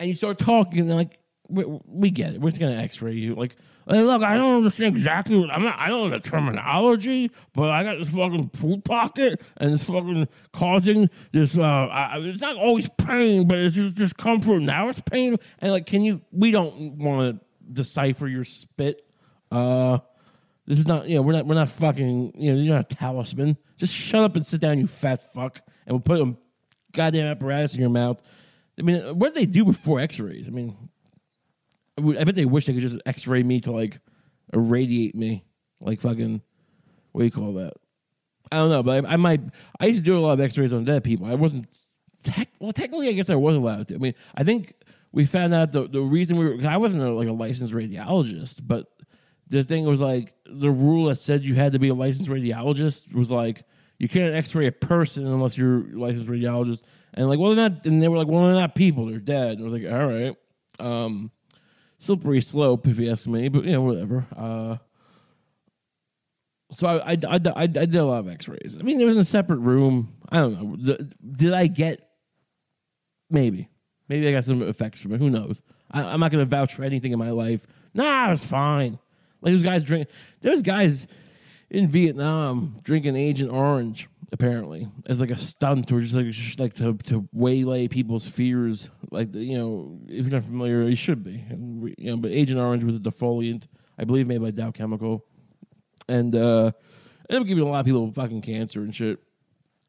And 0.00 0.08
you 0.08 0.16
start 0.16 0.40
talking, 0.40 0.80
and 0.80 0.90
like, 0.90 1.19
we, 1.50 1.64
we 1.86 2.10
get 2.10 2.34
it. 2.34 2.40
We're 2.40 2.50
just 2.50 2.60
gonna 2.60 2.76
X-ray 2.76 3.12
you. 3.12 3.34
Like, 3.34 3.56
hey, 3.88 4.02
look, 4.02 4.22
I 4.22 4.36
don't 4.36 4.58
understand 4.58 4.94
exactly 4.94 5.36
what 5.36 5.50
I'm 5.50 5.64
not. 5.64 5.78
I 5.78 5.88
don't 5.88 6.10
know 6.10 6.18
the 6.18 6.28
terminology, 6.28 7.30
but 7.54 7.70
I 7.70 7.82
got 7.82 7.98
this 7.98 8.08
fucking 8.08 8.50
food 8.50 8.84
pocket, 8.84 9.42
and 9.56 9.74
it's 9.74 9.84
fucking 9.84 10.28
causing 10.52 11.10
this. 11.32 11.56
Uh, 11.56 11.62
I, 11.62 12.18
it's 12.20 12.40
not 12.40 12.56
always 12.56 12.88
pain, 12.98 13.48
but 13.48 13.58
it's 13.58 13.74
just 13.74 13.96
discomfort. 13.96 14.62
Now 14.62 14.88
it's 14.88 15.00
pain, 15.00 15.36
and 15.58 15.72
like, 15.72 15.86
can 15.86 16.02
you? 16.02 16.22
We 16.32 16.50
don't 16.50 16.98
want 16.98 17.40
to 17.40 17.46
decipher 17.72 18.28
your 18.28 18.44
spit. 18.44 19.04
Uh, 19.50 19.98
this 20.66 20.78
is 20.78 20.86
not. 20.86 21.08
You 21.08 21.16
know, 21.16 21.22
we're 21.22 21.32
not. 21.32 21.46
We're 21.46 21.54
not 21.54 21.68
fucking. 21.68 22.32
You 22.36 22.52
know, 22.52 22.60
you're 22.60 22.74
not 22.74 22.92
a 22.92 22.94
talisman. 22.94 23.56
Just 23.76 23.94
shut 23.94 24.22
up 24.22 24.36
and 24.36 24.44
sit 24.44 24.60
down, 24.60 24.78
you 24.78 24.86
fat 24.86 25.32
fuck, 25.32 25.62
and 25.86 25.94
we'll 25.94 26.00
put 26.00 26.20
a 26.20 26.36
goddamn 26.92 27.26
apparatus 27.26 27.74
in 27.74 27.80
your 27.80 27.90
mouth. 27.90 28.22
I 28.78 28.82
mean, 28.82 29.18
what 29.18 29.34
did 29.34 29.42
they 29.42 29.46
do 29.46 29.64
before 29.64 30.00
X-rays? 30.00 30.48
I 30.48 30.50
mean, 30.50 30.89
I 32.00 32.24
bet 32.24 32.34
they 32.34 32.44
wish 32.44 32.66
they 32.66 32.72
could 32.72 32.82
just 32.82 32.98
X-ray 33.06 33.42
me 33.42 33.60
to 33.62 33.72
like 33.72 34.00
irradiate 34.52 35.14
me, 35.14 35.44
like 35.80 36.00
fucking. 36.00 36.42
What 37.12 37.22
do 37.22 37.24
you 37.24 37.30
call 37.30 37.54
that? 37.54 37.74
I 38.52 38.56
don't 38.56 38.70
know, 38.70 38.82
but 38.82 39.04
I, 39.04 39.14
I 39.14 39.16
might. 39.16 39.40
I 39.78 39.86
used 39.86 40.04
to 40.04 40.04
do 40.04 40.18
a 40.18 40.20
lot 40.20 40.32
of 40.32 40.40
X-rays 40.40 40.72
on 40.72 40.84
dead 40.84 41.04
people. 41.04 41.26
I 41.26 41.34
wasn't. 41.34 41.66
Tech, 42.22 42.48
well, 42.58 42.72
technically, 42.72 43.08
I 43.08 43.12
guess 43.12 43.30
I 43.30 43.34
was 43.34 43.56
allowed 43.56 43.88
to. 43.88 43.94
I 43.94 43.98
mean, 43.98 44.14
I 44.34 44.44
think 44.44 44.74
we 45.12 45.24
found 45.24 45.54
out 45.54 45.72
the 45.72 45.88
the 45.88 46.00
reason 46.00 46.36
we 46.36 46.44
were. 46.44 46.68
I 46.68 46.76
wasn't 46.76 47.02
a, 47.02 47.10
like 47.10 47.28
a 47.28 47.32
licensed 47.32 47.72
radiologist, 47.72 48.60
but 48.62 48.86
the 49.48 49.64
thing 49.64 49.84
was 49.84 50.00
like 50.00 50.34
the 50.46 50.70
rule 50.70 51.06
that 51.06 51.16
said 51.16 51.42
you 51.42 51.54
had 51.54 51.72
to 51.72 51.78
be 51.78 51.88
a 51.88 51.94
licensed 51.94 52.30
radiologist 52.30 53.12
was 53.12 53.30
like 53.30 53.64
you 53.98 54.08
can't 54.08 54.34
X-ray 54.34 54.66
a 54.66 54.72
person 54.72 55.26
unless 55.26 55.58
you're 55.58 55.78
a 55.78 55.98
licensed 55.98 56.28
radiologist. 56.28 56.82
And 57.12 57.28
like, 57.28 57.38
well, 57.38 57.54
they're 57.54 57.68
not. 57.68 57.84
And 57.86 58.02
they 58.02 58.08
were 58.08 58.16
like, 58.16 58.28
well, 58.28 58.46
they're 58.46 58.54
not 58.54 58.74
people; 58.74 59.06
they're 59.06 59.18
dead. 59.18 59.58
And 59.58 59.60
I 59.60 59.70
was 59.70 59.82
like, 59.82 59.92
all 59.92 60.06
right. 60.06 60.36
Um, 60.78 61.30
slippery 62.00 62.40
slope, 62.40 62.88
if 62.88 62.98
you 62.98 63.10
ask 63.12 63.28
me, 63.28 63.48
but 63.48 63.64
you 63.64 63.72
know, 63.72 63.82
whatever. 63.82 64.26
Uh, 64.36 64.76
so 66.72 66.88
I, 66.88 67.12
I, 67.12 67.18
I, 67.28 67.40
I, 67.56 67.66
did 67.66 67.96
a 67.96 68.04
lot 68.04 68.20
of 68.20 68.28
X-rays. 68.28 68.76
I 68.78 68.82
mean, 68.82 69.00
it 69.00 69.04
was 69.04 69.14
in 69.14 69.20
a 69.20 69.24
separate 69.24 69.58
room. 69.58 70.16
I 70.28 70.38
don't 70.38 70.82
know. 70.82 70.96
Did 71.32 71.52
I 71.52 71.66
get? 71.66 72.08
Maybe, 73.28 73.68
maybe 74.08 74.28
I 74.28 74.32
got 74.32 74.44
some 74.44 74.62
effects 74.62 75.00
from 75.00 75.12
it. 75.12 75.18
Who 75.18 75.30
knows? 75.30 75.62
I, 75.90 76.14
am 76.14 76.20
not 76.20 76.32
going 76.32 76.44
to 76.44 76.48
vouch 76.48 76.74
for 76.74 76.82
anything 76.82 77.12
in 77.12 77.18
my 77.18 77.30
life. 77.30 77.66
Nah, 77.94 78.28
it 78.28 78.30
was 78.30 78.44
fine. 78.44 78.98
Like 79.40 79.54
those 79.54 79.62
guys 79.62 79.84
drink. 79.84 80.08
There's 80.40 80.62
guys 80.62 81.06
in 81.70 81.88
Vietnam 81.88 82.76
drinking 82.82 83.16
Agent 83.16 83.52
Orange 83.52 84.08
apparently 84.32 84.88
as 85.06 85.20
like 85.20 85.30
a 85.30 85.36
stunt 85.36 85.90
or 85.90 86.00
just 86.00 86.14
like 86.14 86.26
just 86.26 86.60
like 86.60 86.74
to 86.74 86.94
to 87.04 87.28
waylay 87.32 87.88
people's 87.88 88.26
fears. 88.26 88.90
Like 89.10 89.34
you 89.34 89.58
know, 89.58 89.98
if 90.06 90.26
you're 90.26 90.30
not 90.30 90.44
familiar, 90.44 90.82
you 90.82 90.96
should 90.96 91.24
be. 91.24 91.44
You 91.98 92.10
know, 92.10 92.16
but 92.16 92.30
Agent 92.30 92.58
Orange 92.58 92.84
was 92.84 92.96
a 92.96 93.00
defoliant, 93.00 93.66
I 93.98 94.04
believe, 94.04 94.26
made 94.26 94.42
by 94.42 94.50
Dow 94.50 94.70
Chemical, 94.70 95.24
and 96.08 96.34
uh, 96.34 96.72
up 97.30 97.46
giving 97.46 97.64
a 97.64 97.68
lot 97.68 97.80
of 97.80 97.86
people 97.86 98.10
fucking 98.12 98.42
cancer 98.42 98.80
and 98.80 98.94
shit, 98.94 99.18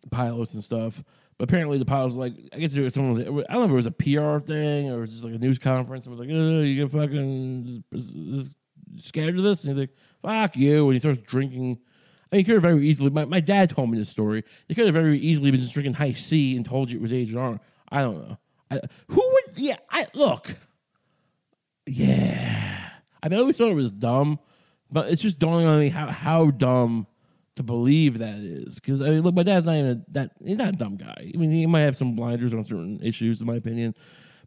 pilots 0.09 0.53
and 0.53 0.63
stuff. 0.63 1.03
But 1.37 1.49
apparently 1.49 1.77
the 1.77 1.85
pilots 1.85 2.15
like 2.15 2.33
I 2.53 2.59
guess 2.59 2.73
there 2.73 2.83
was 2.83 2.93
someone 2.93 3.13
was, 3.13 3.45
I 3.49 3.53
don't 3.53 3.61
know 3.61 3.65
if 3.65 3.71
it 3.71 3.73
was 3.73 3.85
a 3.87 3.91
PR 3.91 4.39
thing 4.39 4.91
or 4.91 4.97
it 4.97 5.01
was 5.01 5.11
just 5.11 5.23
like 5.23 5.33
a 5.33 5.39
news 5.39 5.57
conference 5.57 6.05
and 6.05 6.15
was 6.15 6.19
like, 6.25 6.35
oh, 6.35 6.61
you 6.61 6.83
get 6.83 6.91
fucking 6.91 7.83
scared 8.97 9.37
of 9.37 9.43
this, 9.43 9.63
and 9.63 9.75
he's 9.75 9.87
like, 9.87 9.95
fuck 10.21 10.55
you, 10.55 10.85
and 10.85 10.93
he 10.93 10.99
starts 10.99 11.21
drinking 11.21 11.79
mean, 12.35 12.45
could 12.45 12.53
have 12.53 12.61
very 12.61 12.87
easily. 12.87 13.09
My, 13.09 13.25
my 13.25 13.39
dad 13.39 13.69
told 13.69 13.89
me 13.89 13.97
this 13.97 14.09
story. 14.09 14.43
He 14.67 14.75
could 14.75 14.85
have 14.85 14.93
very 14.93 15.19
easily 15.19 15.51
been 15.51 15.61
just 15.61 15.73
drinking 15.73 15.95
Hi-C 15.95 16.55
and 16.55 16.65
told 16.65 16.89
you 16.89 16.99
it 16.99 17.01
was 17.01 17.11
Agent 17.13 17.37
Orange. 17.37 17.59
I 17.91 18.01
don't 18.01 18.17
know. 18.17 18.37
I, 18.69 18.79
who 19.07 19.21
would? 19.33 19.57
Yeah, 19.59 19.77
I 19.89 20.07
look. 20.13 20.55
Yeah, 21.87 22.89
I 23.21 23.27
mean, 23.27 23.37
I 23.37 23.41
always 23.41 23.57
thought 23.57 23.71
it 23.71 23.75
was 23.75 23.91
dumb, 23.91 24.39
but 24.89 25.09
it's 25.09 25.21
just 25.21 25.39
dawning 25.39 25.65
on 25.65 25.79
me 25.79 25.89
how 25.89 26.07
how 26.07 26.51
dumb 26.51 27.07
to 27.55 27.63
believe 27.63 28.19
that 28.19 28.35
is. 28.35 28.75
Because 28.75 29.01
I 29.01 29.09
mean, 29.09 29.21
look, 29.21 29.35
my 29.35 29.43
dad's 29.43 29.65
not 29.65 29.75
even 29.75 29.91
a, 29.91 30.11
that. 30.11 30.31
He's 30.43 30.57
not 30.57 30.69
a 30.69 30.77
dumb 30.77 30.95
guy. 30.95 31.31
I 31.33 31.37
mean, 31.37 31.51
he 31.51 31.65
might 31.65 31.81
have 31.81 31.97
some 31.97 32.15
blinders 32.15 32.53
on 32.53 32.63
certain 32.63 32.99
issues, 33.03 33.41
in 33.41 33.47
my 33.47 33.55
opinion, 33.55 33.95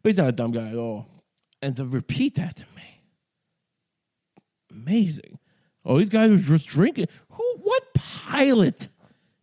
but 0.01 0.09
he's 0.09 0.17
not 0.17 0.29
a 0.29 0.31
dumb 0.31 0.51
guy 0.51 0.69
at 0.69 0.75
all. 0.77 1.07
And 1.61 1.75
to 1.75 1.85
repeat 1.85 2.35
that 2.35 2.55
to 2.55 2.65
me, 2.75 3.01
amazing. 4.71 5.39
Oh, 5.83 5.99
these 5.99 6.09
guys 6.09 6.31
were 6.31 6.37
just 6.37 6.67
drinking. 6.67 7.07
What 7.63 7.93
pilot 7.93 8.89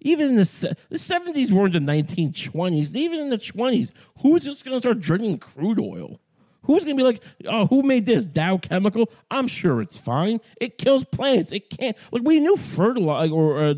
Even 0.01 0.31
in 0.31 0.37
the 0.37 0.77
the 0.89 0.99
seventies 0.99 1.53
weren't 1.53 1.75
the 1.75 1.81
nineteen 1.81 2.33
twenties. 2.33 2.95
Even 2.95 3.21
in 3.21 3.31
the 3.31 3.39
twenties, 3.39 3.93
who's 4.19 4.45
just 4.45 4.65
going 4.65 4.77
to 4.77 4.81
start 4.81 5.01
drinking 5.01 5.39
crude 5.39 5.79
oil? 5.79 6.21
Who's 6.65 6.85
going 6.85 6.97
to 6.97 7.01
be 7.01 7.05
like, 7.05 7.23
oh, 7.47 7.67
who 7.67 7.83
made 7.83 8.07
this 8.07 8.25
Dow 8.25 8.57
Chemical? 8.57 9.11
I'm 9.31 9.49
sure 9.49 9.81
it's 9.81 9.99
fine. 9.99 10.41
It 10.61 10.79
kills 10.79 11.05
plants. 11.05 11.51
It 11.51 11.71
can't. 11.71 11.97
Like 12.13 12.23
we 12.23 12.39
knew 12.39 12.57
fertilizer 12.57 13.33
or 13.33 13.65
uh, 13.65 13.75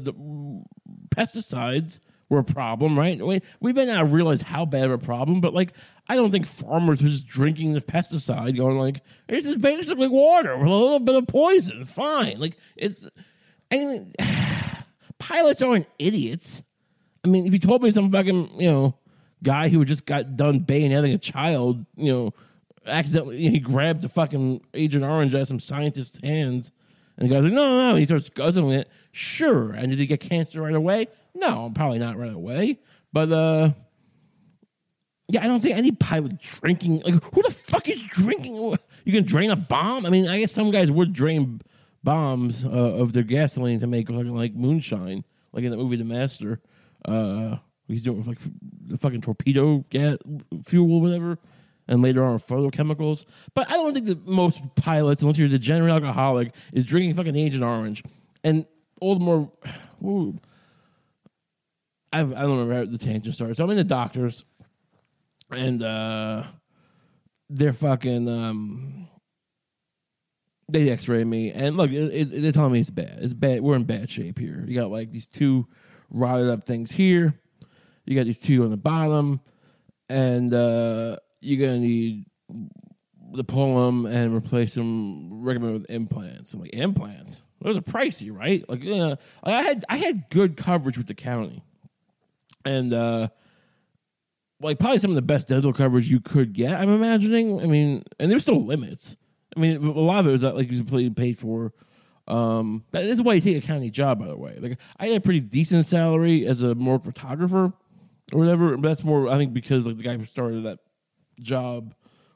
pesticides 1.09 2.01
were 2.29 2.41
a 2.41 2.45
problem, 2.45 2.99
right? 2.99 3.25
We, 3.25 3.41
we 3.61 3.73
may 3.73 3.87
not 3.87 4.11
realize 4.11 4.43
how 4.43 4.67
bad 4.67 4.85
of 4.85 4.93
a 4.93 4.99
problem, 4.99 5.41
but 5.41 5.55
like 5.55 5.73
I 6.09 6.17
don't 6.17 6.31
think 6.31 6.47
farmers 6.47 7.03
were 7.03 7.09
just 7.09 7.27
drinking 7.27 7.73
the 7.73 7.81
pesticide, 7.81 8.57
going 8.57 8.79
like 8.79 9.03
it's 9.29 9.47
just 9.47 9.61
basically 9.61 10.09
water 10.09 10.57
with 10.57 10.67
a 10.67 10.71
little 10.71 11.01
bit 11.01 11.15
of 11.15 11.27
poison. 11.27 11.81
It's 11.81 11.93
fine. 11.93 12.39
Like 12.41 12.57
it's. 12.77 13.07
I 13.75 13.85
mean, 13.85 14.13
pilots 15.19 15.63
aren't 15.63 15.87
idiots. 15.99 16.63
I 17.25 17.29
mean, 17.29 17.47
if 17.47 17.53
you 17.53 17.59
told 17.59 17.83
me 17.83 17.91
some 17.91 18.11
fucking 18.11 18.61
you 18.61 18.71
know 18.71 18.99
guy 19.43 19.69
who 19.69 19.85
just 19.85 20.07
got 20.07 20.37
done 20.37 20.61
bayoneting 20.61 21.15
a 21.15 21.19
child, 21.19 21.85
you 21.97 22.13
know, 22.13 22.35
accidentally 22.87 23.39
he 23.49 23.59
grabbed 23.59 24.03
the 24.03 24.09
fucking 24.09 24.63
Agent 24.75 25.05
Orange 25.05 25.35
out 25.35 25.43
of 25.43 25.49
some 25.49 25.61
scientist's 25.61 26.19
hands, 26.23 26.71
and 27.17 27.29
the 27.29 27.35
guy's 27.35 27.45
like, 27.45 27.53
no, 27.53 27.69
no, 27.69 27.91
no, 27.91 27.97
he 27.97 28.05
starts 28.05 28.29
guzzling 28.29 28.79
it. 28.79 28.89
Sure, 29.13 29.73
and 29.73 29.91
did 29.91 29.99
he 29.99 30.07
get 30.07 30.21
cancer 30.21 30.63
right 30.63 30.75
away? 30.75 31.09
No, 31.35 31.71
probably 31.75 31.99
not 31.99 32.17
right 32.17 32.33
away. 32.33 32.79
But 33.13 33.33
uh, 33.33 33.71
yeah, 35.29 35.45
I 35.45 35.47
don't 35.47 35.61
see 35.61 35.73
any 35.73 35.93
pilot 35.93 36.39
drinking. 36.41 37.03
Like, 37.05 37.23
who 37.35 37.43
the 37.43 37.51
fuck 37.51 37.89
is 37.89 38.03
drinking? 38.03 38.77
You 39.05 39.13
can 39.13 39.25
drain 39.25 39.51
a 39.51 39.57
bomb. 39.57 40.07
I 40.07 40.11
mean, 40.11 40.29
I 40.29 40.39
guess 40.39 40.53
some 40.53 40.71
guys 40.71 40.91
would 40.91 41.13
drain 41.13 41.61
bombs 42.05 42.65
uh, 42.65 42.69
of 42.69 43.13
their 43.13 43.23
gasoline 43.23 43.81
to 43.81 43.87
make 43.87 44.11
like, 44.11 44.27
like 44.27 44.55
moonshine, 44.55 45.25
like 45.53 45.65
in 45.65 45.71
the 45.71 45.77
movie 45.77 45.97
The 45.97 46.05
Master. 46.05 46.61
Uh, 47.05 47.57
he's 47.89 48.03
doing 48.03 48.23
like 48.25 48.39
the 48.87 48.99
fucking 48.99 49.23
torpedo 49.23 49.85
gas 49.91 50.19
fuel 50.65 51.01
whatever, 51.01 51.39
and 51.89 52.03
later 52.03 52.23
on 52.25 52.39
photochemicals. 52.39 53.25
But 53.55 53.69
I 53.71 53.75
don't 53.75 53.95
think 53.95 54.07
that 54.07 54.27
most 54.27 54.63
pilots, 54.77 55.23
unless 55.23 55.39
you're 55.39 55.47
a 55.47 55.51
degenerate 55.51 55.91
alcoholic, 55.91 56.55
is 56.73 56.85
drinking 56.85 57.15
fucking 57.15 57.37
Agent 57.37 57.65
Orange. 57.65 58.03
And 58.45 58.67
all 59.01 59.15
the 59.15 59.25
more, 59.25 59.51
I've, 62.13 62.33
I 62.33 62.43
don't 62.43 62.59
remember 62.59 62.75
how 62.75 62.85
the 62.85 62.99
tangent 62.99 63.35
started. 63.35 63.57
So 63.57 63.65
I'm 63.65 63.71
in 63.71 63.77
the 63.77 63.85
doctor's, 63.85 64.45
and 65.51 65.83
uh, 65.83 66.45
they're 67.49 67.73
fucking. 67.73 68.29
Um, 68.29 69.09
they 70.75 70.91
X-ray 70.91 71.25
me, 71.25 71.53
and 71.53 71.77
look, 71.77 71.91
it, 71.91 72.13
it, 72.13 72.43
they're 72.43 72.53
telling 72.53 72.73
me 72.73 72.81
it's 72.81 72.91
bad. 72.91 73.19
It's 73.21 73.33
bad. 73.33 73.61
We're 73.61 73.77
in 73.77 73.85
bad 73.85 74.11
shape 74.11 74.39
here. 74.39 74.65
You 74.67 74.75
got 74.75 74.91
like 74.91 75.13
these 75.13 75.27
two 75.27 75.67
rotted 76.11 76.51
up 76.51 76.67
things 76.67 76.91
here. 76.91 77.39
You 78.05 78.17
got 78.17 78.25
these 78.25 78.41
two 78.41 78.65
on 78.65 78.71
the 78.71 78.77
bottom, 78.77 79.41
and 80.09 80.53
uh, 80.53 81.17
you're 81.41 81.65
gonna 81.65 81.79
need 81.79 82.27
to 83.37 83.45
pull 83.45 83.87
them 83.87 84.05
and 84.07 84.35
replace 84.35 84.75
them. 84.75 85.45
Recommend 85.45 85.75
with 85.75 85.91
implants. 85.91 86.55
I'm 86.55 86.61
like 86.61 86.75
implants. 86.75 87.41
Those 87.63 87.77
are 87.77 87.83
pricey, 87.83 88.37
right? 88.37 88.69
Like, 88.69 88.83
know, 88.83 89.17
I 89.45 89.63
had 89.63 89.85
I 89.89 89.97
had 89.97 90.29
good 90.29 90.57
coverage 90.57 90.99
with 90.99 91.07
the 91.07 91.15
county, 91.15 91.63
and 92.65 92.93
uh, 92.93 93.29
like 94.61 94.81
probably 94.81 94.99
some 94.99 95.13
of 95.13 95.15
the 95.15 95.23
best 95.23 95.49
dental 95.49 95.73
coverage 95.73 96.11
you 96.11 96.21
could 96.21 96.53
get. 96.53 96.75
I'm 96.75 96.91
imagining. 96.91 97.61
I 97.61 97.67
mean, 97.67 98.03
and 98.19 98.29
there's 98.31 98.43
still 98.43 98.65
limits. 98.65 99.17
I 99.57 99.61
mean, 99.61 99.85
a 99.85 99.91
lot 99.93 100.21
of 100.21 100.29
it 100.29 100.33
was 100.33 100.43
that 100.43 100.57
like 100.57 100.71
you 100.71 100.79
completely 100.79 101.11
paid 101.11 101.39
for. 101.39 101.73
Um, 102.27 102.85
this 102.91 103.13
is 103.13 103.23
why 103.23 103.35
you 103.35 103.41
take 103.41 103.63
a 103.63 103.67
county 103.67 103.91
job, 103.91 104.19
by 104.19 104.27
the 104.27 104.37
way. 104.37 104.57
Like 104.59 104.79
I 104.99 105.09
had 105.09 105.17
a 105.17 105.21
pretty 105.21 105.41
decent 105.41 105.87
salary 105.87 106.47
as 106.47 106.63
a 106.63 106.75
more 106.75 106.99
photographer 106.99 107.73
or 108.33 108.39
whatever. 108.39 108.77
But 108.77 108.89
that's 108.89 109.05
more, 109.05 109.29
I 109.29 109.37
think, 109.37 109.53
because 109.53 109.87
like 109.87 109.97
the 109.97 110.03
guy 110.03 110.17
who 110.17 110.25
started 110.25 110.65
that 110.65 110.79
job 111.41 111.95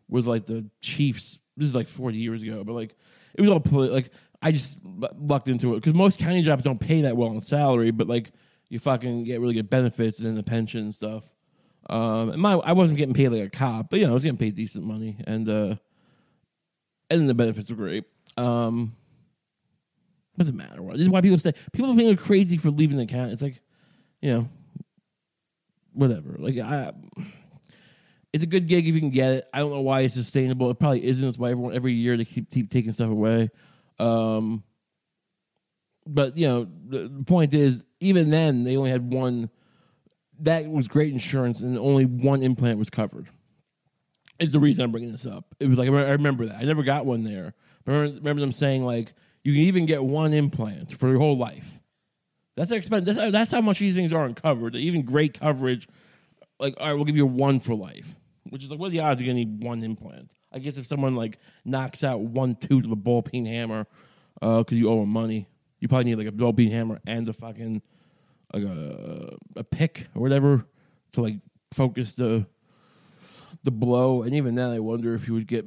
was 0.09 0.27
like 0.27 0.47
the 0.47 0.67
Chiefs. 0.81 1.39
This 1.57 1.69
is 1.69 1.75
like 1.75 1.89
40 1.89 2.19
years 2.19 2.43
ago, 2.43 2.63
but 2.65 2.75
like 2.75 2.95
it 3.35 3.41
was 3.41 3.51
all 3.51 3.63
like 3.87 4.11
I 4.41 4.53
just 4.53 4.79
lucked 4.85 5.49
into 5.49 5.75
it 5.75 5.77
because 5.77 5.95
most 5.95 6.19
county 6.19 6.43
jobs 6.43 6.65
don't 6.65 6.79
pay 6.79 7.03
that 7.03 7.17
well 7.17 7.31
on 7.31 7.41
salary, 7.41 7.91
but 7.91 8.07
like 8.07 8.31
you 8.69 8.79
fucking 8.79 9.25
get 9.25 9.41
really 9.41 9.55
good 9.55 9.71
benefits 9.71 10.21
and 10.21 10.37
the 10.37 10.43
pension 10.43 10.81
and 10.81 10.95
stuff. 10.95 11.25
Um, 11.91 12.31
and 12.31 12.43
my 12.43 12.53
I 12.55 12.73
wasn't 12.73 12.99
getting 12.99 13.15
paid 13.15 13.31
like 13.31 13.43
a 13.43 13.51
cop, 13.51 13.91
but 13.91 13.99
you 13.99 14.07
know 14.07 14.13
I 14.13 14.15
was 14.15 14.23
getting 14.23 14.39
paid 14.39 14.55
decent 14.55 14.85
money, 14.85 15.17
and 15.27 15.49
uh, 15.49 15.77
and 17.11 17.21
then 17.21 17.27
the 17.27 17.35
benefits 17.35 17.71
were 17.71 17.77
great. 17.77 18.05
Um, 18.37 18.95
doesn't 20.37 20.57
matter. 20.57 20.81
This 20.93 21.03
is 21.03 21.09
why 21.09 21.21
people 21.21 21.39
say 21.39 21.53
people 21.73 21.95
think 21.97 22.09
I'm 22.09 22.17
crazy 22.17 22.59
for 22.59 22.71
leaving 22.71 22.97
the 22.97 23.05
account. 23.05 23.33
It's 23.33 23.43
like, 23.43 23.61
you 24.23 24.33
know, 24.33 24.49
whatever. 25.93 26.37
Like 26.39 26.59
I, 26.59 26.93
it's 28.33 28.45
a 28.45 28.47
good 28.47 28.69
gig 28.69 28.87
if 28.87 28.95
you 28.95 29.01
can 29.01 29.11
get 29.11 29.33
it. 29.33 29.49
I 29.53 29.59
don't 29.59 29.73
know 29.73 29.81
why 29.81 30.03
it's 30.03 30.15
sustainable. 30.15 30.71
It 30.71 30.79
probably 30.79 31.05
isn't. 31.05 31.27
It's 31.27 31.39
why 31.39 31.51
everyone 31.51 31.75
every 31.75 31.93
year 31.93 32.17
they 32.17 32.25
keep 32.25 32.51
keep 32.51 32.71
taking 32.71 32.93
stuff 32.93 33.11
away. 33.11 33.51
Um, 33.99 34.63
but 36.07 36.37
you 36.37 36.47
know, 36.47 36.69
the 36.89 37.25
point 37.27 37.53
is, 37.53 37.85
even 38.01 38.31
then 38.31 38.65
they 38.65 38.77
only 38.77 38.91
had 38.91 39.13
one. 39.13 39.51
That 40.41 40.71
was 40.71 40.87
great 40.87 41.13
insurance, 41.13 41.61
and 41.61 41.77
only 41.77 42.05
one 42.05 42.45
implant 42.45 42.79
was 42.79 42.91
covered 42.91 43.29
is 44.39 44.53
the 44.53 44.61
reason 44.61 44.85
I'm 44.85 44.93
bringing 44.93 45.13
this 45.13 45.27
up. 45.27 45.45
It 45.61 45.69
was 45.69 45.79
like 45.79 45.89
I 45.89 46.11
remember 46.11 46.47
that 46.47 46.57
I 46.57 46.63
never 46.63 46.83
got 46.83 47.07
one 47.07 47.25
there. 47.25 47.55
But 47.85 47.93
I 47.93 47.95
remember, 47.97 48.19
remember 48.19 48.41
them 48.41 48.53
saying 48.53 48.85
like 48.85 49.13
you 49.45 49.53
can 49.53 49.63
even 49.63 49.87
get 49.87 50.03
one 50.03 50.33
implant 50.33 50.97
for 50.97 51.09
your 51.09 51.19
whole 51.19 51.37
life. 51.37 51.79
That's 52.57 52.71
expensive. 52.71 53.15
That's, 53.17 53.33
that's 53.33 53.51
how 53.51 53.61
much 53.61 53.79
these 53.79 53.95
things 53.95 54.13
are 54.13 54.25
uncovered. 54.25 54.75
Even 54.75 55.03
great 55.03 55.39
coverage, 55.39 55.89
like 56.59 56.75
all 56.79 56.89
right, 56.89 56.95
we'll 56.95 57.05
give 57.05 57.17
you 57.17 57.27
one 57.27 57.61
for 57.61 57.75
life. 57.75 58.17
Which 58.51 58.65
is 58.65 58.71
like, 58.71 58.81
what 58.81 58.87
are 58.87 58.91
the 58.91 59.01
odds 59.01 59.21
you're 59.21 59.27
gonna 59.27 59.45
need 59.45 59.63
one 59.63 59.83
implant? 59.83 60.31
I 60.53 60.59
guess 60.59 60.77
if 60.77 60.87
someone 60.87 61.15
like 61.15 61.39
knocks 61.65 62.03
out 62.03 62.21
one 62.21 62.57
tooth 62.57 62.85
with 62.85 62.93
a 62.93 62.97
ball 62.97 63.23
peen 63.23 63.45
hammer 63.45 63.87
because 64.35 64.65
uh, 64.73 64.75
you 64.75 64.89
owe 64.89 65.01
them 65.01 65.11
money, 65.11 65.49
you 65.81 65.89
probably 65.89 66.05
need 66.05 66.17
like 66.17 66.27
a 66.27 66.33
ball 66.33 66.53
peen 66.53 66.71
hammer 66.71 67.01
and 67.07 67.29
a 67.29 67.33
fucking 67.33 67.83
like 68.53 68.63
a, 68.63 69.37
a 69.57 69.65
pick 69.65 70.07
or 70.15 70.23
whatever 70.23 70.65
to 71.13 71.23
like 71.23 71.37
focus 71.73 72.15
the 72.15 72.47
the 73.65 73.71
blow, 73.71 74.23
and 74.23 74.35
even 74.35 74.55
then, 74.55 74.71
I 74.71 74.79
wonder 74.79 75.15
if 75.15 75.27
you 75.29 75.35
would 75.35 75.47
get. 75.47 75.67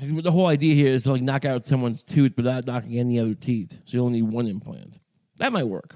The 0.00 0.32
whole 0.32 0.48
idea 0.48 0.74
here 0.74 0.88
is 0.88 1.04
to 1.04 1.12
like 1.12 1.22
knock 1.22 1.44
out 1.44 1.64
someone's 1.64 2.02
tooth 2.02 2.32
without 2.36 2.66
knocking 2.66 2.98
any 2.98 3.20
other 3.20 3.34
teeth. 3.34 3.78
So 3.84 3.96
you 3.96 4.04
only 4.04 4.20
need 4.20 4.32
one 4.32 4.48
implant. 4.48 4.98
That 5.36 5.52
might 5.52 5.64
work 5.64 5.94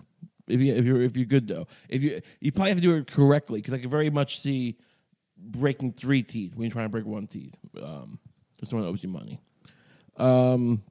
if 0.49 0.61
you 0.61 0.75
if 0.75 0.85
you're 0.85 1.03
if 1.03 1.17
you're 1.17 1.27
good 1.27 1.49
though. 1.49 1.67
If 1.89 2.03
you 2.03 2.21
you 2.41 2.53
probably 2.53 2.71
have 2.71 2.79
to 2.79 2.83
do 2.83 2.95
it 2.97 3.07
correctly 3.07 3.61
because 3.61 3.75
I 3.75 3.79
can 3.79 3.91
very 3.91 4.11
much 4.11 4.41
see 4.41 4.79
breaking 5.37 5.93
three 5.93 6.23
teeth 6.23 6.55
when 6.55 6.65
you're 6.65 6.73
trying 6.73 6.87
to 6.87 6.91
break 6.91 7.05
one 7.05 7.27
teeth. 7.27 7.55
Um, 7.83 8.19
if 8.63 8.69
someone 8.69 8.89
owes 8.89 9.03
you 9.03 9.09
money. 9.09 9.41
Um. 10.17 10.83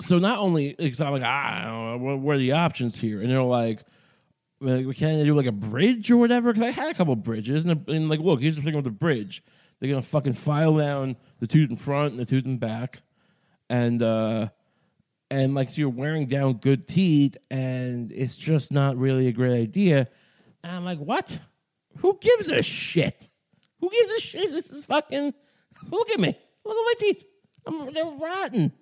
So 0.00 0.18
not 0.18 0.38
only 0.38 0.74
because 0.78 1.00
I'm 1.00 1.12
like 1.12 1.22
ah, 1.24 1.60
I 1.60 1.64
don't 1.64 2.02
know, 2.02 2.06
what, 2.06 2.18
what 2.20 2.36
are 2.36 2.38
the 2.38 2.52
options 2.52 2.98
here, 2.98 3.20
and 3.20 3.30
they're 3.30 3.42
like 3.42 3.84
like, 4.60 4.96
can 4.96 5.20
I 5.20 5.24
do 5.24 5.34
like 5.34 5.46
a 5.46 5.52
bridge 5.52 6.10
or 6.10 6.16
whatever? 6.18 6.52
Because 6.52 6.68
I 6.68 6.70
had 6.70 6.90
a 6.90 6.94
couple 6.94 7.16
bridges, 7.16 7.64
and, 7.64 7.88
and 7.88 8.08
like, 8.08 8.20
look, 8.20 8.40
here's 8.40 8.56
the 8.56 8.62
thing 8.62 8.74
with 8.74 8.84
the 8.84 8.90
bridge: 8.90 9.42
they're 9.78 9.88
gonna 9.88 10.02
fucking 10.02 10.34
file 10.34 10.76
down 10.76 11.16
the 11.38 11.46
tooth 11.46 11.70
in 11.70 11.76
front 11.76 12.12
and 12.12 12.20
the 12.20 12.26
tooth 12.26 12.44
in 12.44 12.58
back, 12.58 13.02
and 13.68 14.02
uh, 14.02 14.48
and 15.30 15.54
like, 15.54 15.70
so 15.70 15.80
you're 15.80 15.88
wearing 15.88 16.26
down 16.26 16.54
good 16.54 16.86
teeth, 16.86 17.36
and 17.50 18.12
it's 18.12 18.36
just 18.36 18.70
not 18.70 18.96
really 18.98 19.28
a 19.28 19.32
great 19.32 19.60
idea. 19.60 20.08
And 20.62 20.72
I'm 20.72 20.84
like, 20.84 20.98
what? 20.98 21.38
Who 21.98 22.18
gives 22.20 22.50
a 22.50 22.62
shit? 22.62 23.28
Who 23.80 23.90
gives 23.90 24.12
a 24.12 24.20
shit? 24.20 24.50
This 24.50 24.70
is 24.70 24.84
fucking. 24.84 25.32
Look 25.90 26.10
at 26.10 26.20
me. 26.20 26.36
Look 26.64 26.76
at 26.76 26.84
my 26.84 26.94
teeth. 26.98 27.24
I'm, 27.66 27.92
they're 27.92 28.04
rotten. 28.04 28.72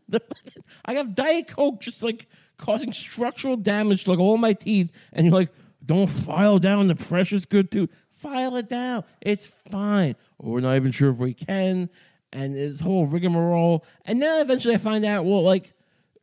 I 0.85 0.95
have 0.95 1.15
Diet 1.15 1.49
Coke 1.49 1.81
just 1.81 2.03
like 2.03 2.27
causing 2.57 2.93
structural 2.93 3.57
damage 3.57 4.05
to 4.05 4.11
like 4.11 4.19
all 4.19 4.37
my 4.39 4.53
teeth, 4.53 4.91
and 5.13 5.27
you're 5.27 5.35
like, 5.35 5.51
don't 5.89 6.07
file 6.07 6.59
down 6.59 6.87
the 6.87 6.95
precious 6.95 7.47
good 7.47 7.71
tooth. 7.71 7.91
File 8.11 8.57
it 8.57 8.69
down. 8.69 9.05
It's 9.21 9.47
fine. 9.47 10.15
We're 10.39 10.61
not 10.61 10.77
even 10.77 10.93
sure 10.93 11.11
if 11.11 11.17
we 11.17 11.35
can. 11.35 11.89
And 12.31 12.55
this 12.55 12.81
whole 12.81 13.07
rigmarole. 13.07 13.85
And 14.05 14.21
then 14.21 14.41
eventually 14.41 14.75
I 14.75 14.79
find 14.79 15.05
out, 15.05 15.25
well, 15.25 15.43
like, 15.43 15.73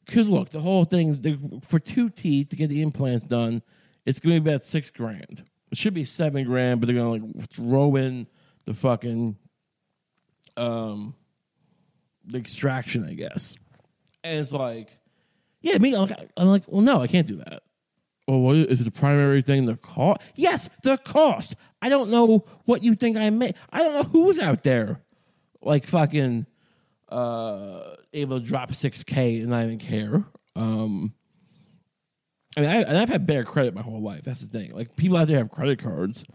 because 0.06 0.30
look, 0.30 0.52
the 0.52 0.60
whole 0.60 0.86
thing, 0.86 1.62
for 1.66 1.80
two 1.80 2.10
teeth 2.10 2.50
to 2.50 2.56
get 2.56 2.70
the 2.70 2.84
implants 2.84 3.26
done, 3.26 3.64
it's 4.06 4.20
going 4.20 4.36
to 4.36 4.42
be 4.42 4.50
about 4.50 4.64
six 4.64 4.92
grand. 4.92 5.44
It 5.72 5.80
should 5.80 5.96
be 5.96 6.06
seven 6.06 6.46
grand, 6.46 6.80
but 6.80 6.86
they're 6.86 6.96
going 6.96 7.22
to 7.22 7.38
like 7.40 7.50
throw 7.50 7.96
in 7.96 8.28
the 8.66 8.74
fucking 8.74 9.36
um 10.58 11.16
the 12.28 12.38
extraction, 12.38 13.08
I 13.08 13.14
guess. 13.14 13.56
And 14.24 14.40
it's 14.40 14.52
like, 14.52 14.90
yeah, 15.62 15.78
me, 15.80 15.96
I'm 15.96 16.08
like, 16.08 16.30
I'm 16.38 16.48
like, 16.48 16.64
well, 16.68 16.82
no, 16.82 17.02
I 17.02 17.08
can't 17.08 17.28
do 17.28 17.38
that. 17.38 17.64
Well, 18.28 18.40
what 18.40 18.56
is 18.56 18.84
the 18.84 18.92
primary 18.92 19.42
thing? 19.42 19.66
The 19.66 19.76
cost? 19.76 20.22
Yes, 20.36 20.70
the 20.84 20.98
cost. 20.98 21.56
I 21.82 21.90
don't 21.90 22.10
know 22.10 22.46
what 22.66 22.84
you 22.84 22.96
think 22.96 23.18
I 23.18 23.30
made. 23.30 23.56
I 23.72 23.80
don't 23.80 23.94
know 23.94 24.04
who's 24.04 24.40
out 24.40 24.64
there, 24.64 25.02
like 25.62 25.86
fucking, 25.86 26.48
uh, 27.10 27.96
able 28.14 28.40
to 28.40 28.46
drop 28.46 28.74
six 28.74 29.04
k 29.04 29.40
and 29.42 29.50
not 29.50 29.64
even 29.66 29.78
care. 29.78 30.24
Um, 30.56 31.14
I 32.58 32.62
mean, 32.62 32.70
I, 32.70 32.76
and 32.82 32.98
I've 32.98 33.10
had 33.10 33.28
bad 33.28 33.46
credit 33.46 33.76
my 33.76 33.82
whole 33.82 34.02
life. 34.02 34.24
That's 34.24 34.42
the 34.42 34.48
thing. 34.48 34.72
Like 34.72 34.96
people 34.96 35.18
out 35.18 35.28
there 35.28 35.38
have 35.38 35.52
credit 35.52 35.80
cards. 35.80 36.26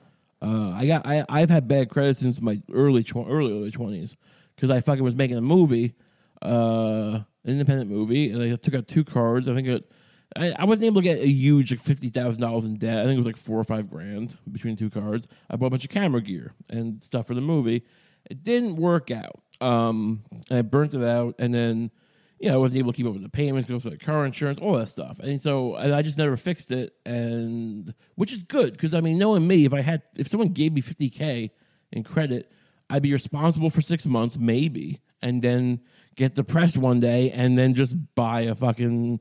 Uh, 0.42 0.70
I 0.70 0.86
got 0.86 1.06
I 1.06 1.24
I've 1.28 1.50
had 1.50 1.66
bad 1.68 1.88
credit 1.90 2.16
since 2.16 2.40
my 2.40 2.62
early 2.72 3.02
tw- 3.02 3.26
early 3.26 3.52
early 3.52 3.70
twenties 3.70 4.16
because 4.54 4.70
I 4.70 4.80
fucking 4.80 5.02
was 5.02 5.16
making 5.16 5.36
a 5.36 5.42
movie, 5.42 5.94
uh, 6.42 7.20
an 7.44 7.52
independent 7.52 7.90
movie, 7.90 8.30
and 8.30 8.42
I 8.42 8.54
took 8.56 8.74
out 8.74 8.86
two 8.86 9.04
cards. 9.04 9.48
I 9.48 9.54
think 9.54 9.68
it, 9.68 9.90
I, 10.36 10.64
wasn't 10.64 10.84
able 10.84 11.00
to 11.00 11.04
get 11.04 11.18
a 11.18 11.28
huge 11.28 11.70
like 11.72 11.80
fifty 11.80 12.08
thousand 12.08 12.40
dollars 12.40 12.64
in 12.64 12.76
debt. 12.76 12.98
I 12.98 13.04
think 13.04 13.14
it 13.14 13.18
was 13.18 13.26
like 13.26 13.36
four 13.36 13.58
or 13.58 13.64
five 13.64 13.90
grand 13.90 14.36
between 14.50 14.76
two 14.76 14.90
cards. 14.90 15.26
I 15.50 15.56
bought 15.56 15.66
a 15.66 15.70
bunch 15.70 15.84
of 15.84 15.90
camera 15.90 16.20
gear 16.20 16.54
and 16.68 17.02
stuff 17.02 17.26
for 17.26 17.34
the 17.34 17.40
movie. 17.40 17.84
It 18.28 18.44
didn't 18.44 18.76
work 18.76 19.10
out. 19.10 19.42
Um, 19.60 20.22
I 20.50 20.62
burnt 20.62 20.94
it 20.94 21.02
out, 21.02 21.34
and 21.38 21.52
then 21.52 21.90
you 22.38 22.48
know, 22.48 22.54
I 22.54 22.58
wasn't 22.58 22.78
able 22.78 22.92
to 22.92 22.96
keep 22.96 23.06
up 23.06 23.12
with 23.12 23.22
the 23.22 23.28
payments, 23.28 23.68
go 23.68 23.78
for 23.78 23.90
the 23.90 23.98
car 23.98 24.24
insurance, 24.24 24.58
all 24.60 24.78
that 24.78 24.88
stuff. 24.88 25.18
And 25.18 25.38
so 25.40 25.74
I, 25.74 25.98
I 25.98 26.02
just 26.02 26.16
never 26.16 26.36
fixed 26.36 26.70
it, 26.70 26.94
and 27.04 27.92
which 28.14 28.32
is 28.32 28.42
good 28.42 28.72
because 28.72 28.94
I 28.94 29.00
mean, 29.00 29.18
knowing 29.18 29.46
me, 29.46 29.66
if 29.66 29.74
I 29.74 29.82
had, 29.82 30.02
if 30.16 30.28
someone 30.28 30.48
gave 30.48 30.72
me 30.72 30.80
fifty 30.80 31.10
k 31.10 31.52
in 31.92 32.02
credit, 32.02 32.50
I'd 32.88 33.02
be 33.02 33.12
responsible 33.12 33.68
for 33.68 33.82
six 33.82 34.06
months, 34.06 34.38
maybe, 34.38 35.00
and 35.20 35.42
then 35.42 35.80
get 36.16 36.34
depressed 36.34 36.76
one 36.76 37.00
day, 37.00 37.30
and 37.30 37.58
then 37.58 37.74
just 37.74 37.94
buy 38.14 38.42
a 38.42 38.54
fucking 38.54 39.20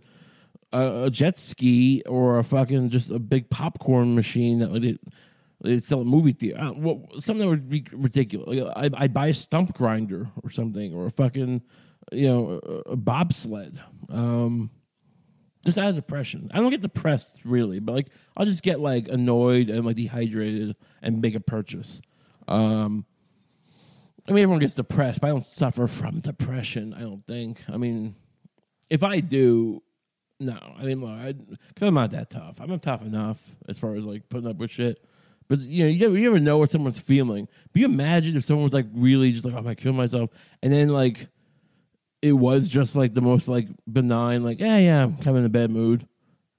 a, 0.71 1.05
a 1.05 1.09
jet 1.09 1.37
ski 1.37 2.03
or 2.07 2.39
a 2.39 2.43
fucking 2.43 2.89
just 2.89 3.09
a 3.09 3.19
big 3.19 3.49
popcorn 3.49 4.15
machine 4.15 4.59
that 4.59 4.73
they, 4.81 4.97
they 5.61 5.79
sell 5.79 6.01
a 6.01 6.05
movie 6.05 6.33
theater. 6.33 6.59
Uh, 6.59 6.73
well, 6.75 7.07
something 7.19 7.41
that 7.41 7.49
would 7.49 7.69
be 7.69 7.85
ridiculous. 7.91 8.47
Like 8.47 8.73
I, 8.75 9.03
I'd 9.03 9.13
buy 9.13 9.27
a 9.27 9.33
stump 9.33 9.75
grinder 9.75 10.29
or 10.43 10.49
something, 10.49 10.93
or 10.93 11.07
a 11.07 11.11
fucking 11.11 11.61
you 12.11 12.27
know, 12.27 12.59
a, 12.63 12.91
a 12.91 12.95
bobsled. 12.95 13.79
Um, 14.09 14.71
just 15.65 15.77
out 15.77 15.89
of 15.89 15.95
depression. 15.95 16.49
I 16.53 16.59
don't 16.59 16.71
get 16.71 16.81
depressed 16.81 17.39
really, 17.43 17.79
but 17.79 17.93
like 17.93 18.07
I'll 18.37 18.45
just 18.45 18.63
get 18.63 18.79
like 18.79 19.07
annoyed 19.07 19.69
and 19.69 19.85
like 19.85 19.97
dehydrated 19.97 20.75
and 21.01 21.21
make 21.21 21.35
a 21.35 21.39
purchase. 21.39 22.01
Um, 22.47 23.05
I 24.27 24.31
mean, 24.31 24.43
everyone 24.43 24.59
gets 24.59 24.75
depressed, 24.75 25.21
but 25.21 25.27
I 25.27 25.29
don't 25.31 25.45
suffer 25.45 25.87
from 25.87 26.19
depression. 26.21 26.93
I 26.93 27.01
don't 27.01 27.25
think. 27.25 27.61
I 27.67 27.77
mean, 27.77 28.15
if 28.89 29.03
I 29.03 29.19
do, 29.19 29.81
no. 30.39 30.57
I 30.77 30.83
mean, 30.83 31.01
look, 31.01 31.11
I, 31.11 31.33
cause 31.33 31.87
I'm 31.87 31.93
not 31.93 32.11
that 32.11 32.29
tough. 32.29 32.59
I'm 32.61 32.69
not 32.69 32.81
tough 32.81 33.01
enough 33.01 33.55
as 33.67 33.77
far 33.77 33.95
as 33.95 34.05
like 34.05 34.29
putting 34.29 34.47
up 34.47 34.57
with 34.57 34.71
shit. 34.71 35.03
But 35.47 35.59
you 35.59 35.83
know, 35.83 35.89
you 35.89 35.99
never, 35.99 36.17
you 36.17 36.23
never 36.23 36.39
know 36.39 36.57
what 36.57 36.69
someone's 36.69 36.99
feeling. 36.99 37.47
But 37.73 37.79
you 37.79 37.85
imagine 37.85 38.37
if 38.37 38.43
someone 38.43 38.65
was 38.65 38.73
like 38.73 38.85
really 38.93 39.31
just 39.31 39.45
like, 39.45 39.55
I'm 39.55 39.63
gonna 39.63 39.75
kill 39.75 39.93
myself, 39.93 40.29
and 40.61 40.71
then 40.71 40.89
like 40.89 41.27
it 42.21 42.33
was 42.33 42.69
just 42.69 42.95
like 42.95 43.13
the 43.13 43.21
most 43.21 43.47
like 43.47 43.67
benign, 43.91 44.43
like, 44.43 44.59
yeah, 44.59 44.77
yeah, 44.77 45.03
I'm 45.03 45.15
kind 45.15 45.29
of 45.29 45.37
in 45.37 45.45
a 45.45 45.49
bad 45.49 45.71
mood. 45.71 46.07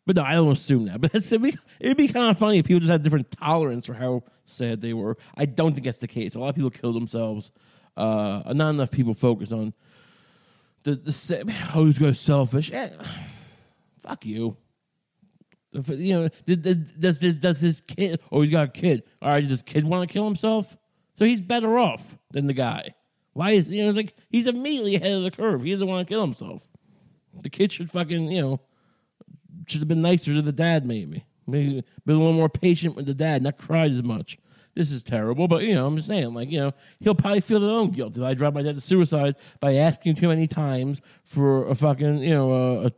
But 0.06 0.16
no, 0.16 0.22
I 0.22 0.32
don't 0.32 0.52
assume 0.52 0.86
that. 0.86 1.00
But 1.00 1.14
it'd 1.14 1.42
be, 1.42 1.56
it'd 1.78 1.96
be 1.96 2.08
kind 2.08 2.30
of 2.30 2.38
funny 2.38 2.58
if 2.58 2.66
people 2.66 2.80
just 2.80 2.90
had 2.90 3.02
different 3.02 3.30
tolerance 3.30 3.86
for 3.86 3.94
how 3.94 4.24
sad 4.44 4.80
they 4.80 4.92
were. 4.92 5.16
I 5.36 5.44
don't 5.44 5.72
think 5.72 5.84
that's 5.84 5.98
the 5.98 6.08
case. 6.08 6.34
A 6.34 6.40
lot 6.40 6.48
of 6.48 6.54
people 6.54 6.70
kill 6.70 6.92
themselves. 6.92 7.52
Uh, 7.96 8.42
not 8.54 8.70
enough 8.70 8.90
people 8.90 9.14
focus 9.14 9.52
on 9.52 9.74
the 10.84 10.96
the 10.96 11.54
oh, 11.74 11.84
who's 11.84 11.98
going 11.98 12.14
selfish. 12.14 12.72
Eh, 12.72 12.90
fuck 14.00 14.24
you. 14.24 14.56
You 15.72 16.14
know, 16.14 16.28
does 16.46 17.20
this 17.20 17.36
does 17.36 17.60
this 17.60 17.80
kid? 17.80 18.20
Oh, 18.32 18.42
he's 18.42 18.50
got 18.50 18.64
a 18.64 18.70
kid. 18.70 19.04
All 19.22 19.30
right, 19.30 19.40
does 19.40 19.50
this 19.50 19.62
kid 19.62 19.84
want 19.84 20.08
to 20.08 20.12
kill 20.12 20.24
himself? 20.24 20.76
So 21.14 21.24
he's 21.24 21.40
better 21.40 21.78
off 21.78 22.16
than 22.32 22.46
the 22.46 22.52
guy. 22.52 22.94
Why 23.32 23.52
is 23.52 23.68
you 23.68 23.84
know 23.84 23.90
like 23.92 24.14
he's 24.30 24.46
immediately 24.46 24.96
ahead 24.96 25.12
of 25.12 25.22
the 25.22 25.30
curve. 25.30 25.62
He 25.62 25.70
doesn't 25.70 25.86
want 25.86 26.06
to 26.06 26.12
kill 26.12 26.22
himself. 26.22 26.68
The 27.42 27.50
kid 27.50 27.72
should 27.72 27.90
fucking 27.90 28.30
you 28.30 28.40
know 28.40 28.60
should 29.68 29.80
have 29.80 29.88
been 29.88 30.02
nicer 30.02 30.34
to 30.34 30.42
the 30.42 30.52
dad. 30.52 30.84
Maybe 30.84 31.24
maybe 31.46 31.84
been 32.04 32.16
a 32.16 32.18
little 32.18 32.32
more 32.32 32.48
patient 32.48 32.96
with 32.96 33.06
the 33.06 33.14
dad, 33.14 33.42
not 33.42 33.58
cried 33.58 33.92
as 33.92 34.02
much. 34.02 34.38
This 34.74 34.92
is 34.92 35.02
terrible, 35.02 35.48
but 35.48 35.62
you 35.62 35.74
know 35.74 35.86
I'm 35.86 35.96
just 35.96 36.08
saying 36.08 36.32
like 36.34 36.50
you 36.50 36.58
know 36.58 36.72
he'll 37.00 37.14
probably 37.14 37.40
feel 37.40 37.60
his 37.60 37.70
own 37.70 37.90
guilt. 37.90 38.14
Did 38.14 38.24
I 38.24 38.34
drive 38.34 38.54
my 38.54 38.62
dad 38.62 38.76
to 38.76 38.80
suicide 38.80 39.36
by 39.60 39.74
asking 39.74 40.14
too 40.16 40.28
many 40.28 40.46
times 40.46 41.00
for 41.24 41.68
a 41.68 41.74
fucking 41.74 42.18
you 42.18 42.30
know 42.30 42.52
a, 42.52 42.86
a 42.86 42.92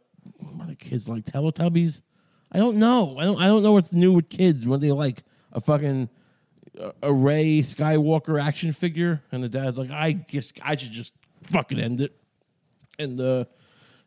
what 0.57 0.71
are 0.71 0.75
kids 0.75 1.09
like 1.09 1.25
Teletubbies? 1.25 2.03
I 2.51 2.59
don't 2.59 2.77
know. 2.77 3.17
I 3.19 3.25
don't. 3.25 3.41
I 3.41 3.47
don't 3.47 3.63
know 3.63 3.73
what's 3.73 3.93
new 3.93 4.13
with 4.13 4.29
kids. 4.29 4.67
What 4.67 4.81
they 4.81 4.93
like 4.93 5.23
a 5.53 5.61
fucking 5.61 6.09
a 7.03 7.13
Rey 7.13 7.61
Skywalker 7.61 8.43
action 8.43 8.73
figure, 8.73 9.23
and 9.31 9.43
the 9.43 9.49
dad's 9.49 9.79
like, 9.79 9.91
I 9.91 10.13
guess 10.13 10.53
I 10.63 10.77
should 10.77 10.93
just 10.93 11.13
fucking 11.45 11.79
end 11.79 12.01
it, 12.01 12.17
and 12.99 13.21
uh, 13.21 13.45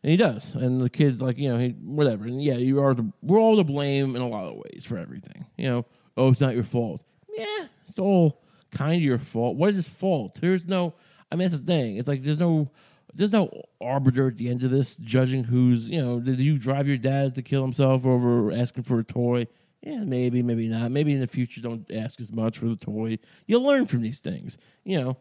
and 0.02 0.10
he 0.10 0.16
does, 0.16 0.54
and 0.54 0.80
the 0.80 0.90
kid's 0.90 1.22
like, 1.22 1.38
you 1.38 1.48
know, 1.48 1.58
he 1.58 1.70
whatever, 1.70 2.24
and 2.24 2.42
yeah, 2.42 2.56
you 2.56 2.82
are 2.82 2.94
the, 2.94 3.10
we're 3.22 3.38
all 3.38 3.56
to 3.56 3.64
blame 3.64 4.16
in 4.16 4.22
a 4.22 4.28
lot 4.28 4.46
of 4.46 4.56
ways 4.56 4.84
for 4.84 4.98
everything, 4.98 5.46
you 5.56 5.68
know. 5.68 5.86
Oh, 6.16 6.30
it's 6.30 6.40
not 6.40 6.54
your 6.54 6.64
fault. 6.64 7.02
Yeah, 7.36 7.66
it's 7.88 7.98
all 7.98 8.42
kind 8.70 8.96
of 8.96 9.02
your 9.02 9.18
fault. 9.18 9.56
What 9.56 9.70
is 9.70 9.76
his 9.76 9.88
fault? 9.88 10.38
There's 10.40 10.66
no. 10.66 10.94
I 11.30 11.36
mean, 11.36 11.48
that's 11.48 11.60
the 11.60 11.66
thing. 11.66 11.96
It's 11.96 12.08
like 12.08 12.22
there's 12.22 12.40
no. 12.40 12.70
There's 13.16 13.32
no 13.32 13.50
arbiter 13.80 14.28
at 14.28 14.36
the 14.36 14.48
end 14.48 14.62
of 14.62 14.70
this 14.70 14.96
judging 14.96 15.44
who's, 15.44 15.88
you 15.88 16.02
know, 16.02 16.20
did 16.20 16.38
you 16.38 16.58
drive 16.58 16.86
your 16.86 16.98
dad 16.98 17.34
to 17.34 17.42
kill 17.42 17.62
himself 17.62 18.04
over 18.04 18.52
asking 18.52 18.84
for 18.84 18.98
a 18.98 19.04
toy? 19.04 19.46
Yeah, 19.82 20.04
maybe, 20.04 20.42
maybe 20.42 20.68
not. 20.68 20.90
Maybe 20.90 21.12
in 21.12 21.20
the 21.20 21.26
future, 21.26 21.60
don't 21.60 21.90
ask 21.92 22.20
as 22.20 22.32
much 22.32 22.58
for 22.58 22.66
the 22.66 22.76
toy. 22.76 23.18
You'll 23.46 23.62
learn 23.62 23.86
from 23.86 24.02
these 24.02 24.20
things. 24.20 24.58
You 24.84 25.00
know, 25.00 25.16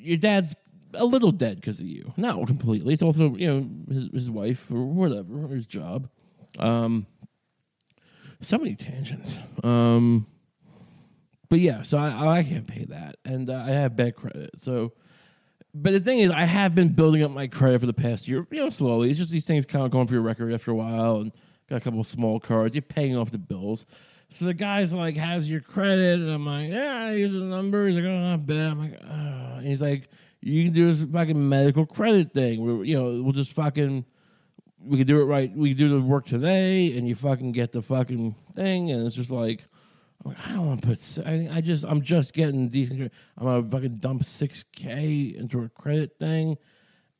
your 0.00 0.18
dad's 0.18 0.54
a 0.94 1.04
little 1.04 1.32
dead 1.32 1.56
because 1.56 1.80
of 1.80 1.86
you. 1.86 2.12
Not 2.16 2.46
completely. 2.46 2.92
It's 2.92 3.02
also, 3.02 3.36
you 3.36 3.46
know, 3.46 3.94
his, 3.94 4.08
his 4.12 4.30
wife 4.30 4.70
or 4.70 4.84
whatever, 4.84 5.44
or 5.44 5.48
his 5.48 5.66
job. 5.66 6.08
Um, 6.58 7.06
so 8.40 8.58
many 8.58 8.74
tangents. 8.74 9.38
Um, 9.62 10.26
but 11.48 11.60
yeah, 11.60 11.82
so 11.82 11.98
I, 11.98 12.38
I 12.38 12.42
can't 12.42 12.66
pay 12.66 12.84
that. 12.86 13.16
And 13.24 13.48
uh, 13.48 13.64
I 13.66 13.70
have 13.70 13.96
bad 13.96 14.16
credit. 14.16 14.58
So, 14.58 14.92
but 15.74 15.92
the 15.92 16.00
thing 16.00 16.18
is, 16.18 16.30
I 16.30 16.44
have 16.44 16.74
been 16.74 16.88
building 16.88 17.22
up 17.22 17.30
my 17.30 17.46
credit 17.46 17.80
for 17.80 17.86
the 17.86 17.94
past 17.94 18.28
year, 18.28 18.46
you 18.50 18.58
know, 18.58 18.70
slowly. 18.70 19.10
It's 19.10 19.18
just 19.18 19.30
these 19.30 19.46
things 19.46 19.64
kind 19.64 19.84
of 19.84 19.90
going 19.90 20.06
through 20.06 20.18
your 20.18 20.26
record 20.26 20.52
after 20.52 20.70
a 20.70 20.74
while. 20.74 21.16
And, 21.16 21.32
got 21.72 21.76
a 21.76 21.80
couple 21.80 22.00
of 22.00 22.06
small 22.06 22.38
cards. 22.38 22.74
You're 22.74 22.82
paying 22.82 23.16
off 23.16 23.30
the 23.30 23.38
bills. 23.38 23.86
So 24.28 24.44
the 24.44 24.54
guy's 24.54 24.92
like, 24.92 25.16
"How's 25.16 25.48
your 25.48 25.60
credit?" 25.60 26.20
And 26.20 26.30
I'm 26.30 26.46
like, 26.46 26.70
"Yeah, 26.70 27.12
here's 27.12 27.32
the 27.32 27.38
numbers." 27.38 27.94
He's 27.94 28.02
like, 28.02 28.10
"Oh, 28.10 28.20
not 28.20 28.46
bad." 28.46 28.70
I'm 28.72 28.80
like, 28.80 29.00
oh. 29.02 29.56
and 29.58 29.66
he's 29.66 29.82
like, 29.82 30.08
"You 30.40 30.64
can 30.64 30.72
do 30.72 30.92
this 30.92 31.02
fucking 31.02 31.48
medical 31.48 31.86
credit 31.86 32.32
thing. 32.32 32.62
We're, 32.62 32.84
you 32.84 32.98
know, 32.98 33.22
we'll 33.22 33.32
just 33.32 33.52
fucking." 33.52 34.04
We 34.84 34.98
can 34.98 35.06
do 35.06 35.20
it 35.20 35.26
right. 35.26 35.54
We 35.54 35.74
do 35.74 35.88
the 35.90 36.00
work 36.00 36.26
today, 36.26 36.96
and 36.96 37.06
you 37.08 37.14
fucking 37.14 37.52
get 37.52 37.70
the 37.70 37.82
fucking 37.82 38.34
thing, 38.56 38.90
and 38.90 39.06
it's 39.06 39.14
just 39.14 39.30
like, 39.30 39.64
I'm 40.24 40.30
like, 40.30 40.46
I 40.46 40.52
don't 40.52 40.66
want 40.66 40.82
to 40.82 40.88
put. 40.88 41.26
I, 41.26 41.48
I 41.52 41.60
just, 41.60 41.84
I'm 41.84 42.00
just 42.00 42.34
getting 42.34 42.68
decent. 42.68 43.12
I'm 43.38 43.46
gonna 43.46 43.68
fucking 43.68 43.96
dump 43.96 44.24
six 44.24 44.64
k 44.74 45.34
into 45.36 45.62
a 45.62 45.68
credit 45.68 46.18
thing, 46.18 46.56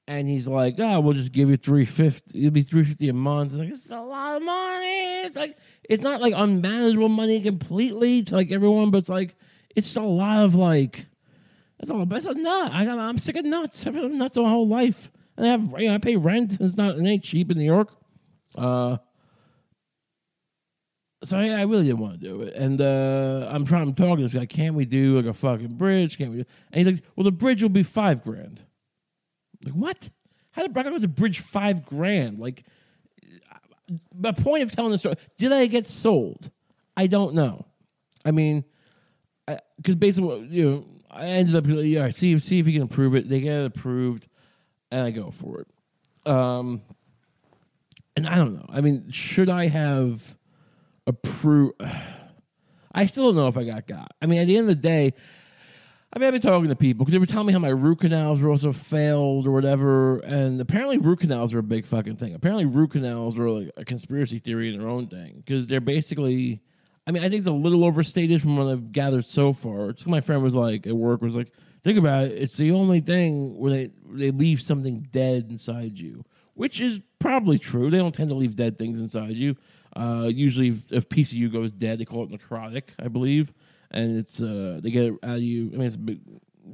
and 0.07 0.29
he's 0.29 0.47
like, 0.47 0.77
"Oh, 0.79 1.01
we'll 1.01 1.15
just 1.15 1.33
give 1.33 1.51
you 1.51 1.57
three 1.57 1.85
fifty. 1.85 2.41
It'll 2.41 2.51
be 2.51 2.63
three 2.63 2.85
fifty 2.85 3.09
a 3.09 3.13
month." 3.13 3.53
It's 3.53 3.59
like 3.59 3.71
it's 3.71 3.87
a 3.91 4.01
lot 4.01 4.37
of 4.37 4.43
money. 4.43 5.23
It's 5.23 5.37
like 5.37 5.57
it's 5.85 6.03
not 6.03 6.21
like 6.21 6.35
unmanageable 6.37 7.09
money 7.09 7.41
completely 7.41 8.23
to 8.25 8.35
like 8.35 8.53
everyone, 8.53 8.91
but 8.91 8.99
it's 8.99 9.09
like 9.09 9.35
it's 9.75 9.97
a 9.97 10.03
lot 10.03 10.45
of 10.45 10.55
like 10.55 11.07
it's 11.83 11.91
all. 11.91 12.07
It's 12.13 12.25
a 12.25 12.35
nut. 12.35 12.71
I, 12.73 12.85
got. 12.85 12.99
I'm 12.99 13.19
sick 13.19 13.37
of 13.37 13.45
nuts. 13.45 13.85
I've 13.87 13.95
been 13.95 14.17
nuts 14.17 14.37
my 14.37 14.49
whole 14.49 14.69
life, 14.69 15.11
and 15.37 15.45
I 15.45 15.51
have 15.51 15.75
you 15.79 15.89
know, 15.89 15.95
I 15.95 15.99
pay 15.99 16.17
rent. 16.17 16.57
It's 16.61 16.77
not 16.77 16.97
it 16.97 17.05
ain't 17.05 17.25
cheap 17.25 17.51
in 17.51 17.59
New 17.59 17.65
York. 17.65 17.93
Uh, 18.55 18.99
so 21.25 21.37
I, 21.37 21.49
I 21.49 21.63
really 21.63 21.85
didn't 21.85 22.01
want 22.01 22.21
to 22.21 22.27
do 22.27 22.43
it, 22.43 22.55
and 22.55 22.81
uh, 22.81 23.49
I'm 23.51 23.65
trying. 23.65 23.83
I'm 23.83 23.95
talking 23.95 24.17
to 24.17 24.23
this 24.23 24.35
guy. 24.35 24.47
Can't 24.47 24.75
we 24.75 24.85
do 24.85 25.17
like 25.17 25.27
a 25.27 25.35
fucking 25.35 25.75
bridge? 25.75 26.19
Can't 26.19 26.33
we? 26.33 26.39
And 26.39 26.47
he's 26.73 26.87
like, 26.87 27.03
"Well, 27.17 27.25
the 27.25 27.33
bridge 27.33 27.63
will 27.63 27.69
be 27.69 27.83
five 27.83 28.23
grand." 28.23 28.63
Like 29.65 29.75
what? 29.75 30.11
How 30.53 30.63
did 30.63 30.75
Brock 30.75 30.87
a 30.87 31.09
bridge 31.09 31.41
five 31.41 31.85
grand? 31.85 32.39
Like 32.39 32.65
the 34.15 34.33
point 34.33 34.63
of 34.63 34.73
telling 34.73 34.93
the 34.93 34.99
story. 34.99 35.17
Did 35.39 35.53
I 35.53 35.67
get 35.67 35.87
sold? 35.87 36.51
I 36.97 37.07
don't 37.07 37.35
know. 37.35 37.67
I 38.25 38.31
mean, 38.31 38.65
because 39.77 39.97
basically, 39.97 40.47
you 40.51 40.71
know, 40.71 40.87
I 41.11 41.27
ended 41.27 41.57
up 41.57 41.65
yeah, 41.67 42.11
see 42.11 42.39
see 42.39 42.59
if 42.59 42.67
he 42.67 42.73
can 42.73 42.83
approve 42.83 43.15
it. 43.15 43.29
They 43.29 43.41
get 43.41 43.61
it 43.61 43.67
approved, 43.67 44.29
and 44.91 45.03
I 45.03 45.11
go 45.11 45.31
for 45.31 45.61
it. 45.61 46.31
Um, 46.31 46.83
and 48.17 48.27
I 48.27 48.37
don't 48.37 48.55
know. 48.55 48.67
I 48.69 48.81
mean, 48.81 49.11
should 49.11 49.49
I 49.49 49.69
have 49.69 50.37
approved? 51.07 51.81
I 52.95 53.07
still 53.07 53.27
don't 53.27 53.37
know 53.37 53.49
if 53.49 53.57
I 53.57 53.65
got 53.65 53.87
got. 53.87 54.13
I 54.21 54.27
mean, 54.27 54.39
at 54.39 54.47
the 54.47 54.57
end 54.57 54.69
of 54.69 54.77
the 54.77 54.83
day, 54.83 55.15
I 56.15 56.19
mean, 56.19 56.27
I've 56.27 56.35
been 56.35 56.43
talking 56.43 56.69
to 56.69 56.77
people 56.77 57.05
because 57.05 57.13
they 57.13 57.19
were 57.19 57.27
telling 57.27 57.47
me 57.47 57.55
how 57.55 57.59
my 57.59 57.69
root 57.69 58.01
canals 58.01 58.41
were 58.41 58.51
also 58.51 58.71
failed 58.71 59.47
or 59.47 59.51
whatever, 59.51 60.19
and 60.19 60.61
apparently 60.61 60.99
root 60.99 61.21
canals 61.21 61.55
are 61.55 61.59
a 61.59 61.63
big 61.63 61.87
fucking 61.87 62.17
thing. 62.17 62.35
Apparently, 62.35 62.67
root 62.67 62.91
canals 62.91 63.39
are 63.39 63.49
like 63.49 63.71
a 63.79 63.85
conspiracy 63.85 64.39
theory 64.39 64.73
in 64.73 64.79
their 64.79 64.89
own 64.89 65.07
thing 65.07 65.43
because 65.45 65.67
they're 65.69 65.81
basically. 65.81 66.61
I 67.05 67.11
mean, 67.11 67.25
I 67.25 67.29
think 67.29 67.41
it's 67.41 67.49
a 67.49 67.53
little 67.53 67.83
overstated 67.83 68.41
from 68.43 68.57
what 68.57 68.69
I've 68.69 68.93
gathered 68.93 69.25
so 69.25 69.53
far. 69.53 69.93
My 70.07 70.21
friend 70.21 70.41
was 70.41 70.55
like 70.55 70.87
at 70.87 70.95
work 70.95 71.21
was 71.21 71.35
like, 71.35 71.51
think 71.83 71.99
about 71.99 72.27
it. 72.27 72.33
It's 72.41 72.57
the 72.57 72.71
only 72.71 73.01
thing 73.01 73.57
where 73.57 73.73
they 73.73 73.91
they 74.11 74.31
leave 74.31 74.61
something 74.61 75.09
dead 75.11 75.47
inside 75.51 75.99
you, 75.99 76.25
which 76.55 76.81
is 76.81 77.01
probably 77.19 77.59
true. 77.59 77.91
They 77.91 77.99
don't 77.99 78.15
tend 78.15 78.29
to 78.29 78.35
leave 78.35 78.55
dead 78.55 78.77
things 78.77 79.01
inside 79.01 79.33
you. 79.33 79.57
Uh, 79.95 80.29
usually, 80.33 80.81
if 80.91 81.09
PCU 81.09 81.53
goes 81.53 81.73
dead, 81.73 81.99
they 81.99 82.05
call 82.05 82.25
it 82.25 82.31
necrotic, 82.31 82.91
I 82.99 83.09
believe, 83.09 83.53
and 83.91 84.19
it's 84.19 84.41
uh, 84.41 84.81
they 84.83 84.91
get 84.91 85.05
it 85.05 85.15
out 85.23 85.37
of 85.37 85.43
you. 85.43 85.71
I 85.73 85.77
mean, 85.77 85.87
it's 85.87 85.97
a 85.97 85.99
big, 85.99 86.21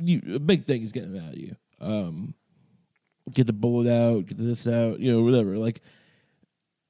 you, 0.01 0.35
a 0.37 0.39
big 0.39 0.67
thing 0.67 0.83
is 0.83 0.93
getting 0.93 1.17
it 1.17 1.23
out 1.23 1.33
of 1.33 1.39
you. 1.39 1.57
Um, 1.81 2.35
get 3.33 3.47
the 3.47 3.53
bullet 3.53 3.91
out, 3.91 4.27
get 4.27 4.39
this 4.39 4.67
out, 4.67 5.01
you 5.01 5.13
know, 5.13 5.23
whatever. 5.23 5.59
Like 5.59 5.81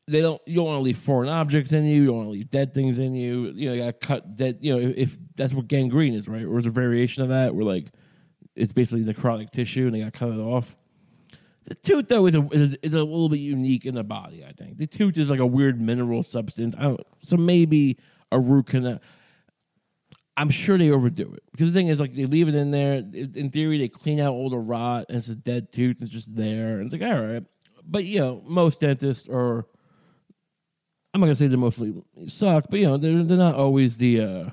they 0.07 0.20
don't, 0.20 0.41
you 0.47 0.57
don't 0.57 0.66
want 0.66 0.79
to 0.79 0.83
leave 0.83 0.99
foreign 0.99 1.29
objects 1.29 1.72
in 1.72 1.85
you. 1.85 2.03
You 2.03 2.07
don't 2.07 2.16
want 2.16 2.26
to 2.29 2.33
leave 2.33 2.51
dead 2.51 2.74
things 2.74 2.99
in 2.99 3.14
you. 3.14 3.47
You 3.55 3.68
know, 3.68 3.74
you 3.74 3.81
got 3.81 4.01
to 4.01 4.07
cut 4.07 4.37
dead. 4.37 4.59
You 4.61 4.74
know, 4.74 4.89
if, 4.89 4.97
if 4.97 5.18
that's 5.37 5.53
what 5.53 5.68
gangrene 5.68 6.14
is, 6.14 6.29
right? 6.29 6.45
Or 6.45 6.59
is 6.59 6.66
a 6.66 6.70
variation 6.70 7.22
of 7.22 7.29
that, 7.31 7.55
where 7.55 7.64
like 7.64 7.87
it's 8.55 8.72
basically 8.72 9.05
necrotic 9.05 9.51
tissue 9.51 9.87
and 9.87 9.95
they 9.95 10.01
got 10.01 10.12
to 10.12 10.18
cut 10.18 10.31
it 10.31 10.39
off. 10.39 10.76
The 11.69 11.75
tooth, 11.75 12.09
though, 12.09 12.27
is 12.27 12.35
a, 12.35 12.49
is 12.51 12.62
a, 12.62 12.87
is 12.87 12.95
a 12.95 12.99
little 13.05 13.29
bit 13.29 13.41
unique 13.41 13.85
in 13.85 13.95
the 13.95 14.03
body. 14.03 14.43
I 14.43 14.53
think 14.53 14.79
the 14.79 14.87
tooth 14.87 15.19
is 15.19 15.29
like 15.29 15.39
a 15.39 15.47
weird 15.47 15.79
mineral 15.79 16.23
substance. 16.23 16.75
I 16.79 16.85
don't, 16.85 17.01
so 17.23 17.37
maybe 17.37 17.99
a 18.33 18.41
root 18.41 18.69
canal. 18.69 19.01
I'm 20.39 20.49
sure 20.49 20.79
they 20.79 20.91
overdo 20.91 21.31
it 21.35 21.43
because 21.51 21.71
the 21.71 21.79
thing 21.79 21.89
is, 21.89 22.01
like, 22.01 22.14
they 22.14 22.25
leave 22.25 22.49
it 22.49 22.55
in 22.55 22.71
there. 22.71 22.95
In 22.95 23.51
theory, 23.51 23.79
they 23.79 23.89
clean 23.89 24.19
out 24.19 24.33
all 24.33 24.49
the 24.49 24.57
rot, 24.57 25.07
and 25.09 25.19
it's 25.19 25.29
a 25.29 25.35
dead 25.35 25.71
tooth. 25.73 26.01
It's 26.01 26.11
just 26.11 26.35
there, 26.35 26.79
and 26.79 26.85
it's 26.85 26.93
like, 26.93 27.03
all 27.03 27.23
right. 27.23 27.45
But 27.85 28.05
you 28.05 28.21
know, 28.21 28.43
most 28.47 28.81
dentists 28.81 29.29
are. 29.29 29.66
I'm 31.12 31.21
not 31.21 31.27
gonna 31.27 31.37
say 31.37 31.49
they 31.49 31.57
mostly 31.57 32.03
suck, 32.29 32.66
but 32.71 32.79
you 32.81 32.87
know, 32.87 32.97
they're 32.97 33.23
they're 33.25 33.37
not 33.37 33.57
always 33.57 33.99
the. 33.99 34.21
uh 34.21 34.51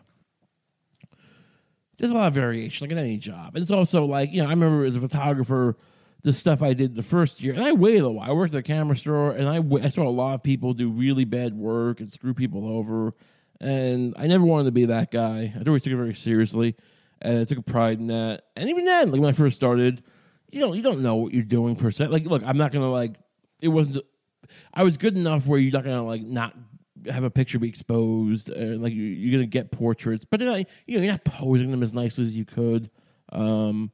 There's 1.97 2.11
a 2.11 2.15
lot 2.15 2.27
of 2.27 2.33
variation, 2.33 2.85
like 2.85 2.91
in 2.91 2.97
any 2.97 3.17
job, 3.17 3.55
and 3.55 3.61
it's 3.61 3.71
also 3.71 4.03
like 4.05 4.33
you 4.33 4.41
know, 4.41 4.47
I 4.47 4.51
remember 4.51 4.83
as 4.83 4.95
a 4.95 5.01
photographer, 5.01 5.77
the 6.25 6.33
stuff 6.33 6.61
I 6.61 6.73
did 6.73 6.95
the 6.95 7.01
first 7.01 7.41
year, 7.41 7.53
and 7.53 7.63
I 7.63 7.71
waited 7.71 8.01
a 8.01 8.09
while. 8.09 8.29
I 8.29 8.33
worked 8.33 8.53
at 8.53 8.59
a 8.59 8.63
camera 8.63 8.97
store, 8.97 9.31
and 9.31 9.47
I 9.47 9.85
I 9.85 9.89
saw 9.89 10.05
a 10.05 10.09
lot 10.09 10.33
of 10.33 10.43
people 10.43 10.73
do 10.73 10.89
really 10.89 11.23
bad 11.23 11.53
work 11.53 12.01
and 12.01 12.11
screw 12.11 12.33
people 12.33 12.67
over 12.67 13.13
and 13.59 14.13
I 14.17 14.27
never 14.27 14.43
wanted 14.43 14.65
to 14.65 14.71
be 14.71 14.85
that 14.85 15.11
guy. 15.11 15.53
I 15.55 15.63
always 15.65 15.83
took 15.83 15.93
it 15.93 15.97
very 15.97 16.13
seriously, 16.13 16.75
and 17.21 17.39
I 17.39 17.43
took 17.45 17.57
a 17.57 17.63
pride 17.63 17.99
in 17.99 18.07
that. 18.07 18.43
And 18.55 18.69
even 18.69 18.85
then, 18.85 19.11
like 19.11 19.21
when 19.21 19.29
I 19.29 19.33
first 19.33 19.55
started, 19.55 20.03
you 20.51 20.59
don't 20.59 20.75
you 20.75 20.81
don't 20.81 21.01
know 21.01 21.15
what 21.15 21.33
you're 21.33 21.43
doing 21.43 21.75
per 21.75 21.91
se. 21.91 22.07
Like, 22.07 22.25
look, 22.25 22.43
I'm 22.45 22.57
not 22.57 22.71
gonna 22.71 22.91
like. 22.91 23.15
It 23.61 23.69
wasn't. 23.69 24.03
I 24.73 24.83
was 24.83 24.97
good 24.97 25.17
enough 25.17 25.47
where 25.47 25.59
you're 25.59 25.71
not 25.71 25.83
gonna 25.83 26.03
like 26.03 26.21
not 26.21 26.55
have 27.09 27.23
a 27.23 27.29
picture 27.29 27.59
be 27.59 27.69
exposed, 27.69 28.49
and 28.49 28.81
like 28.81 28.93
you're 28.95 29.31
gonna 29.31 29.47
get 29.47 29.71
portraits, 29.71 30.25
but 30.25 30.39
then, 30.39 30.65
you 30.85 30.97
know 30.97 31.03
you're 31.03 31.13
not 31.13 31.23
posing 31.23 31.71
them 31.71 31.83
as 31.83 31.93
nicely 31.93 32.23
as 32.23 32.35
you 32.35 32.45
could. 32.45 32.89
Um, 33.31 33.91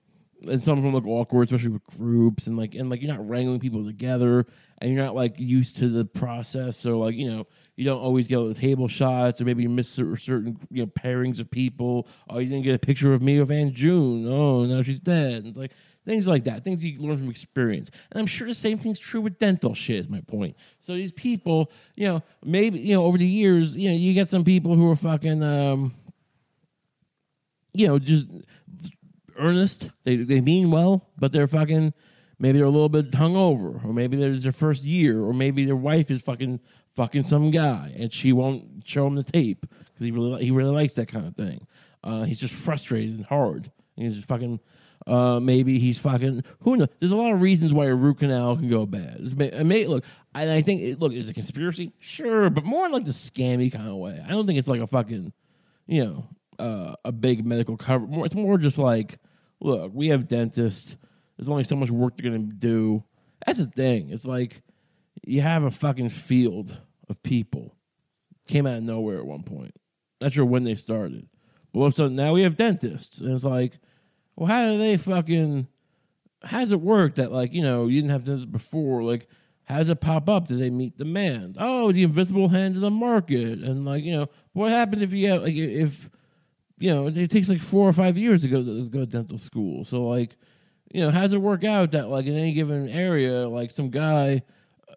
and 0.48 0.62
some 0.62 0.78
of 0.78 0.84
them 0.84 0.94
look 0.94 1.06
awkward, 1.06 1.46
especially 1.46 1.72
with 1.72 1.86
groups, 1.86 2.48
and 2.48 2.58
like 2.58 2.76
and 2.76 2.90
like 2.90 3.02
you're 3.02 3.14
not 3.14 3.28
wrangling 3.28 3.60
people 3.60 3.86
together, 3.86 4.46
and 4.80 4.92
you're 4.92 5.04
not 5.04 5.16
like 5.16 5.40
used 5.40 5.78
to 5.78 5.90
the 5.90 6.06
process. 6.06 6.78
So 6.78 7.00
like 7.00 7.16
you 7.16 7.30
know 7.30 7.48
you 7.76 7.86
don't 7.86 8.02
always 8.02 8.28
get 8.28 8.38
the 8.40 8.54
table 8.54 8.88
shots, 8.88 9.42
or 9.42 9.46
maybe 9.46 9.64
you 9.64 9.70
miss 9.70 9.90
certain 9.90 10.58
you 10.70 10.84
know 10.84 10.88
pairings 10.88 11.40
of 11.40 11.50
people. 11.52 12.08
Oh, 12.30 12.40
you 12.40 12.50
didn't 12.50 12.64
get 12.64 12.76
a 12.76 12.80
picture 12.80 13.14
of 13.14 13.22
Mia 13.22 13.46
Van 13.46 13.74
June. 13.74 14.28
Oh, 14.28 14.66
now 14.66 14.82
she's 14.82 15.00
dead. 15.00 15.46
It's 15.46 15.58
like 15.58 15.72
things 16.06 16.28
like 16.28 16.46
that, 16.46 16.64
things 16.64 16.84
you 16.84 17.00
learn 17.00 17.18
from 17.18 17.30
experience. 17.30 17.92
And 18.12 18.20
I'm 18.20 18.28
sure 18.28 18.48
the 18.48 18.56
same 18.56 18.78
thing's 18.80 19.00
true 19.00 19.22
with 19.22 19.38
dental 19.38 19.76
shit. 19.76 20.00
Is 20.00 20.10
my 20.10 20.22
point. 20.22 20.56
So 20.80 20.94
these 20.94 21.12
people, 21.12 21.72
you 21.96 22.08
know, 22.08 22.24
maybe 22.44 22.80
you 22.80 22.96
know 22.96 23.06
over 23.06 23.18
the 23.18 23.28
years, 23.28 23.76
you 23.76 23.90
know, 23.90 23.96
you 23.96 24.14
get 24.14 24.28
some 24.28 24.44
people 24.44 24.76
who 24.76 24.90
are 24.90 24.96
fucking. 24.96 25.44
um 25.44 25.94
you 27.74 27.88
know, 27.88 28.00
just 28.00 28.28
earnest. 29.38 29.90
They 30.04 30.18
they 30.18 30.42
mean 30.42 30.72
well, 30.72 31.10
but 31.18 31.32
they're 31.32 31.48
fucking 31.48 31.94
maybe 32.40 32.58
they're 32.58 32.68
a 32.68 32.72
little 32.72 32.90
bit 32.90 33.12
hungover, 33.12 33.84
or 33.86 33.94
maybe 33.94 34.18
there's 34.18 34.44
their 34.44 34.52
first 34.52 34.84
year, 34.84 35.24
or 35.24 35.34
maybe 35.34 35.66
their 35.66 35.76
wife 35.76 36.10
is 36.12 36.22
fucking 36.22 36.60
fucking 36.96 37.24
some 37.24 37.52
guy 37.52 37.94
and 37.98 38.12
she 38.12 38.34
won't 38.34 38.86
show 38.86 39.08
him 39.08 39.16
the 39.16 39.24
tape 39.24 39.62
because 39.62 40.06
he 40.06 40.12
really 40.12 40.44
he 40.44 40.52
really 40.52 40.74
likes 40.74 40.94
that 40.94 41.08
kind 41.08 41.26
of 41.26 41.36
thing. 41.36 41.66
Uh, 42.04 42.24
he's 42.24 42.40
just 42.40 42.54
frustrated 42.54 43.16
and 43.16 43.26
hard. 43.26 43.72
He's 43.96 44.16
just 44.16 44.28
fucking. 44.28 44.60
Uh, 45.08 45.40
maybe 45.40 45.80
he's 45.80 45.98
fucking. 45.98 46.44
Who 46.60 46.78
knows? 46.78 46.88
There's 47.00 47.12
a 47.12 47.16
lot 47.16 47.34
of 47.34 47.42
reasons 47.42 47.74
why 47.74 47.86
a 47.86 47.96
root 47.96 48.20
canal 48.20 48.56
can 48.56 48.70
go 48.70 48.86
bad. 48.86 49.18
It 49.20 49.66
may, 49.66 49.88
look, 49.88 50.06
I, 50.34 50.58
I 50.58 50.62
think 50.62 50.82
it, 50.84 51.00
look, 51.00 51.12
is 51.12 51.28
a 51.28 51.34
conspiracy? 51.34 51.92
Sure, 52.00 52.52
but 52.52 52.64
more 52.64 52.86
in 52.86 52.92
like 52.92 53.06
the 53.06 53.12
scammy 53.12 53.72
kind 53.72 53.88
of 53.88 53.96
way. 53.96 54.24
I 54.24 54.30
don't 54.30 54.46
think 54.46 54.60
it's 54.60 54.68
like 54.68 54.80
a 54.80 54.86
fucking, 54.86 55.34
you 55.88 56.06
know, 56.06 56.28
uh, 56.60 56.96
a 57.06 57.12
big 57.12 57.46
medical 57.46 57.78
cover. 57.78 58.06
More, 58.08 58.26
it's 58.26 58.36
more 58.36 58.58
just 58.58 58.78
like, 58.78 59.20
look, 59.60 59.92
we 59.94 60.10
have 60.10 60.28
dentists. 60.28 60.96
There's 61.38 61.50
only 61.50 61.64
so 61.64 61.76
much 61.76 61.90
work 61.90 62.18
they're 62.18 62.32
gonna 62.32 62.44
do. 62.44 63.04
That's 63.46 63.60
the 63.60 63.66
thing. 63.66 64.10
It's 64.12 64.26
like 64.26 64.62
you 65.26 65.42
have 65.42 65.64
a 65.64 65.72
fucking 65.72 66.10
field 66.10 66.78
of 67.10 67.22
people. 67.24 67.76
Came 68.48 68.68
out 68.68 68.78
of 68.78 68.84
nowhere 68.84 69.20
at 69.20 69.26
one 69.26 69.44
point. 69.44 69.76
Not 70.20 70.34
sure 70.34 70.46
when 70.46 70.64
they 70.64 70.76
started. 70.76 71.28
But 71.74 71.80
all 71.80 71.86
of 71.88 71.94
a 71.94 71.96
sudden 71.96 72.16
now 72.16 72.34
we 72.34 72.44
have 72.44 72.58
dentists. 72.58 73.22
And 73.22 73.32
it's 73.34 73.44
like, 73.44 73.80
well, 74.36 74.48
how 74.48 74.72
do 74.72 74.78
they 74.78 74.98
fucking 74.98 75.68
how 76.44 76.60
does 76.60 76.72
it 76.72 76.82
work 76.82 77.16
that 77.16 77.32
like, 77.32 77.54
you 77.54 77.62
know, 77.62 77.88
you 77.88 78.02
didn't 78.02 78.12
have 78.12 78.26
this 78.26 78.46
before? 78.46 79.04
Like, 79.04 79.28
how 79.64 79.78
does 79.78 79.90
it 79.90 80.02
pop 80.02 80.28
up? 80.28 80.48
Do 80.48 80.58
they 80.58 80.70
meet 80.70 80.98
demand? 80.98 81.58
Oh, 81.60 81.92
the 81.92 82.04
invisible 82.04 82.50
hand 82.50 82.76
of 82.76 82.82
the 82.82 82.92
market. 82.92 83.60
And 83.60 83.86
like, 83.86 84.04
you 84.04 84.14
know, 84.14 84.28
what 84.54 84.72
happens 84.72 85.02
if 85.02 85.14
you 85.14 85.30
have 85.30 85.44
like 85.44 85.54
if 85.54 86.10
you 86.82 86.92
know, 86.92 87.08
it 87.08 87.30
takes 87.30 87.48
like 87.48 87.62
four 87.62 87.88
or 87.88 87.94
five 87.94 88.18
years 88.18 88.42
to 88.42 88.48
go 88.48 88.64
to 88.64 88.90
go 88.90 89.00
to 89.02 89.06
dental 89.06 89.38
school. 89.38 89.86
So 89.86 90.04
like, 90.04 90.36
you 90.92 91.02
know, 91.02 91.12
how 91.12 91.22
does 91.22 91.34
it 91.34 91.42
work 91.42 91.64
out 91.64 91.92
that 91.92 92.10
like 92.10 92.26
in 92.26 92.36
any 92.36 92.54
given 92.54 92.90
area, 92.90 93.48
like 93.48 93.72
some 93.72 93.90
guy 93.90 94.42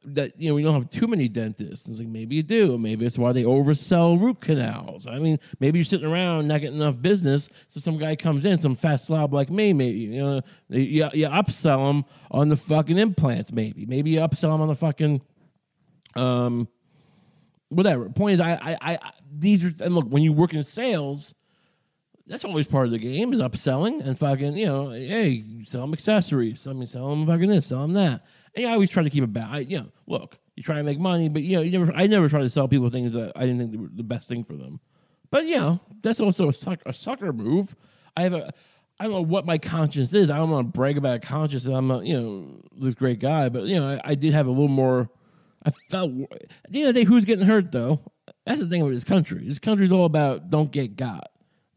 that 0.06 0.38
you 0.40 0.48
know 0.48 0.54
we 0.54 0.62
don't 0.62 0.74
have 0.74 0.90
too 0.90 1.06
many 1.06 1.28
dentists. 1.28 1.88
It's 1.88 1.98
like 1.98 2.08
maybe 2.08 2.36
you 2.36 2.42
do. 2.42 2.78
Maybe 2.78 3.06
it's 3.06 3.18
why 3.18 3.32
they 3.32 3.42
oversell 3.42 4.20
root 4.20 4.40
canals. 4.40 5.06
I 5.06 5.18
mean, 5.18 5.38
maybe 5.60 5.78
you're 5.78 5.84
sitting 5.84 6.10
around 6.10 6.48
not 6.48 6.60
getting 6.60 6.80
enough 6.80 7.00
business, 7.00 7.48
so 7.68 7.80
some 7.80 7.98
guy 7.98 8.16
comes 8.16 8.44
in, 8.44 8.58
some 8.58 8.74
fat 8.74 8.96
slob 8.96 9.32
like 9.32 9.50
me, 9.50 9.72
maybe 9.72 9.98
you 9.98 10.22
know 10.22 10.40
you, 10.68 11.08
you 11.12 11.28
upsell 11.28 11.90
him 11.90 12.04
on 12.30 12.48
the 12.48 12.56
fucking 12.56 12.98
implants. 12.98 13.52
Maybe 13.52 13.86
maybe 13.86 14.10
you 14.10 14.20
upsell 14.20 14.54
him 14.54 14.60
on 14.60 14.68
the 14.68 14.74
fucking 14.74 15.20
um 16.16 16.68
whatever. 17.68 18.08
Point 18.10 18.34
is, 18.34 18.40
I 18.40 18.52
I, 18.54 18.78
I 18.80 18.98
these 19.36 19.64
are 19.64 19.72
and 19.84 19.94
look 19.94 20.06
when 20.06 20.22
you 20.22 20.32
work 20.32 20.54
in 20.54 20.62
sales 20.62 21.34
that's 22.26 22.44
always 22.44 22.66
part 22.66 22.86
of 22.86 22.92
the 22.92 22.98
game 22.98 23.32
is 23.32 23.40
upselling 23.40 24.04
and 24.04 24.18
fucking, 24.18 24.56
you 24.56 24.66
know, 24.66 24.90
hey, 24.90 25.42
sell 25.64 25.82
them 25.82 25.92
accessories. 25.92 26.66
I 26.66 26.72
mean, 26.72 26.86
sell 26.86 27.10
them 27.10 27.26
fucking 27.26 27.48
this, 27.48 27.66
sell 27.66 27.82
them 27.82 27.92
that. 27.94 28.24
And 28.54 28.66
I 28.66 28.72
always 28.72 28.90
try 28.90 29.02
to 29.02 29.10
keep 29.10 29.24
it 29.24 29.32
back. 29.32 29.48
I, 29.50 29.58
you 29.60 29.80
know, 29.80 29.88
look, 30.06 30.38
you 30.56 30.62
try 30.62 30.76
to 30.76 30.82
make 30.82 30.98
money, 30.98 31.28
but 31.28 31.42
you 31.42 31.56
know, 31.56 31.62
you 31.62 31.70
never. 31.76 31.92
I 31.94 32.06
never 32.06 32.28
try 32.28 32.40
to 32.40 32.48
sell 32.48 32.68
people 32.68 32.88
things 32.88 33.12
that 33.14 33.32
I 33.34 33.40
didn't 33.40 33.58
think 33.58 33.80
were 33.80 33.88
the 33.92 34.04
best 34.04 34.28
thing 34.28 34.44
for 34.44 34.54
them. 34.54 34.80
But 35.30 35.46
you 35.46 35.56
know, 35.56 35.80
that's 36.02 36.20
also 36.20 36.48
a, 36.48 36.78
a 36.86 36.92
sucker 36.92 37.32
move. 37.32 37.74
I 38.16 38.22
have 38.22 38.34
a. 38.34 38.52
I 39.00 39.04
don't 39.04 39.12
know 39.12 39.22
what 39.22 39.44
my 39.44 39.58
conscience 39.58 40.14
is. 40.14 40.30
I 40.30 40.36
don't 40.36 40.50
want 40.50 40.68
to 40.68 40.76
brag 40.76 40.96
about 40.96 41.22
conscience. 41.22 41.66
I'm 41.66 41.90
a, 41.90 42.04
you 42.04 42.20
know, 42.20 42.62
this 42.78 42.94
great 42.94 43.18
guy, 43.18 43.48
but 43.48 43.64
you 43.64 43.80
know, 43.80 43.94
I, 44.04 44.12
I 44.12 44.14
did 44.14 44.32
have 44.32 44.46
a 44.46 44.50
little 44.50 44.68
more. 44.68 45.10
I 45.66 45.70
felt 45.90 46.12
at 46.30 46.70
the 46.70 46.80
end 46.80 46.88
of 46.88 46.94
the 46.94 47.00
day, 47.00 47.04
who's 47.04 47.24
getting 47.24 47.46
hurt 47.46 47.72
though? 47.72 48.00
That's 48.46 48.60
the 48.60 48.68
thing 48.68 48.84
with 48.84 48.94
this 48.94 49.02
country. 49.02 49.48
This 49.48 49.58
country's 49.58 49.90
all 49.90 50.04
about 50.04 50.50
don't 50.50 50.70
get 50.70 50.94
got. 50.94 51.30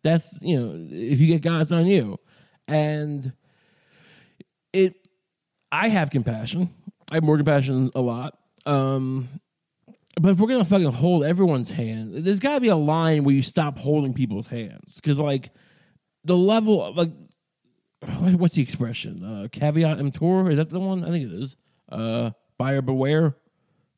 That's 0.08 0.42
you 0.42 0.60
know, 0.60 0.88
if 0.90 1.20
you 1.20 1.28
get 1.28 1.42
got, 1.42 1.62
it's 1.62 1.72
on 1.72 1.86
you. 1.86 2.18
And 2.68 3.34
it 4.74 4.96
I 5.72 5.90
have 5.90 6.10
compassion. 6.10 6.70
I 7.12 7.16
have 7.16 7.24
more 7.24 7.38
compassion 7.38 7.92
a 7.96 8.02
lot. 8.02 8.38
Um, 8.66 9.30
but 10.20 10.30
if 10.30 10.40
we're 10.40 10.48
gonna 10.48 10.66
fucking 10.66 10.92
hold 10.92 11.24
everyone's 11.24 11.70
hand, 11.70 12.26
there's 12.26 12.40
got 12.40 12.56
to 12.56 12.62
be 12.62 12.70
a 12.70 12.76
line 12.76 13.24
where 13.24 13.36
you 13.36 13.44
stop 13.44 13.78
holding 13.78 14.14
people's 14.14 14.48
hands 14.48 14.96
because, 14.96 15.20
like, 15.20 15.52
the 16.24 16.38
level, 16.38 16.84
of, 16.84 16.98
like, 16.98 17.12
what's 18.40 18.56
the 18.56 18.62
expression? 18.62 19.24
Uh, 19.24 19.48
caveat 19.52 20.00
emptor 20.00 20.50
is 20.50 20.58
that 20.58 20.70
the 20.70 20.80
one? 20.80 21.04
I 21.04 21.12
think 21.12 21.32
it 21.32 21.34
is. 21.34 21.56
Uh, 21.90 22.32
buyer 22.58 22.82
beware. 22.82 23.36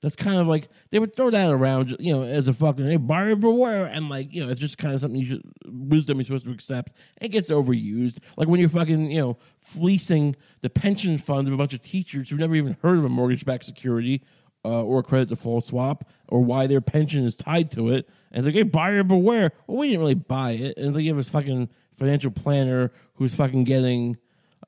That's 0.01 0.15
kind 0.15 0.39
of 0.39 0.47
like 0.47 0.69
they 0.91 0.99
would 0.99 1.15
throw 1.15 1.29
that 1.29 1.51
around, 1.51 1.97
you 1.99 2.13
know, 2.13 2.23
as 2.23 2.47
a 2.47 2.53
fucking 2.53 2.85
hey, 2.85 2.95
buyer 2.95 3.35
beware, 3.35 3.85
and 3.85 4.07
like 4.07 4.33
you 4.33 4.43
know, 4.43 4.49
it's 4.49 4.61
just 4.61 4.77
kind 4.77 4.93
of 4.93 5.01
something 5.01 5.19
you 5.19 5.25
should 5.25 5.43
wisdom 5.65 6.17
you're 6.17 6.25
supposed 6.25 6.45
to 6.45 6.51
accept. 6.51 6.93
It 7.19 7.29
gets 7.29 7.49
overused, 7.49 8.19
like 8.37 8.47
when 8.47 8.59
you're 8.59 8.69
fucking 8.69 9.11
you 9.11 9.19
know 9.19 9.37
fleecing 9.59 10.35
the 10.61 10.69
pension 10.69 11.17
fund 11.17 11.47
of 11.47 11.53
a 11.53 11.57
bunch 11.57 11.73
of 11.73 11.81
teachers 11.81 12.29
who've 12.29 12.39
never 12.39 12.55
even 12.55 12.77
heard 12.81 12.97
of 12.97 13.03
a 13.03 13.09
mortgage-backed 13.09 13.65
security 13.65 14.23
uh, 14.65 14.83
or 14.83 14.99
a 14.99 15.03
credit 15.03 15.29
default 15.29 15.65
swap 15.65 16.09
or 16.27 16.43
why 16.43 16.67
their 16.67 16.81
pension 16.81 17.25
is 17.25 17.35
tied 17.35 17.71
to 17.71 17.89
it. 17.89 18.07
And 18.31 18.39
it's 18.39 18.45
like, 18.45 18.55
hey, 18.55 18.63
buyer 18.63 19.03
beware. 19.03 19.51
Well, 19.67 19.77
we 19.77 19.87
didn't 19.87 20.01
really 20.01 20.15
buy 20.15 20.51
it. 20.51 20.77
And 20.77 20.87
it's 20.87 20.95
like 20.95 21.03
you 21.03 21.13
have 21.15 21.25
a 21.25 21.29
fucking 21.29 21.69
financial 21.95 22.31
planner 22.31 22.91
who's 23.15 23.35
fucking 23.35 23.63
getting 23.65 24.17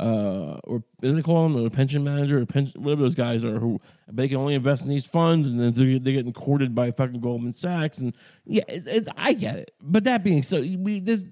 uh, 0.02 0.60
or 0.64 0.84
they 1.00 1.22
call 1.22 1.48
them, 1.48 1.64
a 1.64 1.70
pension 1.70 2.04
manager, 2.04 2.42
or 2.42 2.46
pension, 2.48 2.82
whatever 2.82 3.04
those 3.04 3.14
guys 3.14 3.44
are, 3.44 3.60
who 3.60 3.80
they 4.12 4.28
can 4.28 4.38
only 4.38 4.56
invest 4.56 4.82
in 4.82 4.90
these 4.90 5.06
funds, 5.06 5.48
and 5.48 5.60
then 5.60 5.74
they're, 5.74 6.00
they're 6.00 6.14
getting 6.14 6.34
courted 6.34 6.74
by 6.74 6.90
fucking 6.90 7.22
Goldman 7.22 7.52
Sachs, 7.52 8.00
and 8.00 8.16
yeah, 8.46 8.64
it's, 8.68 8.88
it's, 8.88 9.10
I 9.16 9.34
get 9.34 9.58
it. 9.58 9.76
But 9.80 10.04
that 10.06 10.24
being 10.24 10.42
so, 10.42 10.60
we 10.60 11.00
this. 11.00 11.28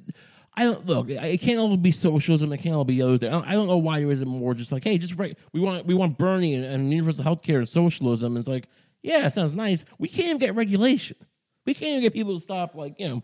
I 0.56 0.64
don't 0.64 0.86
look. 0.86 1.10
It 1.10 1.40
can't 1.40 1.58
all 1.58 1.78
be 1.78 1.92
socialism. 1.92 2.52
It 2.52 2.58
can't 2.58 2.76
all 2.76 2.84
be 2.84 3.02
other 3.02 3.18
things. 3.18 3.34
I 3.34 3.54
don't, 3.54 3.68
know 3.68 3.78
why 3.78 4.02
there 4.02 4.12
isn't 4.12 4.28
more. 4.28 4.54
Just 4.54 4.74
like, 4.74 4.84
hey, 4.84 4.98
just 4.98 5.16
right. 5.18 5.38
We 5.54 5.62
want 5.62 5.86
we 5.86 5.94
want 5.94 6.18
Bernie 6.18 6.54
and, 6.54 6.66
and 6.66 6.92
universal 6.92 7.24
health 7.24 7.44
care 7.44 7.60
and 7.60 7.70
socialism. 7.70 8.36
It's 8.36 8.48
like, 8.48 8.68
Yeah, 9.02 9.28
it 9.28 9.34
sounds 9.34 9.56
nice. 9.56 9.86
We 9.98 10.10
can't 10.10 10.40
get 10.40 10.56
regulation. 10.56 11.16
We 11.66 11.74
can't 11.74 12.02
get 12.02 12.14
people 12.14 12.38
to 12.38 12.44
stop, 12.44 12.76
like, 12.76 13.00
you 13.00 13.08
know, 13.08 13.24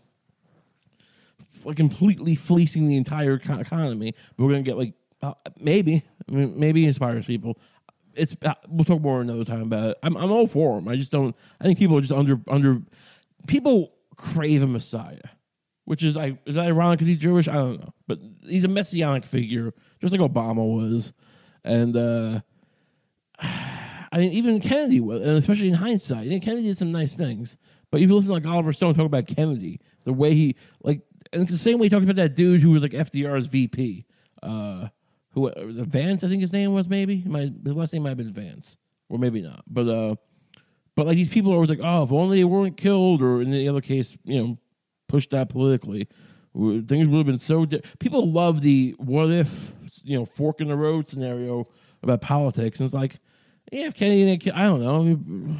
like 1.64 1.76
completely 1.76 2.36
fleecing 2.36 2.88
the 2.88 2.96
entire 2.96 3.34
economy. 3.34 4.14
But 4.36 4.44
we're 4.44 4.52
to 4.64 4.70
get, 4.70 4.78
like, 4.78 4.94
uh, 5.30 5.50
maybe, 5.60 6.04
maybe 6.28 6.84
inspires 6.84 7.26
people. 7.26 7.58
It's 8.14 8.36
uh, 8.42 8.54
we'll 8.68 8.84
talk 8.84 9.00
more 9.00 9.20
another 9.20 9.44
time 9.44 9.62
about 9.62 9.90
it. 9.90 9.98
I'm 10.02 10.16
I'm 10.16 10.32
all 10.32 10.46
for 10.46 10.76
them. 10.76 10.88
I 10.88 10.96
just 10.96 11.12
don't. 11.12 11.36
I 11.60 11.64
think 11.64 11.78
people 11.78 11.98
are 11.98 12.00
just 12.00 12.12
under 12.12 12.40
under. 12.48 12.82
People 13.46 13.92
crave 14.16 14.62
a 14.62 14.66
messiah, 14.66 15.20
which 15.84 16.02
is 16.02 16.16
I 16.16 16.38
is 16.46 16.54
that 16.54 16.66
ironic 16.66 16.98
because 16.98 17.08
he's 17.08 17.18
Jewish? 17.18 17.46
I 17.46 17.54
don't 17.54 17.80
know, 17.80 17.92
but 18.06 18.18
he's 18.46 18.64
a 18.64 18.68
messianic 18.68 19.24
figure, 19.24 19.74
just 20.00 20.16
like 20.16 20.20
Obama 20.20 20.66
was, 20.66 21.12
and 21.64 21.96
uh 21.96 22.40
I 24.12 24.20
mean, 24.20 24.32
even 24.32 24.60
Kennedy 24.60 25.00
was, 25.00 25.20
and 25.20 25.30
especially 25.30 25.68
in 25.68 25.74
hindsight, 25.74 26.28
and 26.28 26.40
Kennedy 26.40 26.68
did 26.68 26.78
some 26.78 26.92
nice 26.92 27.14
things. 27.14 27.58
But 27.90 28.00
if 28.00 28.08
you 28.08 28.14
listen 28.14 28.28
to 28.28 28.34
like 28.34 28.46
Oliver 28.46 28.72
Stone 28.72 28.94
talk 28.94 29.04
about 29.06 29.26
Kennedy, 29.26 29.80
the 30.04 30.12
way 30.12 30.34
he 30.34 30.56
like, 30.82 31.02
and 31.32 31.42
it's 31.42 31.50
the 31.50 31.58
same 31.58 31.78
way 31.78 31.86
he 31.86 31.90
talked 31.90 32.04
about 32.04 32.16
that 32.16 32.34
dude 32.34 32.62
who 32.62 32.70
was 32.70 32.82
like 32.82 32.92
FDR's 32.92 33.46
VP, 33.48 34.06
uh, 34.42 34.88
who 35.36 35.42
was 35.42 35.78
it 35.78 35.86
Vance, 35.86 36.24
I 36.24 36.28
think 36.28 36.40
his 36.40 36.52
name 36.52 36.72
was 36.72 36.88
maybe. 36.88 37.22
My 37.26 37.52
his 37.64 37.74
last 37.74 37.92
name 37.92 38.02
might 38.02 38.10
have 38.10 38.18
been 38.18 38.32
Vance, 38.32 38.76
or 39.08 39.18
maybe 39.18 39.42
not. 39.42 39.62
But 39.68 39.88
uh, 39.88 40.16
but 40.96 41.06
like 41.06 41.16
these 41.16 41.28
people 41.28 41.52
are 41.52 41.56
always 41.56 41.70
like, 41.70 41.80
oh, 41.82 42.02
if 42.02 42.10
only 42.10 42.38
they 42.38 42.44
weren't 42.44 42.76
killed, 42.76 43.22
or 43.22 43.42
in 43.42 43.50
the 43.50 43.68
other 43.68 43.82
case, 43.82 44.16
you 44.24 44.42
know, 44.42 44.58
pushed 45.08 45.30
that 45.30 45.50
politically, 45.50 46.08
things 46.54 47.06
would 47.06 47.18
have 47.18 47.26
been 47.26 47.38
so. 47.38 47.66
Di- 47.66 47.82
people 47.98 48.32
love 48.32 48.62
the 48.62 48.96
what 48.98 49.30
if, 49.30 49.72
you 50.02 50.18
know, 50.18 50.24
fork 50.24 50.60
in 50.60 50.68
the 50.68 50.76
road 50.76 51.06
scenario 51.06 51.68
about 52.02 52.22
politics, 52.22 52.80
and 52.80 52.86
it's 52.86 52.94
like 52.94 53.20
yeah, 53.72 53.86
if 53.86 53.94
Kennedy, 53.94 54.24
didn't 54.24 54.42
kill, 54.42 54.54
I 54.54 54.62
don't 54.64 54.80
know. 54.80 55.58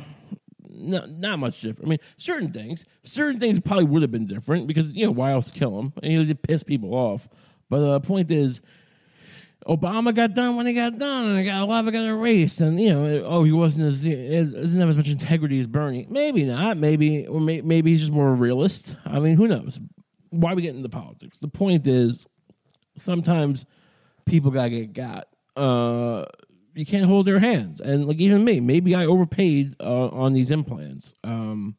Not, 0.68 1.08
not 1.08 1.38
much 1.38 1.62
different. 1.62 1.88
I 1.88 1.90
mean, 1.90 1.98
certain 2.18 2.52
things, 2.52 2.84
certain 3.02 3.40
things 3.40 3.58
probably 3.58 3.84
would 3.84 4.02
have 4.02 4.10
been 4.10 4.26
different 4.26 4.66
because 4.66 4.94
you 4.94 5.06
know 5.06 5.12
why 5.12 5.32
else 5.32 5.50
kill 5.50 5.78
him? 5.78 5.92
And 6.02 6.12
he 6.12 6.24
did 6.24 6.42
piss 6.42 6.62
people 6.62 6.94
off. 6.94 7.28
But 7.70 7.80
the 7.80 7.90
uh, 7.92 7.98
point 7.98 8.30
is, 8.30 8.60
Obama 9.66 10.14
got 10.14 10.34
done 10.34 10.56
when 10.56 10.66
he 10.66 10.72
got 10.72 10.96
done, 10.96 11.26
and 11.26 11.36
I 11.36 11.42
got 11.42 11.60
a 11.60 11.64
lot 11.64 11.86
of 11.86 11.92
got 11.92 12.06
erased. 12.06 12.60
And 12.60 12.78
you 12.78 12.92
know, 12.92 13.24
oh, 13.24 13.42
he 13.42 13.52
wasn't 13.52 13.86
as, 13.86 14.04
doesn't 14.04 14.80
have 14.80 14.88
as 14.88 14.96
much 14.96 15.08
integrity 15.08 15.58
as 15.58 15.66
Bernie. 15.66 16.06
Maybe 16.08 16.44
not. 16.44 16.76
Maybe 16.76 17.26
or 17.26 17.40
may, 17.40 17.60
maybe 17.62 17.90
he's 17.90 18.00
just 18.00 18.12
more 18.12 18.32
realist. 18.32 18.94
I 19.04 19.18
mean, 19.18 19.36
who 19.36 19.48
knows? 19.48 19.80
Why 20.30 20.54
we 20.54 20.62
get 20.62 20.76
into 20.76 20.88
politics? 20.88 21.38
The 21.38 21.48
point 21.48 21.86
is, 21.86 22.26
sometimes 22.94 23.66
people 24.24 24.52
gotta 24.52 24.70
get 24.70 24.92
got. 24.92 25.28
Uh, 25.56 26.26
you 26.74 26.86
can't 26.86 27.06
hold 27.06 27.26
their 27.26 27.40
hands. 27.40 27.80
And 27.80 28.06
like 28.06 28.18
even 28.18 28.44
me, 28.44 28.60
maybe 28.60 28.94
I 28.94 29.06
overpaid 29.06 29.74
uh, 29.80 30.08
on 30.08 30.32
these 30.32 30.50
implants. 30.50 31.14
Um, 31.24 31.76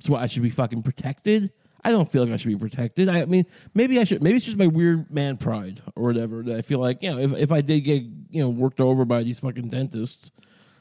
so 0.00 0.14
I 0.14 0.26
should 0.26 0.42
be 0.42 0.50
fucking 0.50 0.82
protected. 0.82 1.50
I 1.86 1.92
don't 1.92 2.10
feel 2.10 2.24
like 2.24 2.32
I 2.32 2.36
should 2.36 2.48
be 2.48 2.56
protected. 2.56 3.08
I, 3.08 3.26
mean, 3.26 3.46
maybe 3.72 4.00
I 4.00 4.04
should. 4.04 4.20
Maybe 4.20 4.34
it's 4.34 4.44
just 4.44 4.56
my 4.56 4.66
weird 4.66 5.08
man 5.08 5.36
pride 5.36 5.80
or 5.94 6.02
whatever 6.02 6.42
that 6.42 6.56
I 6.56 6.62
feel 6.62 6.80
like 6.80 7.00
you 7.00 7.12
know 7.12 7.20
if 7.20 7.32
if 7.34 7.52
I 7.52 7.60
did 7.60 7.82
get 7.82 8.02
you 8.02 8.42
know 8.42 8.48
worked 8.48 8.80
over 8.80 9.04
by 9.04 9.22
these 9.22 9.38
fucking 9.38 9.68
dentists, 9.68 10.32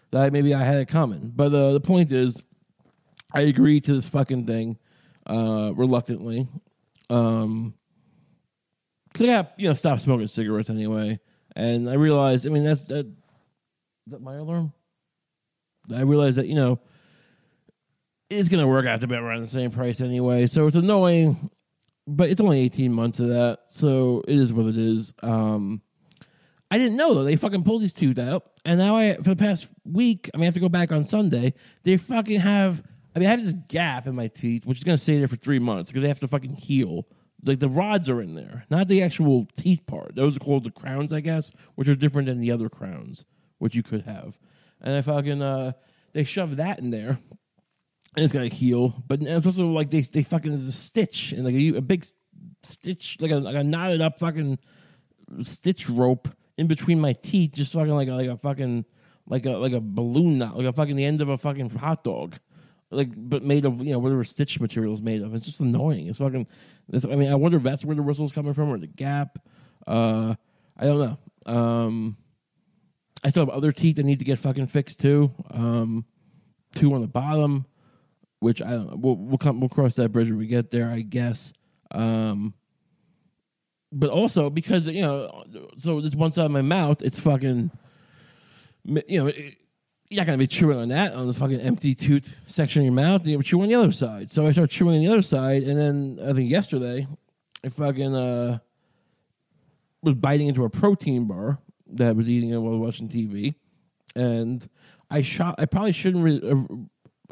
that 0.10 0.34
maybe 0.34 0.56
I 0.56 0.64
had 0.64 0.78
it 0.78 0.88
coming. 0.88 1.32
But 1.36 1.53
uh, 1.53 1.74
the 1.74 1.80
point 1.80 2.12
is, 2.12 2.41
I 3.32 3.41
agreed 3.41 3.84
to 3.84 3.93
this 3.93 4.08
fucking 4.08 4.47
thing 4.47 4.80
uh, 5.28 5.74
reluctantly. 5.76 6.47
Um, 7.12 7.76
because 9.14 9.28
I 9.28 9.30
got 9.30 9.53
you 9.60 9.68
know 9.68 9.76
stop 9.76 9.99
smoking 9.99 10.28
cigarettes 10.28 10.72
anyway. 10.72 11.20
And 11.56 11.88
I 11.88 11.93
realized, 11.93 12.47
I 12.47 12.49
mean, 12.49 12.64
that's 12.64 12.88
that. 12.88 13.06
Is 13.06 14.14
that 14.14 14.24
my 14.24 14.38
alarm? 14.38 14.74
I 15.95 16.01
realized 16.01 16.39
that 16.39 16.47
you 16.47 16.56
know 16.56 16.80
it's 18.30 18.49
going 18.49 18.61
to 18.61 18.67
work 18.67 18.86
out 18.86 19.01
to 19.01 19.07
be 19.07 19.15
around 19.15 19.41
the 19.41 19.47
same 19.47 19.71
price 19.71 20.01
anyway. 20.01 20.47
So 20.47 20.67
it's 20.67 20.76
annoying, 20.76 21.49
but 22.07 22.30
it's 22.30 22.41
only 22.41 22.59
eighteen 22.59 22.93
months 22.93 23.19
of 23.19 23.30
that, 23.30 23.59
so 23.67 24.23
it 24.28 24.36
is 24.36 24.53
what 24.53 24.67
it 24.67 24.78
is. 24.78 25.13
Um, 25.21 25.82
I 26.71 26.78
didn't 26.78 26.97
know 26.97 27.13
though 27.13 27.23
they 27.23 27.36
fucking 27.36 27.63
pulled 27.63 27.82
these 27.82 27.93
two 27.93 28.13
out, 28.19 28.51
and 28.65 28.80
now 28.80 28.95
I 28.95 29.15
for 29.15 29.30
the 29.30 29.36
past 29.36 29.67
week, 29.86 30.30
I 30.34 30.38
mean, 30.38 30.43
I 30.43 30.45
have 30.45 30.53
to 30.55 30.59
go 30.59 30.69
back 30.69 30.91
on 30.91 31.07
Sunday. 31.07 31.53
They 31.84 31.97
fucking 31.97 32.39
have. 32.39 32.84
I 33.15 33.19
mean, 33.19 33.28
I 33.30 33.32
have 33.32 33.43
this 33.43 33.55
gap 33.69 34.07
in 34.07 34.15
my 34.15 34.28
teeth, 34.28 34.65
which 34.65 34.78
is 34.78 34.84
going 34.84 34.97
to 34.97 35.01
stay 35.01 35.17
there 35.19 35.30
for 35.30 35.38
three 35.38 35.59
months 35.59 35.89
because 35.89 36.01
they 36.01 36.09
have 36.09 36.19
to 36.19 36.28
fucking 36.28 36.55
heal 36.55 37.07
like 37.45 37.59
the 37.59 37.69
rods 37.69 38.09
are 38.09 38.21
in 38.21 38.36
there, 38.36 38.65
not 38.69 38.88
the 38.88 39.01
actual 39.03 39.47
teeth 39.55 39.86
part. 39.86 40.15
Those 40.15 40.36
are 40.36 40.39
called 40.39 40.63
the 40.63 40.71
crowns, 40.71 41.13
I 41.13 41.21
guess, 41.21 41.51
which 41.76 41.88
are 41.88 41.95
different 41.95 42.28
than 42.28 42.39
the 42.39 42.51
other 42.51 42.69
crowns, 42.69 43.26
which 43.59 43.76
you 43.76 43.84
could 43.84 44.01
have. 44.03 44.39
And 44.82 44.95
I 44.95 45.01
fucking 45.01 45.41
uh, 45.41 45.73
they 46.13 46.23
shove 46.23 46.57
that 46.57 46.80
in 46.80 46.89
there, 46.89 47.19
and 48.16 48.24
it's 48.24 48.34
gonna 48.34 48.47
heal. 48.47 49.03
But 49.07 49.22
it's 49.22 49.45
also 49.45 49.68
like 49.68 49.89
they 49.89 50.01
they 50.01 50.24
fucking 50.24 50.51
there's 50.51 50.68
a 50.68 50.72
stitch 50.72 51.32
and 51.32 51.45
like 51.45 51.55
a, 51.55 51.78
a 51.78 51.82
big 51.82 52.05
stitch, 52.63 53.18
like 53.20 53.32
a 53.32 53.36
like 53.36 53.55
a 53.55 53.63
knotted 53.63 54.01
up 54.01 54.20
fucking 54.20 54.59
stitch 55.41 55.89
rope 55.89 56.28
in 56.57 56.68
between 56.68 56.99
my 56.99 57.13
teeth, 57.13 57.53
just 57.53 57.74
fucking 57.74 57.93
like 57.93 58.07
a, 58.07 58.13
like 58.13 58.30
a 58.30 58.38
fucking 58.38 58.86
like 59.28 59.45
a 59.45 59.51
like 59.51 59.74
a 59.74 59.82
balloon 59.82 60.38
knot, 60.38 60.57
like 60.57 60.68
a 60.68 60.74
fucking 60.74 60.95
the 60.95 61.05
end 61.05 61.22
of 61.22 61.30
a 61.30 61.38
fucking 61.38 61.70
hot 61.70 62.03
dog 62.03 62.38
like 62.91 63.09
but 63.16 63.43
made 63.43 63.66
of 63.66 63.84
you 63.84 63.91
know 63.91 63.99
whatever 63.99 64.24
stitch 64.24 64.59
material 64.59 64.93
is 64.93 65.01
made 65.01 65.22
of. 65.22 65.34
It's 65.36 65.45
just 65.45 65.59
annoying. 65.59 66.07
It's 66.07 66.20
fucking. 66.20 66.47
It's, 66.91 67.05
I 67.05 67.16
mean, 67.16 67.32
I 67.32 67.36
wonder 67.36 67.57
if 67.57 67.63
that's 67.63 67.84
where 67.84 67.95
the 67.95 68.03
whistle's 68.03 68.32
coming 68.32 68.53
from 68.53 68.70
or 68.70 68.78
the 68.78 68.88
gap. 68.88 69.39
Uh, 69.86 70.36
I 70.78 70.86
don't 70.86 70.99
know. 70.99 71.51
Um, 71.51 72.18
I 73.24 73.30
still 73.30 73.45
have 73.45 73.53
other 73.53 73.72
teeth 73.72 73.97
that 73.97 74.03
need 74.03 74.20
to 74.20 74.26
get 74.26 74.39
fucking 74.39 74.68
fixed 74.68 74.99
too. 74.99 75.32
Um, 75.51 76.05
two 76.76 76.93
on 76.93 77.01
the 77.01 77.07
bottom, 77.07 77.66
which 78.46 78.62
I. 78.62 78.78
We'll, 78.78 79.16
we'll 79.16 79.39
come. 79.39 79.60
We'll 79.60 79.70
cross 79.70 79.96
that 79.96 80.10
bridge 80.10 80.30
when 80.30 80.38
we 80.38 80.46
get 80.46 80.70
there, 80.70 80.88
I 80.88 81.02
guess. 81.02 81.52
Um, 81.89 82.54
but 83.91 84.12
also 84.12 84.52
because 84.52 84.88
you 84.88 85.02
know, 85.02 85.43
so 85.78 86.00
this 86.00 86.14
one 86.14 86.30
side 86.30 86.46
of 86.46 86.52
my 86.52 86.62
mouth, 86.62 87.02
it's 87.02 87.20
fucking. 87.20 87.72
You 88.84 89.24
know, 89.24 89.28
it, 89.28 89.58
you're 90.12 90.22
not 90.22 90.28
gonna 90.28 90.38
be 90.38 90.46
chewing 90.46 90.78
on 90.78 90.89
that 90.89 91.14
on 91.16 91.26
the 91.26 91.34
fucking 91.34 91.60
empty 91.60 91.96
tooth 91.96 92.36
section 92.46 92.82
of 92.82 92.86
your 92.86 92.93
mouth. 92.93 93.26
You 93.26 93.41
chew 93.41 93.60
on 93.64 93.68
the 93.68 93.74
other 93.74 93.91
side. 93.91 94.30
So 94.30 94.46
I 94.46 94.52
start 94.52 94.70
chewing 94.70 94.98
on 94.98 95.04
the 95.04 95.12
other 95.12 95.24
side, 95.24 95.64
and 95.64 95.80
then 95.80 96.20
I 96.30 96.34
think 96.34 96.52
yesterday, 96.52 97.08
I 97.64 97.70
fucking 97.70 98.16
uh, 98.16 98.60
was 100.04 100.14
biting 100.14 100.50
into 100.50 100.66
a 100.66 100.70
protein 100.70 101.26
bar 101.26 101.58
that 101.93 102.10
I 102.10 102.12
was 102.12 102.30
eating 102.30 102.52
while 102.64 102.78
watching 102.78 103.10
TV, 103.10 103.56
and 104.16 104.70
I 105.10 105.24
shot. 105.24 105.56
I 105.58 105.66
probably 105.66 105.93
shouldn't. 105.93 106.24
Re- 106.24 106.52
uh, 106.52 106.76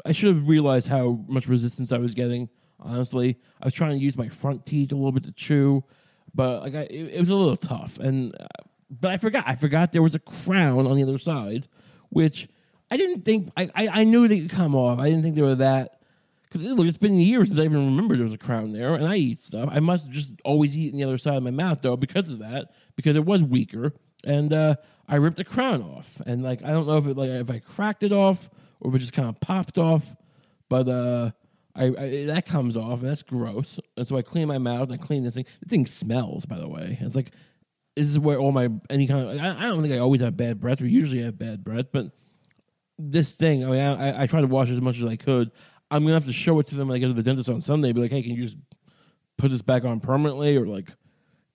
I 0.04 0.12
should 0.12 0.34
have 0.34 0.48
realized 0.48 0.88
how 0.88 1.24
much 1.28 1.48
resistance 1.48 1.92
I 1.92 1.98
was 1.98 2.14
getting. 2.14 2.48
Honestly, 2.80 3.38
I 3.62 3.66
was 3.66 3.74
trying 3.74 3.92
to 3.92 3.98
use 3.98 4.16
my 4.16 4.28
front 4.28 4.66
teeth 4.66 4.92
a 4.92 4.94
little 4.94 5.12
bit 5.12 5.24
to 5.24 5.32
chew, 5.32 5.84
but 6.34 6.62
like 6.62 6.74
I, 6.74 6.82
it, 6.82 7.14
it 7.14 7.20
was 7.20 7.30
a 7.30 7.34
little 7.34 7.56
tough. 7.56 7.98
And 7.98 8.34
uh, 8.38 8.46
but 8.90 9.10
I 9.10 9.16
forgot. 9.16 9.44
I 9.46 9.54
forgot 9.54 9.92
there 9.92 10.02
was 10.02 10.14
a 10.14 10.18
crown 10.18 10.86
on 10.86 10.96
the 10.96 11.02
other 11.02 11.18
side, 11.18 11.66
which 12.10 12.48
I 12.90 12.96
didn't 12.96 13.22
think 13.22 13.50
I, 13.56 13.70
I, 13.74 13.88
I 13.88 14.04
knew 14.04 14.28
they 14.28 14.40
could 14.40 14.50
come 14.50 14.74
off. 14.74 14.98
I 14.98 15.08
didn't 15.08 15.22
think 15.22 15.34
they 15.34 15.42
were 15.42 15.54
that. 15.56 16.00
Because 16.50 16.70
look, 16.72 16.86
it's 16.86 16.96
been 16.96 17.14
years 17.14 17.48
since 17.48 17.58
I 17.58 17.64
even 17.64 17.84
remember 17.86 18.14
there 18.16 18.24
was 18.24 18.34
a 18.34 18.38
crown 18.38 18.72
there, 18.72 18.94
and 18.94 19.06
I 19.06 19.16
eat 19.16 19.40
stuff. 19.40 19.68
I 19.72 19.80
must 19.80 20.10
just 20.10 20.34
always 20.44 20.76
eaten 20.76 20.98
the 20.98 21.04
other 21.04 21.18
side 21.18 21.36
of 21.36 21.42
my 21.42 21.50
mouth 21.50 21.80
though 21.82 21.96
because 21.96 22.30
of 22.30 22.40
that, 22.40 22.72
because 22.96 23.16
it 23.16 23.24
was 23.24 23.42
weaker, 23.42 23.92
and 24.24 24.52
uh, 24.52 24.76
I 25.08 25.16
ripped 25.16 25.38
the 25.38 25.44
crown 25.44 25.82
off. 25.82 26.20
And 26.26 26.42
like 26.42 26.62
I 26.62 26.68
don't 26.68 26.86
know 26.86 26.98
if 26.98 27.06
it 27.06 27.16
like 27.16 27.30
if 27.30 27.50
I 27.50 27.58
cracked 27.58 28.02
it 28.02 28.12
off 28.12 28.48
or 28.80 28.90
if 28.90 28.96
it 28.96 28.98
just 28.98 29.12
kind 29.12 29.28
of 29.28 29.40
popped 29.40 29.78
off, 29.78 30.14
but 30.68 30.88
uh, 30.88 31.30
I, 31.74 31.84
I, 31.86 32.24
that 32.26 32.46
comes 32.46 32.76
off 32.76 33.00
and 33.00 33.10
that's 33.10 33.22
gross. 33.22 33.80
And 33.96 34.06
so 34.06 34.16
I 34.16 34.22
clean 34.22 34.48
my 34.48 34.58
mouth 34.58 34.90
and 34.90 35.00
I 35.00 35.04
clean 35.04 35.24
this 35.24 35.34
thing. 35.34 35.46
The 35.60 35.68
thing 35.68 35.86
smells, 35.86 36.46
by 36.46 36.58
the 36.58 36.68
way. 36.68 36.98
It's 37.00 37.16
like 37.16 37.32
this 37.96 38.08
is 38.08 38.18
where 38.18 38.38
all 38.38 38.52
my 38.52 38.68
any 38.90 39.06
kind 39.06 39.28
of 39.28 39.38
I, 39.38 39.58
I 39.58 39.68
don't 39.68 39.82
think 39.82 39.94
I 39.94 39.98
always 39.98 40.20
have 40.20 40.36
bad 40.36 40.60
breath 40.60 40.80
We 40.80 40.90
usually 40.90 41.22
have 41.22 41.38
bad 41.38 41.64
breath, 41.64 41.86
but 41.92 42.12
this 42.98 43.34
thing. 43.34 43.64
I 43.64 43.70
mean, 43.70 43.80
I, 43.80 44.22
I 44.22 44.26
try 44.26 44.40
to 44.40 44.46
wash 44.46 44.70
as 44.70 44.80
much 44.80 44.98
as 44.98 45.04
I 45.04 45.16
could. 45.16 45.50
I'm 45.90 46.02
gonna 46.02 46.14
have 46.14 46.26
to 46.26 46.32
show 46.32 46.58
it 46.60 46.66
to 46.68 46.74
them 46.76 46.88
when 46.88 46.96
I 46.96 46.98
get 46.98 47.08
to 47.08 47.12
the 47.12 47.22
dentist 47.22 47.48
on 47.48 47.60
Sunday. 47.60 47.92
Be 47.92 48.00
like, 48.00 48.10
hey, 48.10 48.22
can 48.22 48.32
you 48.32 48.44
just 48.44 48.58
put 49.36 49.50
this 49.50 49.62
back 49.62 49.84
on 49.84 50.00
permanently, 50.00 50.56
or 50.56 50.66
like 50.66 50.90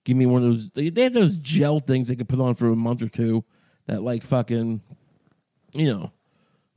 give 0.04 0.16
me 0.16 0.26
one 0.26 0.42
of 0.42 0.48
those? 0.48 0.70
They, 0.70 0.90
they 0.90 1.04
have 1.04 1.12
those 1.12 1.36
gel 1.36 1.78
things 1.78 2.08
they 2.08 2.16
could 2.16 2.28
put 2.28 2.40
on 2.40 2.54
for 2.54 2.68
a 2.68 2.76
month 2.76 3.02
or 3.02 3.08
two 3.08 3.44
that 3.86 4.02
like 4.02 4.24
fucking, 4.24 4.80
you 5.72 5.92
know, 5.92 6.12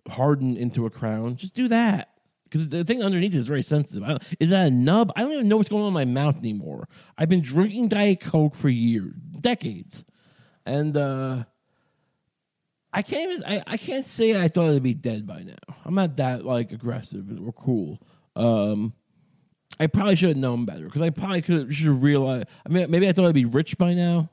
harden 0.09 0.57
into 0.57 0.85
a 0.85 0.89
crown. 0.89 1.35
Just 1.35 1.53
do 1.53 1.67
that 1.69 2.09
because 2.53 2.69
the 2.69 2.83
thing 2.83 3.01
underneath 3.01 3.33
is 3.33 3.47
very 3.47 3.63
sensitive. 3.63 4.03
is 4.39 4.51
that 4.51 4.67
a 4.67 4.69
nub? 4.69 5.11
I 5.15 5.21
don't 5.21 5.33
even 5.33 5.47
know 5.47 5.57
what's 5.57 5.69
going 5.69 5.83
on 5.83 5.87
in 5.87 5.93
my 5.93 6.05
mouth 6.05 6.37
anymore. 6.37 6.87
I've 7.17 7.29
been 7.29 7.41
drinking 7.41 7.87
Diet 7.89 8.19
Coke 8.19 8.55
for 8.55 8.69
years, 8.69 9.15
decades, 9.39 10.05
and 10.65 10.95
uh, 10.95 11.45
I 12.93 13.01
can't 13.01 13.31
even, 13.31 13.43
I, 13.45 13.63
I 13.65 13.77
can't 13.77 14.05
say 14.05 14.39
I 14.39 14.47
thought 14.49 14.69
it'd 14.69 14.83
be 14.83 14.93
dead 14.93 15.25
by 15.25 15.41
now. 15.41 15.75
I'm 15.83 15.95
not 15.95 16.17
that 16.17 16.45
like 16.45 16.71
aggressive 16.71 17.27
or 17.43 17.51
cool. 17.53 17.99
Um, 18.35 18.93
I 19.79 19.87
probably 19.87 20.15
should 20.15 20.29
have 20.29 20.37
known 20.37 20.65
better 20.65 20.85
because 20.85 21.01
I 21.01 21.09
probably 21.09 21.41
could 21.41 21.71
have 21.71 22.03
realized. 22.03 22.47
I 22.65 22.69
mean, 22.69 22.91
maybe 22.91 23.09
I 23.09 23.13
thought 23.13 23.25
I'd 23.25 23.33
be 23.33 23.45
rich 23.45 23.79
by 23.79 23.95
now. 23.95 24.29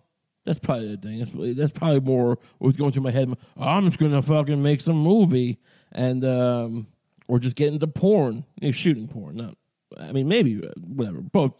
That's 0.50 0.58
probably 0.58 0.96
the 0.96 1.00
thing. 1.00 1.18
That's, 1.20 1.56
that's 1.56 1.70
probably 1.70 2.00
more 2.00 2.30
what 2.30 2.66
was 2.66 2.76
going 2.76 2.90
through 2.90 3.04
my 3.04 3.12
head. 3.12 3.32
I'm 3.56 3.86
just 3.86 4.00
gonna 4.00 4.20
fucking 4.20 4.60
make 4.60 4.80
some 4.80 4.96
movie, 4.96 5.60
and 5.92 6.24
um, 6.24 6.88
or 7.28 7.38
just 7.38 7.54
get 7.54 7.72
into 7.72 7.86
porn, 7.86 8.44
you 8.60 8.66
know, 8.66 8.72
shooting 8.72 9.06
porn. 9.06 9.36
Not, 9.36 9.56
I 9.96 10.10
mean, 10.10 10.26
maybe 10.26 10.60
uh, 10.60 10.72
whatever. 10.80 11.20
Both. 11.20 11.52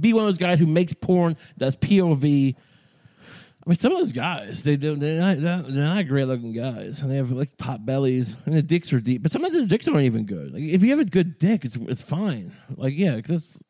Be 0.00 0.14
one 0.14 0.22
of 0.22 0.28
those 0.28 0.38
guys 0.38 0.58
who 0.58 0.64
makes 0.64 0.94
porn, 0.94 1.36
does 1.58 1.76
POV. 1.76 2.54
I 2.56 3.68
mean, 3.68 3.76
some 3.76 3.92
of 3.92 3.98
those 3.98 4.12
guys, 4.12 4.62
they 4.62 4.76
do, 4.76 4.96
they're 4.96 5.20
not, 5.20 5.68
they're 5.68 5.84
not 5.84 6.08
great 6.08 6.26
looking 6.26 6.54
guys, 6.54 7.02
and 7.02 7.10
they 7.10 7.16
have 7.16 7.32
like 7.32 7.58
pot 7.58 7.84
bellies, 7.84 8.34
and 8.46 8.54
the 8.54 8.62
dicks 8.62 8.94
are 8.94 9.00
deep. 9.00 9.22
But 9.22 9.30
sometimes 9.30 9.52
the 9.52 9.66
dicks 9.66 9.86
aren't 9.88 10.00
even 10.00 10.24
good. 10.24 10.54
Like 10.54 10.62
if 10.62 10.82
you 10.82 10.88
have 10.88 11.00
a 11.00 11.04
good 11.04 11.38
dick, 11.38 11.66
it's 11.66 11.76
it's 11.76 12.00
fine. 12.00 12.56
Like 12.78 12.96
yeah, 12.96 13.16
because 13.16 13.62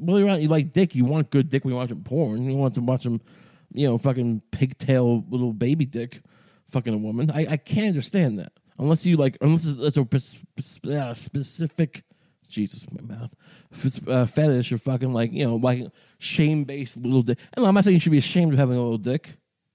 well, 0.00 0.18
you're 0.18 0.28
out, 0.28 0.42
you 0.42 0.48
like 0.48 0.72
dick, 0.72 0.94
you 0.94 1.04
want 1.04 1.30
good 1.30 1.48
dick 1.48 1.64
when 1.64 1.72
you're 1.72 1.80
watching 1.80 2.02
porn. 2.02 2.42
You 2.42 2.56
want 2.56 2.74
to 2.74 2.80
watch 2.80 3.04
them, 3.04 3.20
you 3.74 3.86
know, 3.86 3.98
fucking 3.98 4.40
pigtail 4.50 5.24
little 5.28 5.52
baby 5.52 5.84
dick, 5.84 6.22
fucking 6.70 6.94
a 6.94 6.98
woman. 6.98 7.30
I, 7.30 7.46
I 7.50 7.56
can't 7.58 7.88
understand 7.88 8.38
that 8.38 8.52
unless 8.78 9.04
you 9.04 9.16
like 9.16 9.36
unless 9.40 9.66
it's 9.66 9.96
a 9.96 11.14
specific. 11.14 12.04
Jesus, 12.48 12.86
my 12.92 13.16
mouth. 13.16 13.34
Uh, 14.06 14.26
fetish 14.26 14.70
or 14.70 14.78
fucking 14.78 15.12
like 15.12 15.32
you 15.32 15.44
know 15.44 15.56
like 15.56 15.82
shame 16.18 16.62
based 16.62 16.96
little 16.96 17.22
dick. 17.22 17.38
And 17.54 17.66
I'm 17.66 17.74
not 17.74 17.84
saying 17.84 17.94
you 17.94 18.00
should 18.00 18.12
be 18.12 18.18
ashamed 18.18 18.52
of 18.52 18.58
having 18.58 18.76
a 18.76 18.80
little 18.80 18.98
dick, 18.98 19.30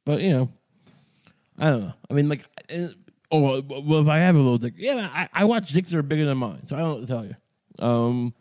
but 0.06 0.22
you 0.22 0.30
know, 0.30 0.50
I 1.58 1.66
don't 1.72 1.82
know. 1.82 1.94
I 2.10 2.14
mean, 2.14 2.30
like, 2.30 2.46
uh, 2.74 2.88
oh 3.32 3.62
well, 3.62 4.02
if 4.02 4.08
I 4.08 4.20
have 4.20 4.36
a 4.36 4.40
little 4.40 4.58
dick, 4.58 4.76
yeah, 4.78 5.10
I, 5.12 5.28
I 5.34 5.44
watch 5.44 5.74
dicks 5.74 5.90
that 5.90 5.98
are 5.98 6.04
bigger 6.04 6.26
than 6.26 6.38
mine, 6.38 6.64
so 6.64 6.78
I 6.78 6.80
don't 6.80 7.06
tell 7.06 7.26
you. 7.26 7.36
Um, 7.80 8.34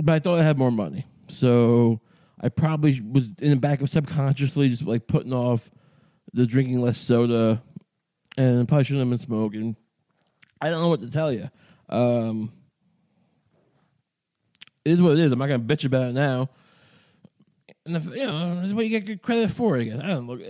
but 0.00 0.14
I 0.14 0.18
thought 0.20 0.38
I 0.38 0.44
had 0.44 0.58
more 0.58 0.70
money, 0.70 1.04
so 1.26 2.00
I 2.42 2.48
probably 2.48 3.00
was 3.00 3.32
in 3.40 3.50
the 3.50 3.56
back 3.56 3.80
of 3.80 3.90
subconsciously 3.90 4.68
just 4.68 4.82
like 4.82 5.06
putting 5.06 5.32
off 5.32 5.70
the 6.32 6.46
drinking 6.46 6.80
less 6.80 6.98
soda, 6.98 7.62
and 8.36 8.66
probably 8.66 8.84
shouldn't 8.84 9.00
have 9.00 9.10
been 9.10 9.18
smoking. 9.18 9.76
I 10.60 10.70
don't 10.70 10.80
know 10.80 10.88
what 10.88 11.00
to 11.00 11.10
tell 11.10 11.32
you. 11.32 11.50
Um, 11.88 12.52
it 14.84 14.92
is 14.92 15.02
what 15.02 15.12
it 15.12 15.18
is. 15.20 15.32
I'm 15.32 15.38
not 15.38 15.48
gonna 15.48 15.62
bitch 15.62 15.84
about 15.84 16.08
it 16.08 16.14
now. 16.14 16.50
And 17.84 17.96
if, 17.96 18.06
you 18.06 18.26
know, 18.26 18.56
this 18.56 18.66
is 18.66 18.74
what 18.74 18.86
you 18.86 19.00
get 19.00 19.22
credit 19.22 19.50
for. 19.50 19.76
Again, 19.76 20.00
I 20.00 20.08
don't 20.08 20.26
look. 20.26 20.40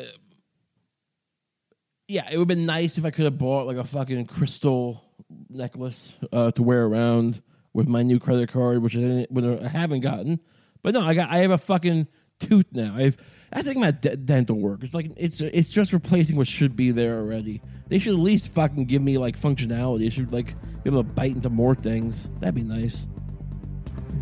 Yeah, 2.09 2.28
it 2.30 2.36
would 2.36 2.43
have 2.43 2.49
been 2.49 2.66
nice 2.66 2.99
if 2.99 3.05
I 3.05 3.11
could 3.11 3.24
have 3.24 3.38
bought 3.38 3.66
like 3.66 3.76
a 3.76 3.84
fucking 3.84 4.26
crystal 4.26 5.03
necklace 5.49 6.12
uh, 6.30 6.51
to 6.53 6.62
wear 6.62 6.84
around 6.84 7.43
with 7.72 7.88
my 7.88 8.03
new 8.03 8.18
credit 8.18 8.51
card, 8.51 8.82
which 8.82 8.97
I, 8.97 9.01
didn't, 9.01 9.64
I 9.64 9.68
haven't 9.68 10.01
gotten. 10.01 10.40
But 10.83 10.95
no, 10.95 11.07
I 11.07 11.14
got. 11.14 11.30
I 11.30 11.39
have 11.39 11.51
a 11.51 11.59
fucking 11.59 12.09
tooth 12.41 12.66
now. 12.72 12.95
I've. 12.97 13.16
I 13.53 13.61
think 13.62 13.78
my 13.78 13.91
d- 13.91 14.16
dental 14.16 14.59
work. 14.59 14.83
It's 14.83 14.95
like 14.95 15.11
it's 15.16 15.41
it's 15.41 15.68
just 15.68 15.93
replacing 15.93 16.37
what 16.37 16.47
should 16.49 16.74
be 16.74 16.91
there 16.91 17.18
already. 17.18 17.61
They 17.89 17.99
should 17.99 18.14
at 18.14 18.20
least 18.20 18.55
fucking 18.55 18.87
give 18.87 19.03
me 19.03 19.18
like 19.18 19.39
functionality. 19.39 20.01
They 20.01 20.11
should 20.11 20.33
like 20.33 20.55
be 20.83 20.91
able 20.91 21.05
to 21.05 21.09
bite 21.09 21.33
into 21.33 21.51
more 21.51 21.74
things. 21.74 22.28
That'd 22.41 22.55
be 22.55 22.62
nice. 22.62 23.07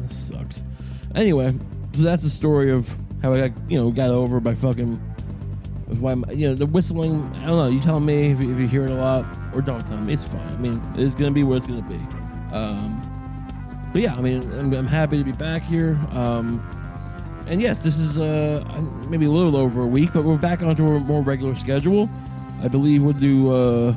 That 0.00 0.12
sucks. 0.12 0.64
Anyway, 1.14 1.54
so 1.92 2.02
that's 2.02 2.22
the 2.22 2.30
story 2.30 2.70
of 2.72 2.94
how 3.22 3.32
I 3.32 3.48
got 3.48 3.70
you 3.70 3.78
know 3.78 3.90
got 3.90 4.10
over 4.10 4.40
by 4.40 4.54
fucking 4.54 4.96
why 5.98 6.14
you 6.32 6.48
know 6.48 6.54
the 6.54 6.66
whistling. 6.66 7.22
I 7.36 7.46
don't 7.46 7.56
know. 7.56 7.68
You 7.68 7.80
tell 7.80 8.00
me 8.00 8.32
if 8.32 8.40
you, 8.40 8.52
if 8.52 8.58
you 8.58 8.68
hear 8.68 8.84
it 8.84 8.90
a 8.90 8.94
lot 8.94 9.24
or 9.54 9.62
don't 9.62 9.80
tell 9.86 9.98
me. 9.98 10.12
It's 10.12 10.24
fine. 10.24 10.40
I 10.40 10.56
mean, 10.56 10.82
it's 10.96 11.14
gonna 11.14 11.30
be 11.30 11.44
what 11.44 11.58
it's 11.58 11.66
gonna 11.66 11.82
be. 11.82 12.00
Um, 12.54 13.06
but 13.92 14.02
yeah, 14.02 14.14
I 14.14 14.20
mean, 14.20 14.42
I'm, 14.52 14.72
I'm 14.72 14.86
happy 14.86 15.18
to 15.18 15.24
be 15.24 15.32
back 15.32 15.62
here. 15.62 15.98
Um, 16.12 16.64
and 17.46 17.60
yes, 17.60 17.82
this 17.82 17.98
is 17.98 18.18
uh, 18.18 18.64
maybe 19.08 19.26
a 19.26 19.30
little 19.30 19.56
over 19.56 19.82
a 19.82 19.86
week, 19.86 20.12
but 20.12 20.24
we're 20.24 20.36
back 20.36 20.62
onto 20.62 20.86
a 20.86 21.00
more 21.00 21.22
regular 21.22 21.54
schedule. 21.56 22.08
I 22.62 22.68
believe 22.68 23.02
we'll 23.02 23.12
do 23.14 23.52
uh, 23.52 23.94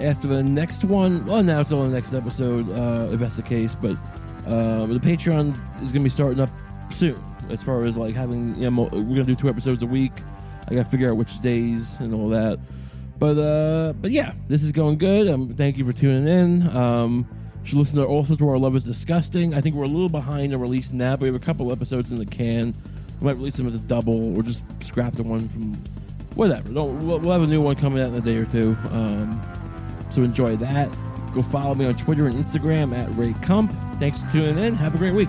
after 0.00 0.28
the 0.28 0.42
next 0.42 0.84
one. 0.84 1.26
Well, 1.26 1.42
now 1.42 1.60
it's 1.60 1.72
on 1.72 1.90
the 1.90 1.94
next 1.94 2.12
episode, 2.12 2.70
uh, 2.70 3.12
if 3.12 3.18
that's 3.18 3.36
the 3.36 3.42
case. 3.42 3.74
But 3.74 3.96
uh, 4.46 4.86
the 4.86 5.00
Patreon 5.00 5.50
is 5.82 5.90
going 5.90 6.02
to 6.02 6.04
be 6.04 6.10
starting 6.10 6.40
up 6.40 6.50
soon. 6.90 7.20
As 7.50 7.62
far 7.62 7.84
as 7.84 7.96
like 7.96 8.14
having, 8.14 8.54
you 8.56 8.70
know, 8.70 8.82
we're 8.84 8.88
going 8.88 9.16
to 9.16 9.24
do 9.24 9.34
two 9.34 9.48
episodes 9.48 9.82
a 9.82 9.86
week. 9.86 10.12
I 10.68 10.74
got 10.74 10.84
to 10.84 10.90
figure 10.90 11.10
out 11.10 11.16
which 11.16 11.40
days 11.40 11.98
and 12.00 12.14
all 12.14 12.28
that. 12.28 12.58
But 13.18 13.38
uh, 13.38 13.92
but 13.94 14.10
yeah, 14.10 14.34
this 14.48 14.62
is 14.62 14.72
going 14.72 14.98
good. 14.98 15.28
Um, 15.28 15.54
thank 15.54 15.78
you 15.78 15.84
for 15.84 15.92
tuning 15.92 16.28
in. 16.28 16.76
Um, 16.76 17.28
should 17.64 17.78
listen 17.78 17.96
to 17.96 18.04
also 18.04 18.36
to 18.36 18.48
our 18.48 18.58
Love 18.58 18.76
is 18.76 18.84
Disgusting. 18.84 19.54
I 19.54 19.60
think 19.60 19.74
we're 19.74 19.84
a 19.84 19.88
little 19.88 20.08
behind 20.08 20.54
on 20.54 20.60
releasing 20.60 20.98
that, 20.98 21.12
but 21.18 21.22
we 21.22 21.26
have 21.28 21.34
a 21.34 21.44
couple 21.44 21.72
episodes 21.72 22.12
in 22.12 22.18
the 22.18 22.26
can. 22.26 22.74
We 23.20 23.26
might 23.26 23.36
release 23.36 23.56
them 23.56 23.66
as 23.66 23.74
a 23.74 23.78
double 23.78 24.36
or 24.36 24.42
just 24.42 24.62
scrap 24.82 25.14
the 25.14 25.22
one 25.22 25.48
from 25.48 25.74
whatever. 26.34 26.70
We'll, 26.72 27.18
we'll 27.18 27.32
have 27.32 27.42
a 27.42 27.46
new 27.46 27.62
one 27.62 27.76
coming 27.76 28.02
out 28.02 28.08
in 28.08 28.14
a 28.14 28.20
day 28.20 28.36
or 28.36 28.44
two. 28.44 28.76
Um, 28.90 29.40
so 30.10 30.22
enjoy 30.22 30.56
that. 30.56 30.90
Go 31.34 31.42
follow 31.42 31.74
me 31.74 31.86
on 31.86 31.96
Twitter 31.96 32.26
and 32.26 32.34
Instagram 32.34 32.96
at 32.96 33.12
Ray 33.16 33.34
Kump. 33.42 33.72
Thanks 33.98 34.20
for 34.20 34.30
tuning 34.30 34.58
in. 34.62 34.74
Have 34.74 34.94
a 34.94 34.98
great 34.98 35.14
week. 35.14 35.28